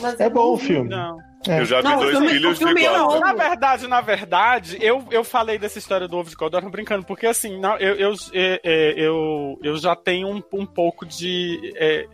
[0.00, 0.90] Mas É bom o filme.
[0.90, 1.16] Não.
[1.48, 1.60] É.
[1.60, 3.08] Eu já vi Não, dois filme- filhos de é igual.
[3.10, 3.20] ovo.
[3.20, 7.26] Na verdade, na verdade, eu, eu falei dessa história do ovo de codorna brincando, porque
[7.26, 12.06] assim, não, eu, eu, é, é, eu, eu já tenho um, um pouco de é,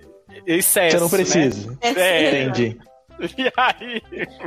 [0.46, 0.96] excesso.
[0.98, 1.16] Você não né?
[1.16, 1.78] precisa.
[1.80, 2.42] É, É.
[2.44, 2.78] Entendi.
[3.36, 4.00] E aí.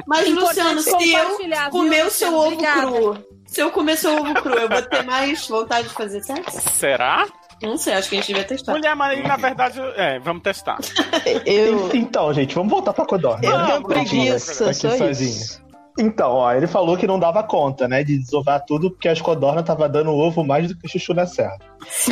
[0.08, 1.38] Mas, Luciano, se eu
[1.72, 2.82] comer o seu ovo Obrigada.
[2.88, 6.62] cru, se eu comer seu ovo cru, eu vou ter mais vontade de fazer sexo?
[6.70, 7.28] Será?
[7.62, 8.72] Não sei, acho que a gente devia testar.
[8.74, 10.80] Mulher, mas aí, na verdade, é, vamos testar.
[11.46, 13.46] Eu, Então, gente, vamos voltar pra codorna.
[13.46, 15.71] eu Não, tenho preguiça, aqui só sozinho.
[16.00, 19.66] Então, ó, ele falou que não dava conta, né, de desovar tudo, porque as codornas
[19.66, 21.58] tava dando ovo mais do que chuchu na serra.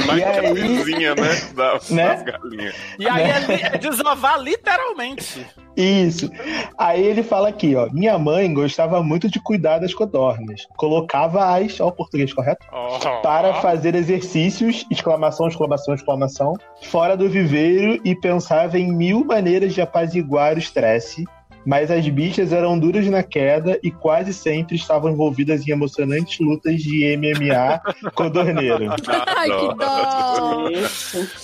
[0.06, 0.54] Mas E que a aí?
[0.54, 1.36] vizinha, né?
[1.56, 2.08] Da, Né?
[2.16, 2.76] Das galinhas.
[3.00, 3.62] E aí Né?
[3.72, 5.46] é, é desovar literalmente.
[5.78, 6.30] Isso.
[6.78, 10.66] Aí ele fala aqui, ó, minha mãe gostava muito de cuidar das codornas.
[10.76, 13.22] Colocava-as, ó, o português correto, Oh.
[13.22, 16.54] para fazer exercícios, exclamação, exclamação, exclamação,
[16.84, 21.24] fora do viveiro e pensava em mil maneiras de apaziguar o estresse.
[21.66, 26.82] Mas as bichas eram duras na queda e quase sempre estavam envolvidas em emocionantes lutas
[26.82, 27.82] de MMA
[28.16, 28.94] codorneiro.
[29.38, 30.70] Ai, que dó.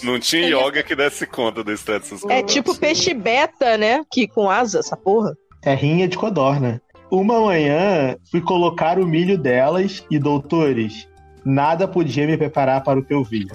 [0.03, 4.03] Não tinha yoga que desse conta desse estresse dessas É tipo peixe beta, né?
[4.11, 5.35] Que com asa, essa porra.
[5.63, 6.81] É rinha de codorna.
[7.11, 11.07] Uma manhã fui colocar o milho delas e, doutores,
[11.43, 13.47] nada podia me preparar para o que eu vi.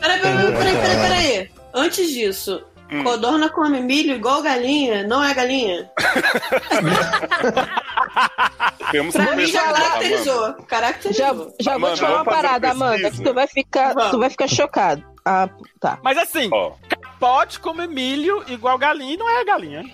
[0.00, 1.50] Peraí, peraí, peraí, peraí, peraí.
[1.74, 3.04] Antes disso, Hum.
[3.04, 5.90] codorna come milho igual galinha, não é galinha?
[8.90, 10.46] Temos Pra mim já caracterizou.
[10.46, 11.54] Já, Caracterizou.
[11.60, 12.70] já vou Amanda, te falar uma parada?
[12.70, 14.10] Amanda, que tu vai ficar, Vamos.
[14.10, 15.04] tu vai ficar chocado.
[15.24, 15.98] Ah, tá.
[16.02, 16.72] Mas assim, Ó,
[17.20, 19.84] pode comer milho igual galinha e não é galinha.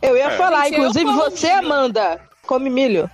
[0.00, 0.36] Eu ia É.
[0.36, 1.72] falar, inclusive você, milho.
[1.72, 3.10] Amanda, come milho.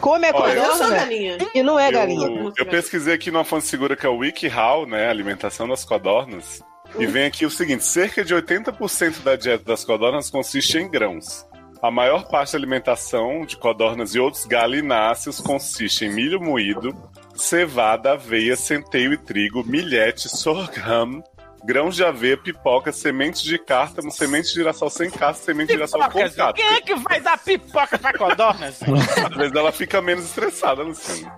[0.00, 1.38] Come a Olha, Eu sou codorna galinha.
[1.54, 2.52] e não é eu, galinha.
[2.56, 5.08] eu pesquisei aqui numa fonte segura que é o WikiHow, né?
[5.08, 6.62] Alimentação das codornas.
[6.98, 11.46] E vem aqui o seguinte: cerca de 80% da dieta das codornas consiste em grãos.
[11.82, 16.94] A maior parte da alimentação de codornas e outros galináceos consiste em milho moído,
[17.34, 21.22] cevada, aveia, centeio e trigo, milhete, sorghum,
[21.62, 26.00] grãos de aveia, pipoca, sementes de cártamo, sementes de girassol sem casca, semente de girassol
[26.08, 26.52] com casca.
[26.54, 28.84] Quem é que vai dar pipoca pra codorna, gente?
[29.20, 31.30] Às vezes ela fica menos estressada, Luciano.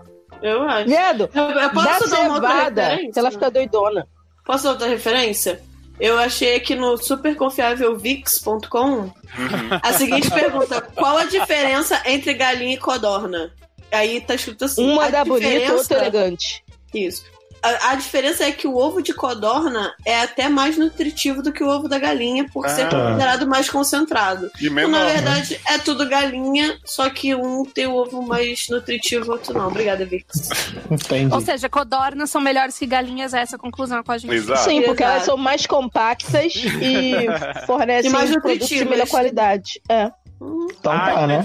[0.42, 0.86] Eu acho.
[0.86, 3.12] Viado, Eu, eu dá posso dar uma outra cevada, referência?
[3.12, 4.06] que ela fica doidona.
[4.46, 5.60] Posso dar outra referência?
[5.98, 9.10] Eu achei aqui no superconfiávelvix.com
[9.82, 13.52] a seguinte pergunta: qual a diferença entre galinha e codorna?
[13.90, 16.62] Aí tá escrito assim: Uma a dá bonita, diferença- outra elegante.
[16.94, 17.24] Isso.
[17.66, 21.64] A, a diferença é que o ovo de codorna é até mais nutritivo do que
[21.64, 22.90] o ovo da galinha, por ser Ah.
[22.90, 24.50] considerado mais concentrado.
[24.60, 24.90] E Então, menor.
[25.00, 25.12] na né?
[25.14, 29.66] verdade, é tudo galinha, só que um tem o ovo mais nutritivo, outro não.
[29.68, 30.48] Obrigada, Vix.
[30.90, 31.34] Entendi.
[31.34, 34.32] Ou seja, codornas são melhores que galinhas, é essa a conclusão com a gente.
[34.34, 34.60] Exato.
[34.60, 35.14] Sim, porque Exato.
[35.16, 37.26] elas são mais compactas e
[37.66, 39.80] fornecem E mais produtos de melhor qualidade.
[39.88, 40.10] É.
[40.40, 41.44] Então Ah, tá, né?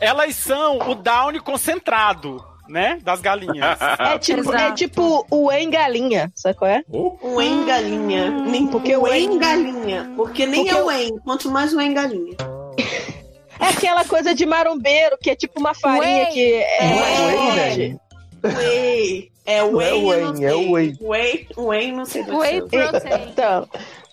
[0.00, 2.98] Elas são o downy concentrado, né?
[3.02, 3.78] Das galinhas.
[4.14, 4.56] É tipo, Exato.
[4.56, 6.82] é tipo o em galinha, sabe qual é?
[6.90, 8.30] Um em galinha.
[8.30, 10.10] Nem Porque o o em galinha.
[10.16, 12.36] Porque nem Porque é o- o em, quanto mais o em galinha.
[13.60, 16.32] É aquela coisa de marombeiro, que é tipo uma farinha Whey.
[16.32, 16.78] que é.
[16.82, 17.98] Whey,
[18.42, 18.48] é.
[18.48, 19.32] Whey.
[19.46, 20.70] É Não é whey, whey, é sei.
[20.72, 20.96] whey.
[21.00, 22.90] Whey, whey, não sei do Whey céu.
[22.90, 23.22] protein.
[23.30, 23.68] Então,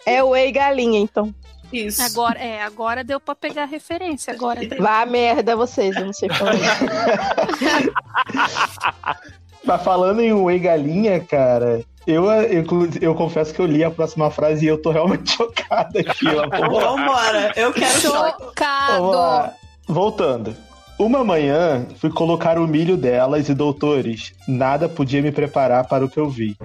[0.05, 1.33] é whey galinha, então.
[1.71, 2.01] Isso.
[2.01, 4.33] Agora, é, agora deu pra pegar a referência.
[4.33, 4.81] Agora deu.
[4.81, 6.53] Vá a merda vocês, eu não sei falar.
[9.63, 12.65] Mas falando em whey galinha, cara, eu, eu,
[12.99, 16.25] eu confesso que eu li a próxima frase e eu tô realmente chocado aqui.
[16.25, 19.53] Vambora, eu quero Chocado.
[19.87, 20.55] Voltando.
[20.97, 26.09] Uma manhã, fui colocar o milho delas e, doutores, nada podia me preparar para o
[26.09, 26.55] que eu vi.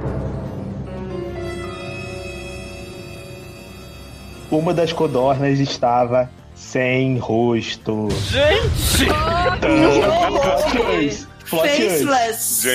[4.50, 8.08] Uma das codornas estava sem rosto.
[8.30, 9.06] Gente!
[9.60, 11.26] Plot twist.
[11.44, 12.66] Faceless.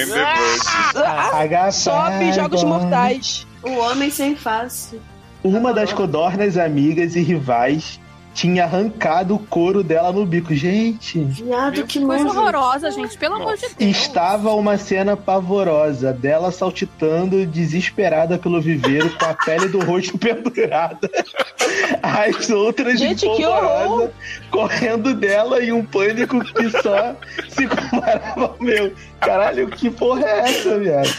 [1.34, 2.11] Agaçada.
[2.18, 3.48] Sobe jogos mortais.
[3.64, 4.99] O homem sem face.
[5.43, 7.99] Uma das codornas amigas e rivais
[8.33, 10.53] tinha arrancado o couro dela no bico.
[10.53, 13.17] Gente, Viado, que Coisa horrorosa, gente.
[13.17, 13.97] Pelo amor de Deus.
[13.97, 21.09] estava uma cena pavorosa dela saltitando, desesperada pelo viveiro, com a pele do rosto pendurada.
[22.01, 24.11] As outras Gente, que empolvorosas,
[24.49, 27.15] correndo dela em um pânico que só
[27.49, 28.93] se comparava ao meu.
[29.19, 31.09] Caralho, que porra é essa, viado?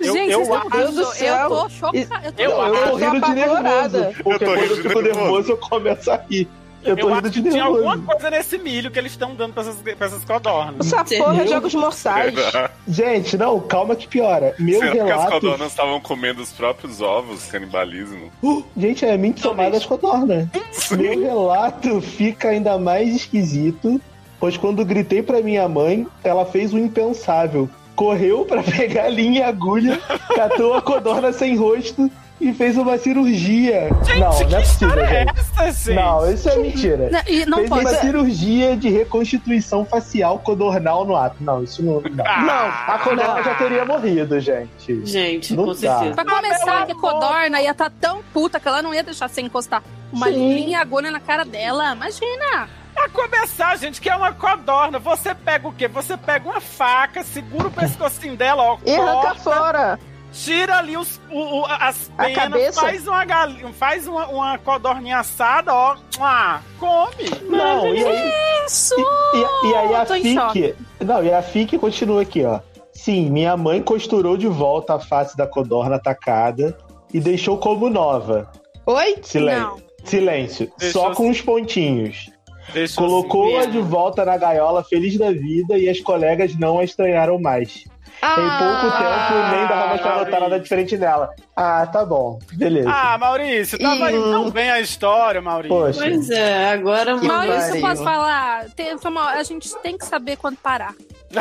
[0.00, 1.14] Eu- gente, eu vocês estão Deus do vendo?
[1.14, 1.36] céu.
[1.36, 2.22] Eu tô chocada.
[2.24, 4.06] Eu tô Eu Eu tô tô rindo de nervoso.
[4.22, 5.20] Porque Eu tô quando eu rindo de fico nervoso.
[5.20, 6.48] nervoso, eu começo a rir.
[6.84, 7.88] Eu tô Eu rindo acho de tinha nervoso.
[7.88, 10.86] alguma coisa nesse milho que eles estão dando pra essas, pra essas codornas.
[10.92, 12.32] Essa porra é jogos mortais.
[12.86, 14.54] Gente, não, calma que piora.
[14.58, 15.30] Meu Será que as relato.
[15.32, 17.46] codornas estavam comendo os próprios ovos?
[17.46, 18.30] Canibalismo?
[18.76, 20.46] Gente, é mente somada das codornas.
[20.92, 24.00] Meu relato fica ainda mais esquisito,
[24.38, 27.68] pois quando gritei pra minha mãe, ela fez o impensável.
[27.96, 29.98] Correu pra pegar linha e agulha,
[30.34, 33.88] catou a codorna sem rosto e fez uma cirurgia.
[34.04, 35.32] Gente, não, que não é possível, é gente.
[35.58, 35.94] essa, gente?
[35.96, 37.08] Não, isso é mentira.
[37.10, 41.36] Não, e não fez pode uma cirurgia de reconstituição facial codornal no ato.
[41.40, 42.02] Não, isso não.
[42.02, 45.06] Não, Ah, a codorna já teria morrido, gente.
[45.06, 45.76] Gente, Não com dá.
[45.78, 46.14] certeza.
[46.14, 49.40] Pra começar, que a Codorna ia estar tão puta que ela não ia deixar você
[49.40, 49.82] encostar
[50.12, 50.52] uma Sim.
[50.54, 51.94] linha agulha na cara dela.
[51.94, 52.68] Imagina!
[52.96, 55.86] Pra começar, gente, que é uma codorna, você pega o quê?
[55.86, 60.00] Você pega uma faca, segura o pescocinho dela, ó, E arranca corta, fora.
[60.32, 62.80] tira ali os, o- o- as A penas, cabeça.
[62.80, 67.30] faz uma galinha, faz uma, uma codorninha assada, ó, ah, come.
[67.48, 68.32] Não, e aí,
[68.66, 68.94] Isso!
[68.98, 70.74] E, e aí a FIC.
[71.04, 72.58] Não, e a FIC continua aqui, ó.
[72.92, 76.76] Sim, minha mãe costurou de volta a face da codorna atacada
[77.12, 78.50] e deixou como nova.
[78.86, 79.16] Oi?
[79.22, 79.62] Silêncio.
[79.62, 79.78] Não.
[80.04, 80.72] Silêncio.
[80.78, 82.30] Deixou Só com os pontinhos.
[82.72, 86.84] Deixa Colocou-a assim, de volta na gaiola feliz da vida e as colegas não a
[86.84, 87.84] estranharam mais.
[88.16, 90.40] Em pouco tempo, nem dava mais pra notar Maurício.
[90.40, 91.30] nada diferente nela.
[91.54, 92.38] Ah, tá bom.
[92.54, 92.90] Beleza.
[92.90, 95.76] Ah, Maurício, tava indo tão bem a história, Maurício.
[95.76, 96.00] Poxa.
[96.00, 97.28] Pois é, agora Que Maurício.
[97.56, 97.86] Maurício, pariu.
[97.88, 98.64] posso falar?
[98.74, 100.94] Tem, a gente tem que saber quando parar.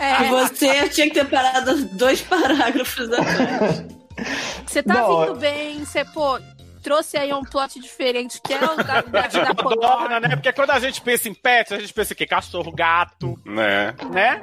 [0.00, 3.84] É, Você tinha que ter parado dois parágrafos atrás.
[4.66, 6.38] você tá Não, vindo bem, você, pô,
[6.86, 10.20] trouxe aí um plot diferente, que é o da, da, da Codorna.
[10.20, 10.36] né?
[10.36, 12.24] Porque quando a gente pensa em pets, a gente pensa em quê?
[12.24, 13.92] Cachorro, gato, Né?
[14.12, 14.40] né?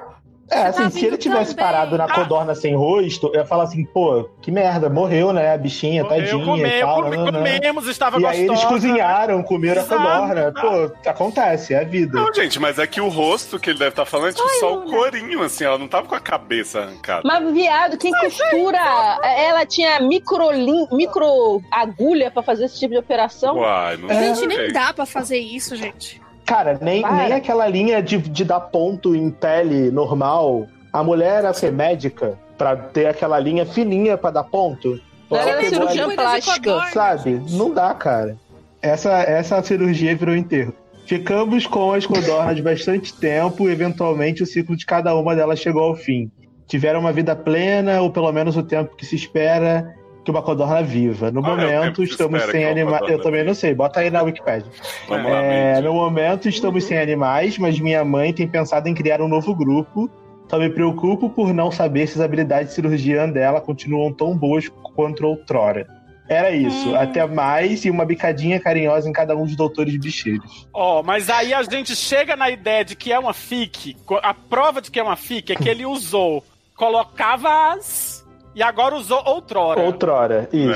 [0.53, 3.45] É, Você tá assim, se ele tivesse tão parado na codorna sem rosto, eu ia
[3.45, 5.53] falar assim, pô, que merda, morreu, né?
[5.53, 7.03] A bichinha, Eu tadinha comei, e tal.
[7.03, 7.31] comi- né, né.
[7.59, 8.39] comemos, estava E gostosa.
[8.41, 10.41] aí eles cozinharam, comeram a Exato, codorna.
[10.41, 10.61] exato.
[11.03, 12.19] Pô, acontece, é a vida.
[12.19, 14.75] Não, gente, mas é que o rosto que ele deve estar falando é tipo só
[14.75, 17.21] o corinho, assim, ela não tava com a cabeça arrancada.
[17.25, 18.77] Mas, viado, quem costura?
[19.23, 23.57] Ela tinha micro, lin- micro agulha pra fazer esse tipo de operação?
[23.57, 24.35] Uai, não É.
[24.35, 26.21] Gente, nem dá pra fazer isso, gente.
[26.45, 27.15] Cara, nem, Para.
[27.15, 30.67] nem aquela linha de, de dar ponto em pele normal.
[30.91, 34.99] A mulher era ser médica pra ter aquela linha fininha pra dar ponto.
[35.31, 36.85] Ela era cirurgiã ali, Cuida de plástica.
[36.91, 37.41] sabe?
[37.49, 38.37] Não dá, cara.
[38.81, 40.73] Essa, essa cirurgia virou enterro.
[41.05, 45.95] Ficamos com as codornas bastante tempo, eventualmente o ciclo de cada uma delas chegou ao
[45.95, 46.31] fim.
[46.67, 50.81] Tiveram uma vida plena, ou pelo menos o tempo que se espera que uma codorna
[50.81, 51.31] viva.
[51.31, 53.09] No Ah, é o momento, se estamos sem animais.
[53.09, 54.71] Eu também não sei, bota aí na Wikipedia.
[55.09, 59.53] É, no momento, estamos sem animais, mas minha mãe tem pensado em criar um novo
[59.53, 60.09] grupo.
[60.49, 64.69] Só me preocupo por não saber se as habilidades de cirurgiã dela continuam tão boas
[64.95, 65.87] quanto outrora.
[66.27, 66.89] Era isso.
[66.89, 66.95] Hum.
[66.95, 70.67] Até mais e uma bicadinha carinhosa em cada um dos doutores bicheiros.
[70.73, 73.97] Ó, mas aí a gente chega na ideia de que é uma fic.
[74.21, 76.43] A prova de que é uma fic é que ele usou,
[76.75, 78.22] colocava as
[78.55, 79.81] e agora usou outrora.
[79.81, 80.67] Outrora, isso.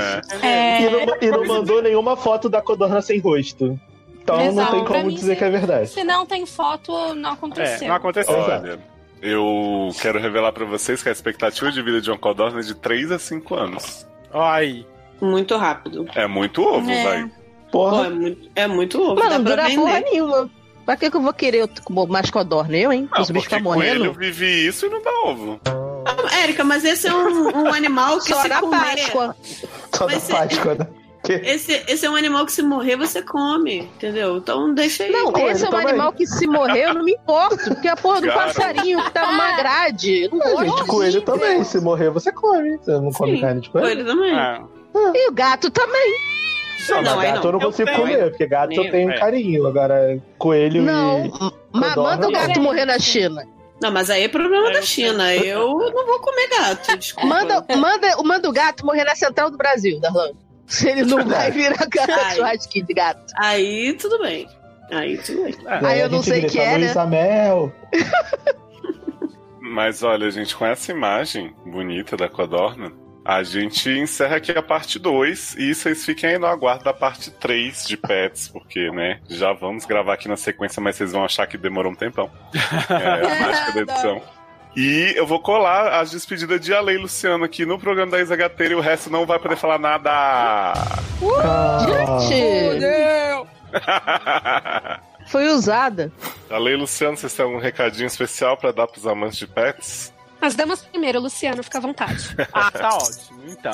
[0.42, 0.82] Né?
[0.82, 3.78] E, não, e não mandou nenhuma foto da codorna sem rosto.
[4.22, 4.72] Então não Exato.
[4.72, 5.88] tem Pra como mim, dizer que é verdade.
[5.88, 7.86] Se não tem foto, não aconteceu.
[7.86, 8.34] É, não aconteceu.
[8.34, 8.78] Olha,
[9.22, 12.74] eu quero revelar pra vocês que a expectativa de vida de uma codorna é de
[12.74, 14.06] 3 a 5 anos.
[14.32, 14.86] Aí.
[15.20, 16.06] Muito rápido.
[16.14, 17.02] É muito ovo, É.
[17.04, 17.30] vai.
[17.72, 19.16] Pô, é muito, é muito ovo.
[19.16, 19.76] Mano, não dura vender.
[19.80, 20.50] porra nenhuma.
[20.86, 22.76] Pra que, que eu vou querer outro- mais codorna?
[22.76, 23.08] Eu, hein?
[23.12, 23.98] Não, Os bichos porque ficam morrendo.
[24.00, 25.60] coelho vive isso e não dá ovo.
[26.08, 28.78] Ah, Érica, mas esse é um, um animal que Só se comer...
[28.96, 29.36] Páscoa.
[29.94, 30.86] Só da Mas se- Páscoa, né?
[31.28, 34.38] Esse, esse é um animal que se morrer você come, entendeu?
[34.38, 35.10] Então deixa aí.
[35.10, 35.88] Não, esse é um também.
[35.88, 38.46] animal que se morrer eu não me importo, porque é a porra do Cara.
[38.46, 40.22] passarinho que tá numa grade.
[40.24, 41.64] Eu não É, gente, coelho também.
[41.64, 42.78] Se morrer, você come.
[42.78, 43.86] Você não come Sim, carne de coelho?
[43.88, 44.38] Coelho também.
[44.38, 44.60] É.
[45.14, 46.14] E o gato também.
[46.88, 47.42] Não, Não, gato não.
[47.44, 48.00] eu não Eu consigo tenho.
[48.00, 49.18] comer, porque gato eu tenho é.
[49.18, 49.66] carinho.
[49.66, 51.30] Agora, coelho Não, e.
[51.72, 52.40] mas codorna, manda o não.
[52.40, 53.44] gato morrer na China.
[53.80, 55.34] Não, mas aí é problema É, da China.
[55.34, 57.28] Eu não vou comer gato, desculpa.
[57.28, 60.32] Manda, manda, manda o gato morrer na central do Brasil, Darlan.
[60.66, 63.24] Se ele não vai virar gato, churrasquinho de gato.
[63.38, 64.48] Aí tudo bem.
[64.90, 65.54] Aí tudo bem.
[65.62, 67.06] Daí Aí eu não sei grita, que é, né?
[67.06, 67.72] Mel.
[69.60, 72.92] Mas olha, gente, com essa imagem bonita da codorna,
[73.28, 77.30] a gente encerra aqui a parte 2 e vocês fiquem aí no aguardo da parte
[77.30, 81.46] 3 de Pets, porque, né, já vamos gravar aqui na sequência, mas vocês vão achar
[81.46, 82.30] que demorou um tempão.
[82.88, 84.22] É a mágica da edição.
[84.74, 88.34] E eu vou colar as despedidas de Ale e Luciano aqui no programa da Isa
[88.34, 90.10] Gateira e o resto não vai poder falar nada.
[90.10, 91.78] Ah,
[92.26, 93.44] Gente,
[95.26, 96.10] foi usada.
[96.48, 100.14] Ale e Luciano, vocês têm algum recadinho especial pra dar pros amantes de pets?
[100.40, 102.36] As damas primeiro, Luciano, fica à vontade.
[102.52, 103.42] Ah, tá ótimo.
[103.46, 103.72] Então.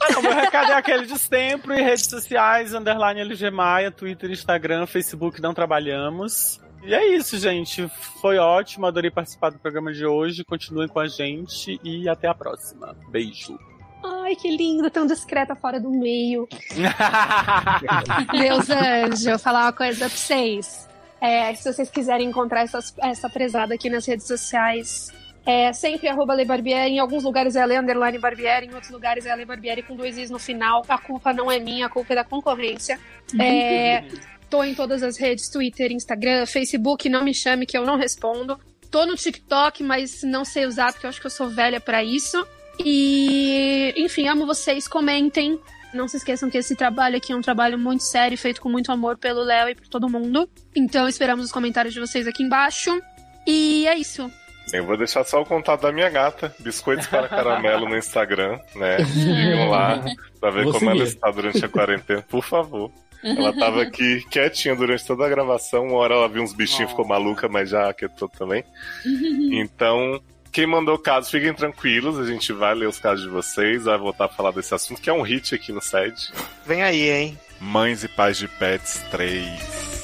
[0.00, 4.86] Ah, não, meu recado é aquele de sempre, redes sociais, underline LG Maia, Twitter, Instagram,
[4.86, 6.60] Facebook, não trabalhamos.
[6.82, 7.88] E é isso, gente.
[8.20, 10.44] Foi ótimo, adorei participar do programa de hoje.
[10.44, 12.96] Continuem com a gente e até a próxima.
[13.08, 13.58] Beijo.
[14.02, 16.48] Ai, que linda, tão discreta fora do meio.
[18.32, 20.88] Deus anjo, falar uma coisa pra vocês.
[21.20, 25.12] É, se vocês quiserem encontrar essas, essa prezada aqui nas redes sociais,
[25.44, 26.92] é sempre arroba Le Barbieri.
[26.92, 30.16] Em alguns lugares é Ale Underline Barbieri, em outros lugares é Ale Barbieri com dois
[30.18, 30.84] Is no final.
[30.88, 32.98] A culpa não é minha, a culpa é da concorrência.
[33.38, 34.04] É,
[34.48, 38.58] tô em todas as redes, Twitter, Instagram, Facebook, não me chame que eu não respondo.
[38.90, 42.02] Tô no TikTok, mas não sei usar porque eu acho que eu sou velha pra
[42.02, 42.44] isso.
[42.84, 45.60] E, enfim, amo vocês, comentem.
[45.92, 48.92] Não se esqueçam que esse trabalho aqui é um trabalho muito sério, feito com muito
[48.92, 50.48] amor pelo Léo e por todo mundo.
[50.74, 53.00] Então esperamos os comentários de vocês aqui embaixo.
[53.46, 54.30] E é isso.
[54.72, 59.04] Eu vou deixar só o contato da minha gata, Biscoitos para Caramelo no Instagram, né?
[59.04, 60.02] Sigam lá
[60.40, 61.08] pra ver Vou como ela seguir.
[61.10, 62.90] está durante a quarentena, por favor.
[63.22, 67.06] Ela tava aqui quietinha durante toda a gravação, uma hora ela viu uns bichinhos, ficou
[67.06, 68.64] maluca, mas já quietou também.
[69.52, 70.20] Então,
[70.52, 74.24] quem mandou casos, fiquem tranquilos, a gente vai ler os casos de vocês, vai voltar
[74.24, 76.32] a falar desse assunto, que é um hit aqui no site.
[76.64, 77.38] Vem aí, hein?
[77.60, 79.99] Mães e Pais de Pets 3.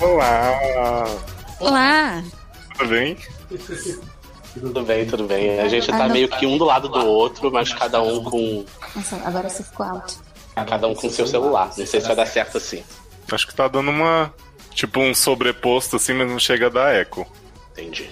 [0.00, 1.04] Olá!
[1.60, 2.22] Olá!
[2.78, 3.16] Tudo bem?
[4.54, 5.60] Tudo bem, tudo bem.
[5.60, 8.64] A gente tá meio que um do lado do outro, mas cada um com.
[8.96, 10.14] Nossa, agora você ficou alto.
[10.54, 11.66] Cada um com seu celular.
[11.76, 12.82] Não sei se vai dar certo assim.
[13.30, 14.32] Acho que tá dando uma.
[14.74, 17.26] Tipo um sobreposto assim, mas não chega a dar eco.
[17.72, 18.10] Entendi.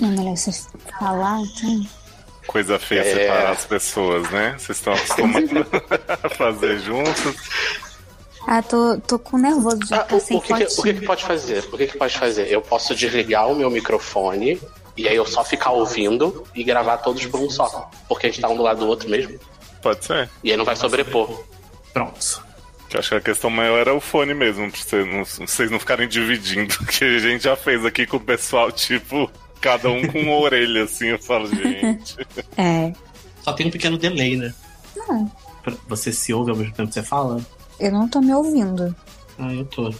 [0.00, 0.52] É melhor você
[0.98, 1.86] falar, então.
[2.46, 3.04] Coisa feia É.
[3.14, 4.54] separar as pessoas, né?
[4.58, 5.50] Vocês estão acostumados
[6.22, 7.34] a fazer juntos.
[8.46, 10.94] Ah, tô, tô com nervoso já, Ah, tá o, sem o que, que- o que,
[10.94, 11.64] que pode fazer?
[11.72, 12.50] O que, que pode fazer?
[12.50, 14.60] Eu posso desligar o meu microfone
[14.96, 17.90] e aí eu só ficar ouvindo e gravar todos por um só.
[18.08, 19.38] Porque a gente tá um do lado do outro mesmo.
[19.82, 20.28] Pode ser.
[20.42, 21.44] E aí não vai sobrepor.
[21.92, 22.44] Pronto.
[22.92, 25.80] Eu acho que a questão maior era o fone mesmo, pra vocês não, vocês não
[25.80, 26.74] ficarem dividindo.
[26.86, 29.28] Que a gente já fez aqui com o pessoal, tipo,
[29.60, 31.08] cada um com uma orelha, assim.
[31.08, 32.16] Eu falo, gente.
[32.56, 32.92] É.
[33.42, 34.54] Só tem um pequeno delay, né?
[34.96, 35.30] Não,
[35.88, 37.44] Você se ouve ao mesmo tempo que você fala?
[37.78, 38.94] Eu não tô me ouvindo.
[39.38, 39.92] Ah, eu tô.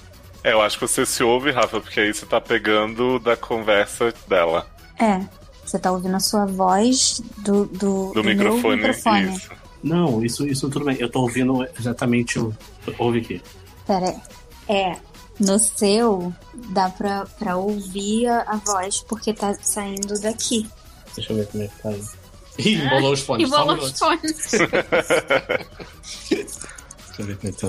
[0.43, 4.13] É, eu acho que você se ouve, Rafa, porque aí você tá pegando da conversa
[4.29, 4.67] dela.
[4.99, 5.21] É.
[5.65, 9.35] Você tá ouvindo a sua voz do, do, Do, meu microfone, microfone.
[9.35, 9.51] isso.
[9.83, 10.97] Não, isso, isso tudo bem.
[11.01, 12.55] Eu tô ouvindo exatamente o.
[12.99, 13.43] Ouve aqui.
[13.87, 14.17] Pera aí.
[14.69, 14.97] É.
[15.41, 16.33] No seu,
[16.71, 20.69] dá pra, pra ouvir a, a voz, porque tá saindo daqui.
[21.17, 22.03] Deixa eu ver como é que tá aí.
[22.59, 23.49] Ih, embolou os fones.
[23.49, 23.93] E só um bolou minuto.
[23.93, 24.51] os fones.
[27.17, 27.69] Deixa eu ver como é que tá.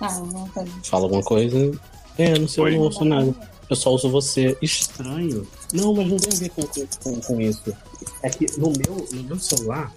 [0.00, 0.64] Ah, não tá.
[0.84, 1.72] Fala alguma coisa.
[2.16, 2.76] É, seu eu Oi.
[2.76, 3.34] não ouço nada.
[3.68, 4.56] Eu só uso você.
[4.62, 5.46] Estranho.
[5.72, 6.62] Não, mas não tem a ver com,
[7.02, 7.74] com, com, isso.
[8.22, 9.92] É que no meu, no meu celular,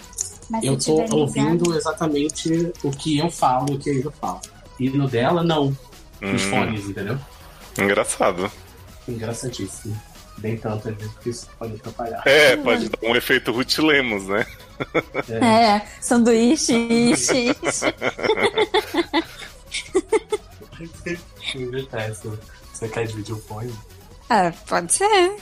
[0.49, 4.11] Mas eu tô ouvindo ligado- exatamente o que eu falo e o que a Isa
[4.11, 4.41] fala.
[4.79, 5.67] E no dela, não.
[6.21, 6.49] Os Hum.
[6.49, 7.17] fones, entendeu?
[7.79, 8.51] Engraçado.
[9.07, 9.99] Engraçadíssimo.
[10.41, 12.23] Bem tanto, às vezes, que isso pode atrapalhar.
[12.25, 14.45] É, pode dar um efeito Ruth Lemos, né?
[15.29, 17.85] É, sanduíche, ixi, ixi.
[21.53, 22.31] Acontece.
[22.73, 23.77] Você quer dividir o poema?
[24.29, 25.35] É, pode ser.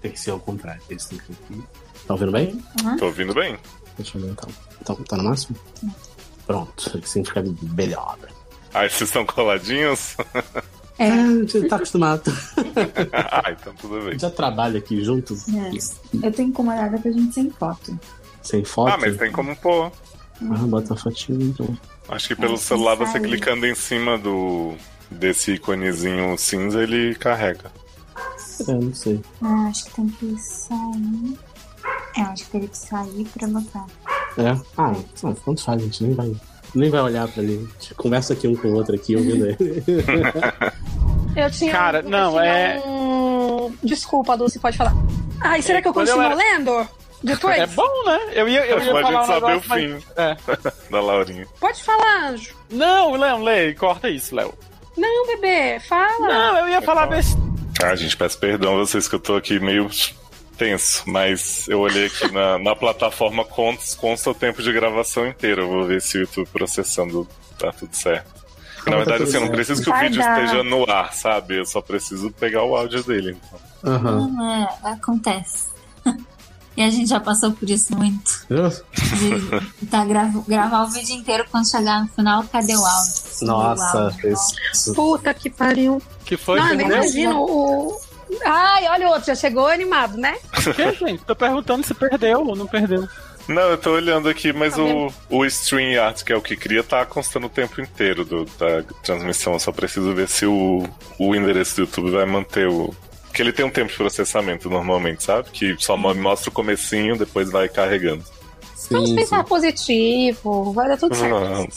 [0.00, 0.80] Tem que ser ao contrário.
[0.88, 1.62] Esse tem que ser aqui.
[2.06, 2.64] Tá ouvindo bem?
[2.98, 3.58] Tô ouvindo bem.
[3.98, 4.48] Deixa eu ver então.
[4.80, 5.58] Então, tá no máximo?
[6.46, 6.98] Pronto.
[7.04, 8.16] Assim fica melhor.
[8.72, 10.16] Aí vocês estão coladinhos?
[11.00, 12.22] É, a gente tá acostumado.
[13.12, 14.18] ah, então tudo bem.
[14.18, 15.46] Já trabalha aqui juntos?
[15.48, 15.70] É.
[16.26, 17.98] Eu tô incomodada pra gente sem foto.
[18.42, 18.92] Sem foto?
[18.92, 19.90] Ah, mas tem como pôr.
[20.42, 21.76] Ah, bota a fotinha então.
[22.08, 23.22] Acho que pelo É, celular você sair.
[23.22, 24.74] clicando em cima do
[25.10, 27.70] desse iconezinho cinza, ele carrega.
[28.68, 29.20] É, não sei.
[29.42, 31.38] Ah, acho que tem que sair.
[32.16, 33.86] É, acho que teria que sair pra botar.
[34.36, 34.50] É?
[34.76, 36.32] Ah, não, tanto faz, a gente nem vai,
[36.74, 37.68] nem vai olhar pra ele.
[37.68, 39.84] A gente conversa aqui um com o outro aqui, ouvindo ele.
[41.36, 41.72] Eu tinha.
[41.72, 43.74] Cara, eu não, tinha é- Um...
[43.82, 44.94] Desculpa, Lucy, pode falar.
[45.40, 46.88] Ai, será que eu continuo era- lendo?
[47.22, 47.56] Depois?
[47.60, 48.18] É bom, né?
[48.32, 50.36] Eu ia, eu ia Pode falar um saber negócio, o mas- fim É.
[50.90, 51.46] da Laurinha.
[51.60, 52.54] Pode falar, anjo.
[52.70, 54.54] Não, Léo, Lê, corta isso, Léo.
[54.96, 56.28] Não, bebê, fala.
[56.28, 57.40] Não, eu ia falar besteira.
[57.82, 59.88] Ah, gente, peço perdão a vocês que eu tô aqui meio
[60.60, 65.62] tenso, mas eu olhei aqui na, na plataforma consta, consta o tempo de gravação inteiro.
[65.62, 67.26] Eu vou ver se o YouTube processando
[67.58, 68.28] tá tudo certo.
[68.86, 70.42] Na verdade, assim, eu não preciso que o Vai vídeo dar.
[70.42, 71.58] esteja no ar, sabe?
[71.58, 73.38] Eu só preciso pegar o áudio dele.
[73.78, 74.28] Então.
[74.28, 75.68] Não, é, acontece.
[76.76, 78.46] e a gente já passou por isso muito.
[78.50, 83.12] De tá, grava, gravar o vídeo inteiro quando chegar no final, cadê o áudio?
[83.42, 84.94] Nossa, O áudio.
[84.94, 86.02] Puta que pariu.
[86.26, 88.09] Que foi, Não, eu imagino o.
[88.44, 90.36] Ai, olha o outro, já chegou animado, né?
[90.74, 91.24] Que, gente?
[91.24, 93.08] Tô perguntando se perdeu ou não perdeu.
[93.48, 96.84] Não, eu tô olhando aqui, mas Tá o, o StreamYard, que é o que cria,
[96.84, 99.54] tá constando o tempo inteiro do- da transmissão.
[99.54, 100.86] Eu só preciso ver se o,
[101.18, 102.94] o endereço do YouTube vai manter o.
[103.34, 105.50] Que ele tem um tempo de processamento normalmente, sabe?
[105.50, 108.22] Que só mo- mostra o comecinho, depois vai carregando.
[108.90, 109.48] Vamos Sim, pensar sim.
[109.48, 111.68] positivo, vai dar tudo certo.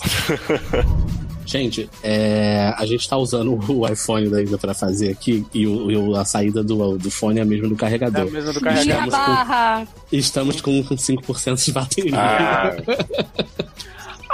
[1.53, 5.91] Gente, é, a gente tá usando o iPhone da Isa pra fazer aqui e, o,
[6.13, 8.31] e a saída do, do fone é a mesma do É a carregador.
[8.31, 9.87] mesma do carregador.
[10.11, 10.79] Estamos com-.
[10.81, 12.15] Estamos com 5% de bateria.
[12.17, 12.71] ah,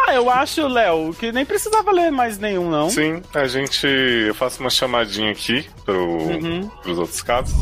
[0.08, 2.90] Ah, eu acho, Léo, que nem precisava ler mais nenhum, não.
[2.90, 3.86] sim, a gente.
[3.86, 6.70] Eu faço uma chamadinha aqui pro, Uhum.
[6.82, 7.54] pros outros casos.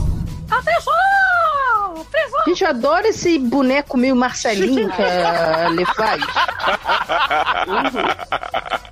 [0.50, 0.94] Atenção!
[2.48, 6.24] Gente, eu adoro esse boneco meio Marcelinho que a Lê faz.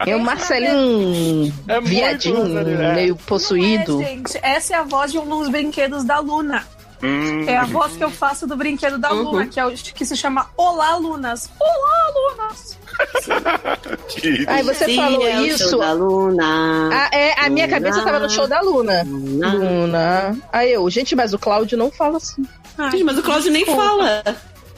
[0.06, 2.94] É o Marcelinho É viadinho, Marcelinho, é.
[2.94, 4.02] meio possuído.
[4.02, 6.66] É, gente, essa é a voz de um dos brinquedos da Luna.
[7.04, 9.24] Hum, É a voz que eu faço do brinquedo da Uhum.
[9.24, 11.50] Luna, que, é o, que se chama Olá, Lunas.
[11.60, 12.78] Olá, Lunas!
[14.48, 15.70] Aí você Sim, falou é isso.
[15.70, 16.90] show da Luna.
[16.94, 19.04] Ah, é, a minha cabeça tava no show da Luna.
[19.06, 19.54] Luna.
[19.54, 20.38] Luna.
[20.52, 22.46] Aí eu, gente, mas o Cláudio não fala assim.
[22.92, 24.24] Gente, mas o Cláudio nem fala.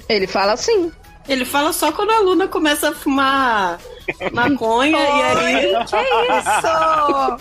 [0.10, 0.92] Ele fala assim.
[1.28, 3.78] Ele fala só quando a Luna começa a fumar
[4.32, 5.86] maconha e aí.
[5.86, 7.38] Que isso?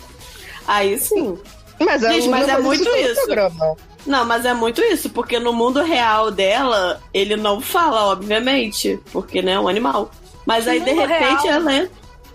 [0.67, 1.39] Aí sim.
[1.79, 3.15] Mas Luna mas é faz muito todo isso.
[3.27, 3.77] programa.
[4.07, 9.43] Não, mas é muito isso, porque no mundo real dela, ele não fala, obviamente, porque
[9.43, 10.11] né, é um animal.
[10.47, 11.55] Mas aí, de repente, real?
[11.61, 11.89] ela é.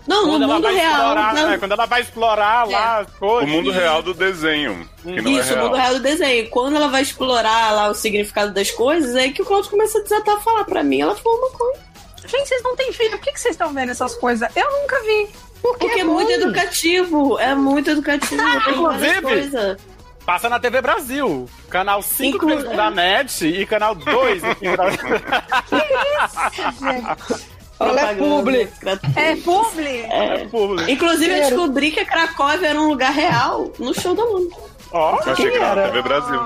[0.06, 0.92] Não, Quando no ela mundo vai real.
[0.92, 1.48] explorar, não.
[1.48, 1.58] né?
[1.58, 3.50] Quando ela vai explorar lá as O coisas.
[3.50, 4.88] mundo real do desenho.
[5.02, 6.50] Que não Isso, é o mundo real do desenho.
[6.50, 9.98] Quando ela vai explorar lá o significado das coisas, é aí que o Claudio começa
[9.98, 11.00] a desatar a falar pra mim.
[11.00, 11.78] Ela fuma maconha.
[12.26, 14.48] Gente, vocês não têm filho, por que, que vocês estão vendo essas coisas?
[14.56, 15.28] Eu nunca vi.
[15.62, 17.38] Porque é muito educativo.
[17.38, 18.42] É muito educativo.
[18.64, 19.76] Tem Inclusive, coisas.
[20.26, 21.48] Passa na TV Brasil.
[21.70, 25.00] Canal 5 Inclu- da NET e canal 2 aqui no Brasil.
[27.80, 28.68] Ela é publi.
[29.16, 30.00] É publi?
[30.08, 30.44] É.
[30.46, 30.90] Público.
[30.90, 34.54] Inclusive, eu descobri que Cracóvia era um lugar real no show da Luna.
[34.92, 36.40] Ó, Eu achei que era TV Brasil.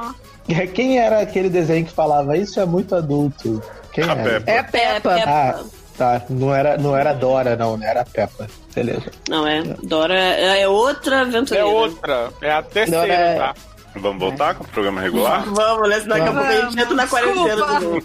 [0.48, 3.62] É, Quem era aquele desenho que falava isso é muito adulto?
[3.92, 4.40] Quem A era?
[4.40, 4.50] Peppa.
[4.50, 4.64] É a
[5.00, 5.14] Peppa.
[5.26, 5.64] Ah,
[5.96, 6.22] tá.
[6.28, 7.88] Não era, não era Dora, não, né?
[7.88, 8.46] Era Peppa.
[8.74, 9.10] Beleza.
[9.28, 9.62] Não, é.
[9.82, 11.66] Dora é é outra é aventureira.
[11.66, 12.30] outra.
[12.42, 13.54] É a terceira, Não, é- tá?
[13.98, 15.42] Vamos voltar com o programa regular?
[15.48, 16.00] Vamos, né?
[16.00, 17.56] Senão daqui a pouco a gente entra na quarentena.
[17.56, 17.80] Desculpa.
[17.80, 18.02] de novo.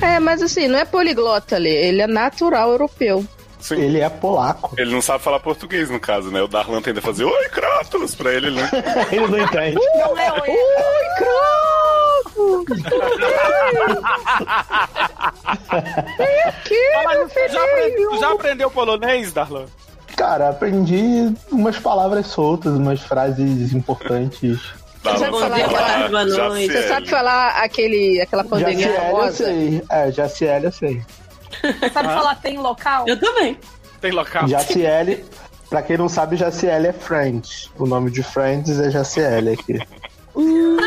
[0.00, 3.24] É, mas assim, não é poliglota ali, ele é natural europeu.
[3.60, 3.80] Sim.
[3.80, 4.74] Ele é polaco.
[4.76, 6.42] Ele não sabe falar português, no caso, né?
[6.42, 8.12] O Darlan tenta fazer Oi, Kratos!
[8.16, 8.68] Pra ele, né?
[9.12, 9.78] Ele não entende.
[9.94, 10.28] Não é
[12.42, 14.02] o Oi, Croco!
[16.92, 19.66] Fala, tu já, aprendeu, tu já aprendeu polonês, Darlan?
[20.16, 24.60] Cara, aprendi umas palavras soltas, umas frases importantes.
[25.02, 29.44] Darlan sabe falar já Você sabe falar aquele, aquela pandemia eu famosa?
[29.44, 29.82] sei.
[29.90, 31.02] É, Jaciele eu sei.
[31.92, 33.04] Sabe falar tem local?
[33.08, 33.58] Eu também.
[34.00, 34.46] Tem local.
[34.48, 35.24] Jaciele,
[35.68, 37.70] pra quem não sabe, Jaciele é Friends.
[37.78, 39.78] O nome de Friends é Jaciele aqui.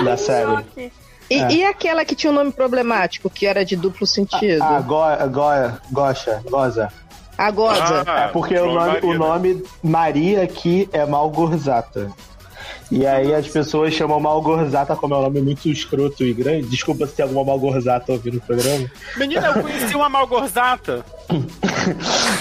[0.04, 0.46] da série.
[0.46, 0.94] Choque.
[1.30, 1.52] E, É.
[1.52, 4.62] e aquela que tinha um nome problemático, que era de duplo sentido?
[4.64, 6.92] Ah, Go, Go, Gosha, Goza.
[7.38, 8.04] A goza.
[8.08, 9.18] É porque o nome, Maria, o né?
[9.18, 12.10] nome Maria aqui é Malgorzata.
[12.90, 16.68] E aí as pessoas chamam Malgorzata como é um nome muito escroto e grande.
[16.68, 18.90] Desculpa se tem alguma Malgorzata ouvindo o programa.
[19.18, 21.04] Menina, eu conheci uma malgorzata.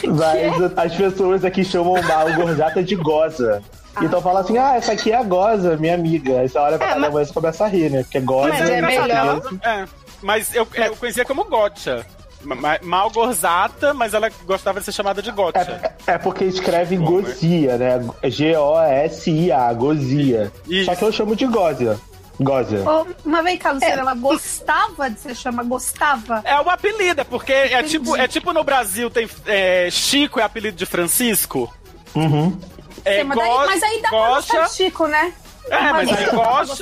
[0.07, 3.63] Mas as pessoas aqui chamam Malgorzata de goza.
[4.03, 6.41] Então fala assim, ah, essa aqui é a goza, minha amiga.
[6.41, 8.03] Aí você olha pra cada vez e começa a rir, né?
[8.03, 9.41] Porque goza Mas é em melhor.
[9.63, 9.85] É,
[10.23, 12.05] mas eu, eu conhecia como gotcha.
[12.43, 15.95] Ma- ma- Malgorzata, mas ela gostava de ser chamada de gotcha.
[16.07, 17.23] É porque escreve Bom, né?
[17.23, 18.01] Gozia, né?
[18.25, 20.53] G-O-S-I-A, Gozia.
[20.69, 20.87] Isso.
[20.87, 21.99] Só que eu chamo de Gózia.
[22.41, 22.81] Gózia.
[22.89, 26.43] Ô, Mas vem cá, Luciana, ela gostava de ser chama gostava?
[26.45, 30.43] É o apelido, é porque é tipo, é tipo no Brasil tem é, Chico é
[30.43, 31.73] apelido de Francisco.
[32.15, 32.59] Uhum.
[33.05, 34.69] É, mas, daí- mas aí dá pra gostar Gocha.
[34.69, 35.33] de Chico, né?
[35.71, 36.27] É, mas aí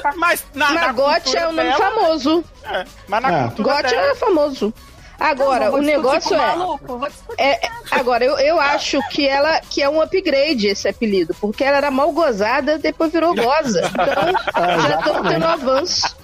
[0.01, 0.13] pra.
[0.17, 2.45] Mas na, na cultura é o nome dela- famoso.
[2.65, 3.43] É, mas na É.
[3.45, 4.75] cultura Gote dela- é famoso.
[5.21, 6.37] Agora, Vou o negócio é.
[6.37, 7.41] maluco, vou discutir.
[7.41, 7.61] É,
[7.93, 11.93] agora, eu, eu acho que ela que é um upgrade esse apelido, porque ela era
[11.93, 13.83] mal gozada, depois virou goza.
[13.95, 16.17] Então, já estamos tendo avanço.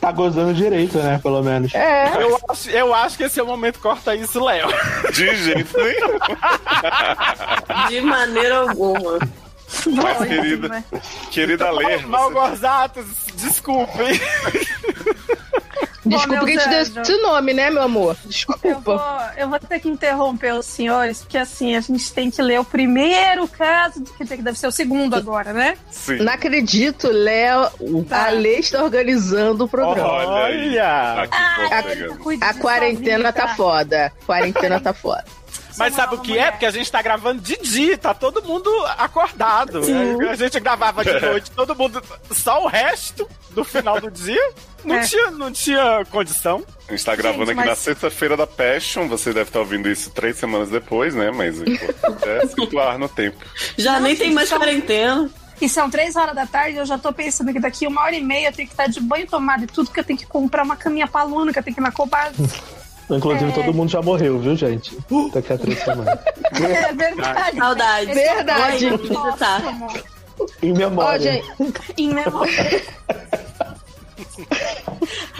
[0.00, 1.20] Tá gozando direito, né?
[1.22, 1.74] Pelo menos.
[1.74, 2.10] É.
[2.22, 4.68] Eu acho, eu acho que esse é o momento corta isso, Léo.
[5.12, 6.18] De jeito nenhum.
[7.90, 9.18] De maneira alguma.
[9.86, 10.84] Mas, Bom, querida, né?
[11.30, 14.20] querida Lê, você- Malgorzatas, desculpem.
[16.04, 18.16] Desculpa meu que te deu esse nome, né, meu amor?
[18.62, 19.34] Eu vou, Desculpa.
[19.36, 22.64] eu vou ter que interromper os senhores, porque assim, a gente tem que ler o
[22.64, 25.76] primeiro caso, que deve ser o segundo agora, né?
[25.90, 26.18] sim.
[26.18, 27.68] Não acredito, Léo.
[28.08, 28.26] Tá.
[28.26, 30.08] A Lê está organizando o programa.
[30.08, 30.68] Olha aí.
[30.78, 31.28] Olha!
[31.28, 32.42] Tá aqui, pô, pegando.
[32.44, 34.06] A quarentena tá foda.
[34.22, 35.24] A quarentena tá foda.
[35.78, 36.50] Mas sabe o que é?
[36.50, 39.80] Porque a gente tá gravando de dia, tá todo mundo acordado.
[39.80, 40.30] né?
[40.30, 42.02] A gente gravava de noite, todo mundo.
[42.30, 44.50] Só o resto do final do dia
[44.84, 45.00] não, É.
[45.02, 46.64] tinha, não tinha condição.
[46.88, 49.08] A gente tá gravando Gente, aqui na mas- sexta-feira da Passion.
[49.08, 51.30] Você deve estar ouvindo isso três semanas depois, né?
[51.30, 53.38] Mas é situar no tempo.
[53.76, 55.28] Já nem tem mais só- quarentena.
[55.58, 58.22] E são três horas da tarde, eu já tô pensando que daqui uma hora e
[58.22, 60.62] meia eu tenho que estar de banho tomado e tudo, que eu tenho que comprar
[60.62, 62.36] uma caminha pra Luna, que eu tenho que ir na Cobase.
[63.08, 63.54] Inclusive, É.
[63.54, 64.96] todo mundo já morreu, viu, gente?
[65.32, 66.18] Daqui a três semanas.
[66.54, 67.56] É verdade.
[67.58, 68.06] Saudade.
[68.14, 68.86] Verdade.
[68.86, 69.62] Oi, visitar.
[70.62, 71.32] Em Ó, memória.
[71.32, 71.54] gente,
[71.96, 72.82] Em memória.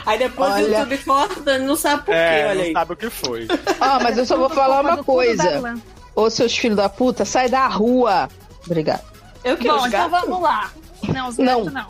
[0.04, 0.78] Aí depois o Olha.
[0.78, 2.72] YouTube corta, não sabe por quê, É, olha não aí.
[2.72, 3.48] sabe o que foi.
[3.80, 5.74] ó, mas eu só vou falar uma coisa.
[6.14, 8.28] Ô, seus filhos da puta, sai da rua.
[8.64, 9.02] Obrigado.
[9.42, 10.70] Eu quero Bom, os então vamos lá.
[11.12, 11.64] Não, os Não.
[11.64, 11.86] gatos não.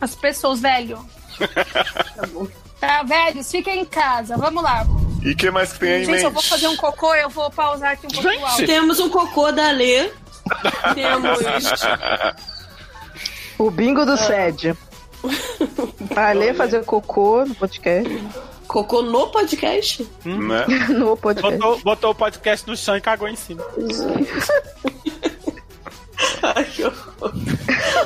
[0.00, 0.98] As pessoas, velho.
[2.14, 2.28] Tá,
[3.06, 4.36] velhos, fiquem em casa.
[4.36, 4.86] Vamos lá.
[5.22, 6.24] E o que mais que tem aí Gente, mente?
[6.24, 8.66] eu vou fazer um cocô, eu vou pausar aqui um pouco o áudio.
[8.66, 10.10] Temos um cocô da Lê.
[10.94, 11.38] Temos.
[13.58, 14.76] O bingo do SED.
[16.14, 18.22] A Lê fazer cocô no podcast.
[18.66, 20.06] Cocô no podcast?
[20.24, 20.66] Né?
[20.88, 21.58] No podcast.
[21.58, 23.62] Botou, botou o podcast no chão e cagou em cima.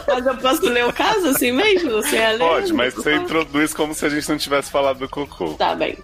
[0.07, 1.91] Mas eu posso ler o caso assim mesmo?
[1.91, 2.39] Você é?
[2.39, 5.55] Pode, mas você introduz como se a gente não tivesse falado do cocô.
[5.55, 5.99] Tá bem.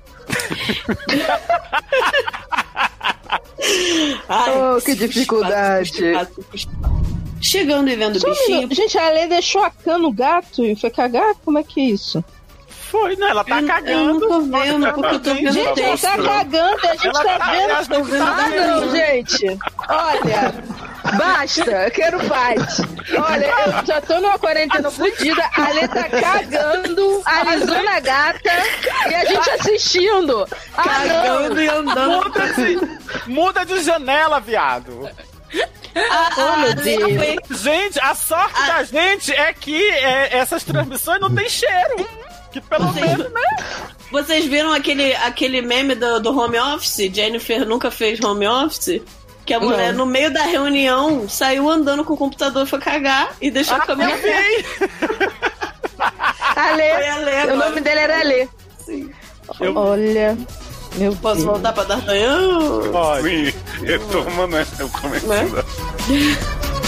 [4.29, 5.93] Ai, Oh, que dificuldade.
[7.41, 8.75] Chegando e vendo Só um bichinho.
[8.75, 11.35] Gente, a Lê deixou a cana no gato e foi cagar?
[11.45, 12.25] Como é que é isso?
[12.91, 13.29] Foi, né?
[13.31, 13.99] Ela tá Eu não- cagando.
[13.99, 16.03] Eu não tô vendo, porque eu tô vendo Gente, ela texto.
[16.03, 18.09] tá cagando, a gente Ela tá tá- vendo.
[18.09, 19.59] tá Ah, não, gente.
[19.89, 20.55] Olha,
[21.19, 22.81] basta, eu quero paz.
[23.17, 28.51] Olha, eu já tô numa quarentena fodida, a Lê tá cagando, alisando a gata
[29.11, 30.47] e a gente assistindo.
[30.77, 31.63] Ah, Cagando não.
[31.63, 32.25] e andando.
[32.25, 35.09] Muda de, muda de janela, viado.
[35.97, 37.61] Ah, Oh, meu ah, Deus.
[37.61, 42.05] Gente, a sorte da gente é que é, essas transmissões não tem cheiro.
[42.55, 43.41] Que pelo menos, né?
[44.13, 47.11] Vocês viram aquele, aquele meme do, do home office?
[47.13, 49.01] Jennifer nunca fez home office?
[49.45, 50.07] Que a mulher, Não.
[50.07, 54.13] no meio da reunião, saiu andando com o computador, foi cagar e deixou a câmera
[54.13, 54.65] Eu vi.
[56.57, 58.49] A Lê, Foi a Lê o nome dele era Lê.
[59.61, 60.39] Eu- Olha,
[60.95, 61.47] meu Posso Deus.
[61.47, 62.91] voltar pra D'Artagnan?
[62.93, 63.53] Pode.
[63.53, 64.67] Sim, retoma, né?
[64.79, 65.45] Eu comecei Né?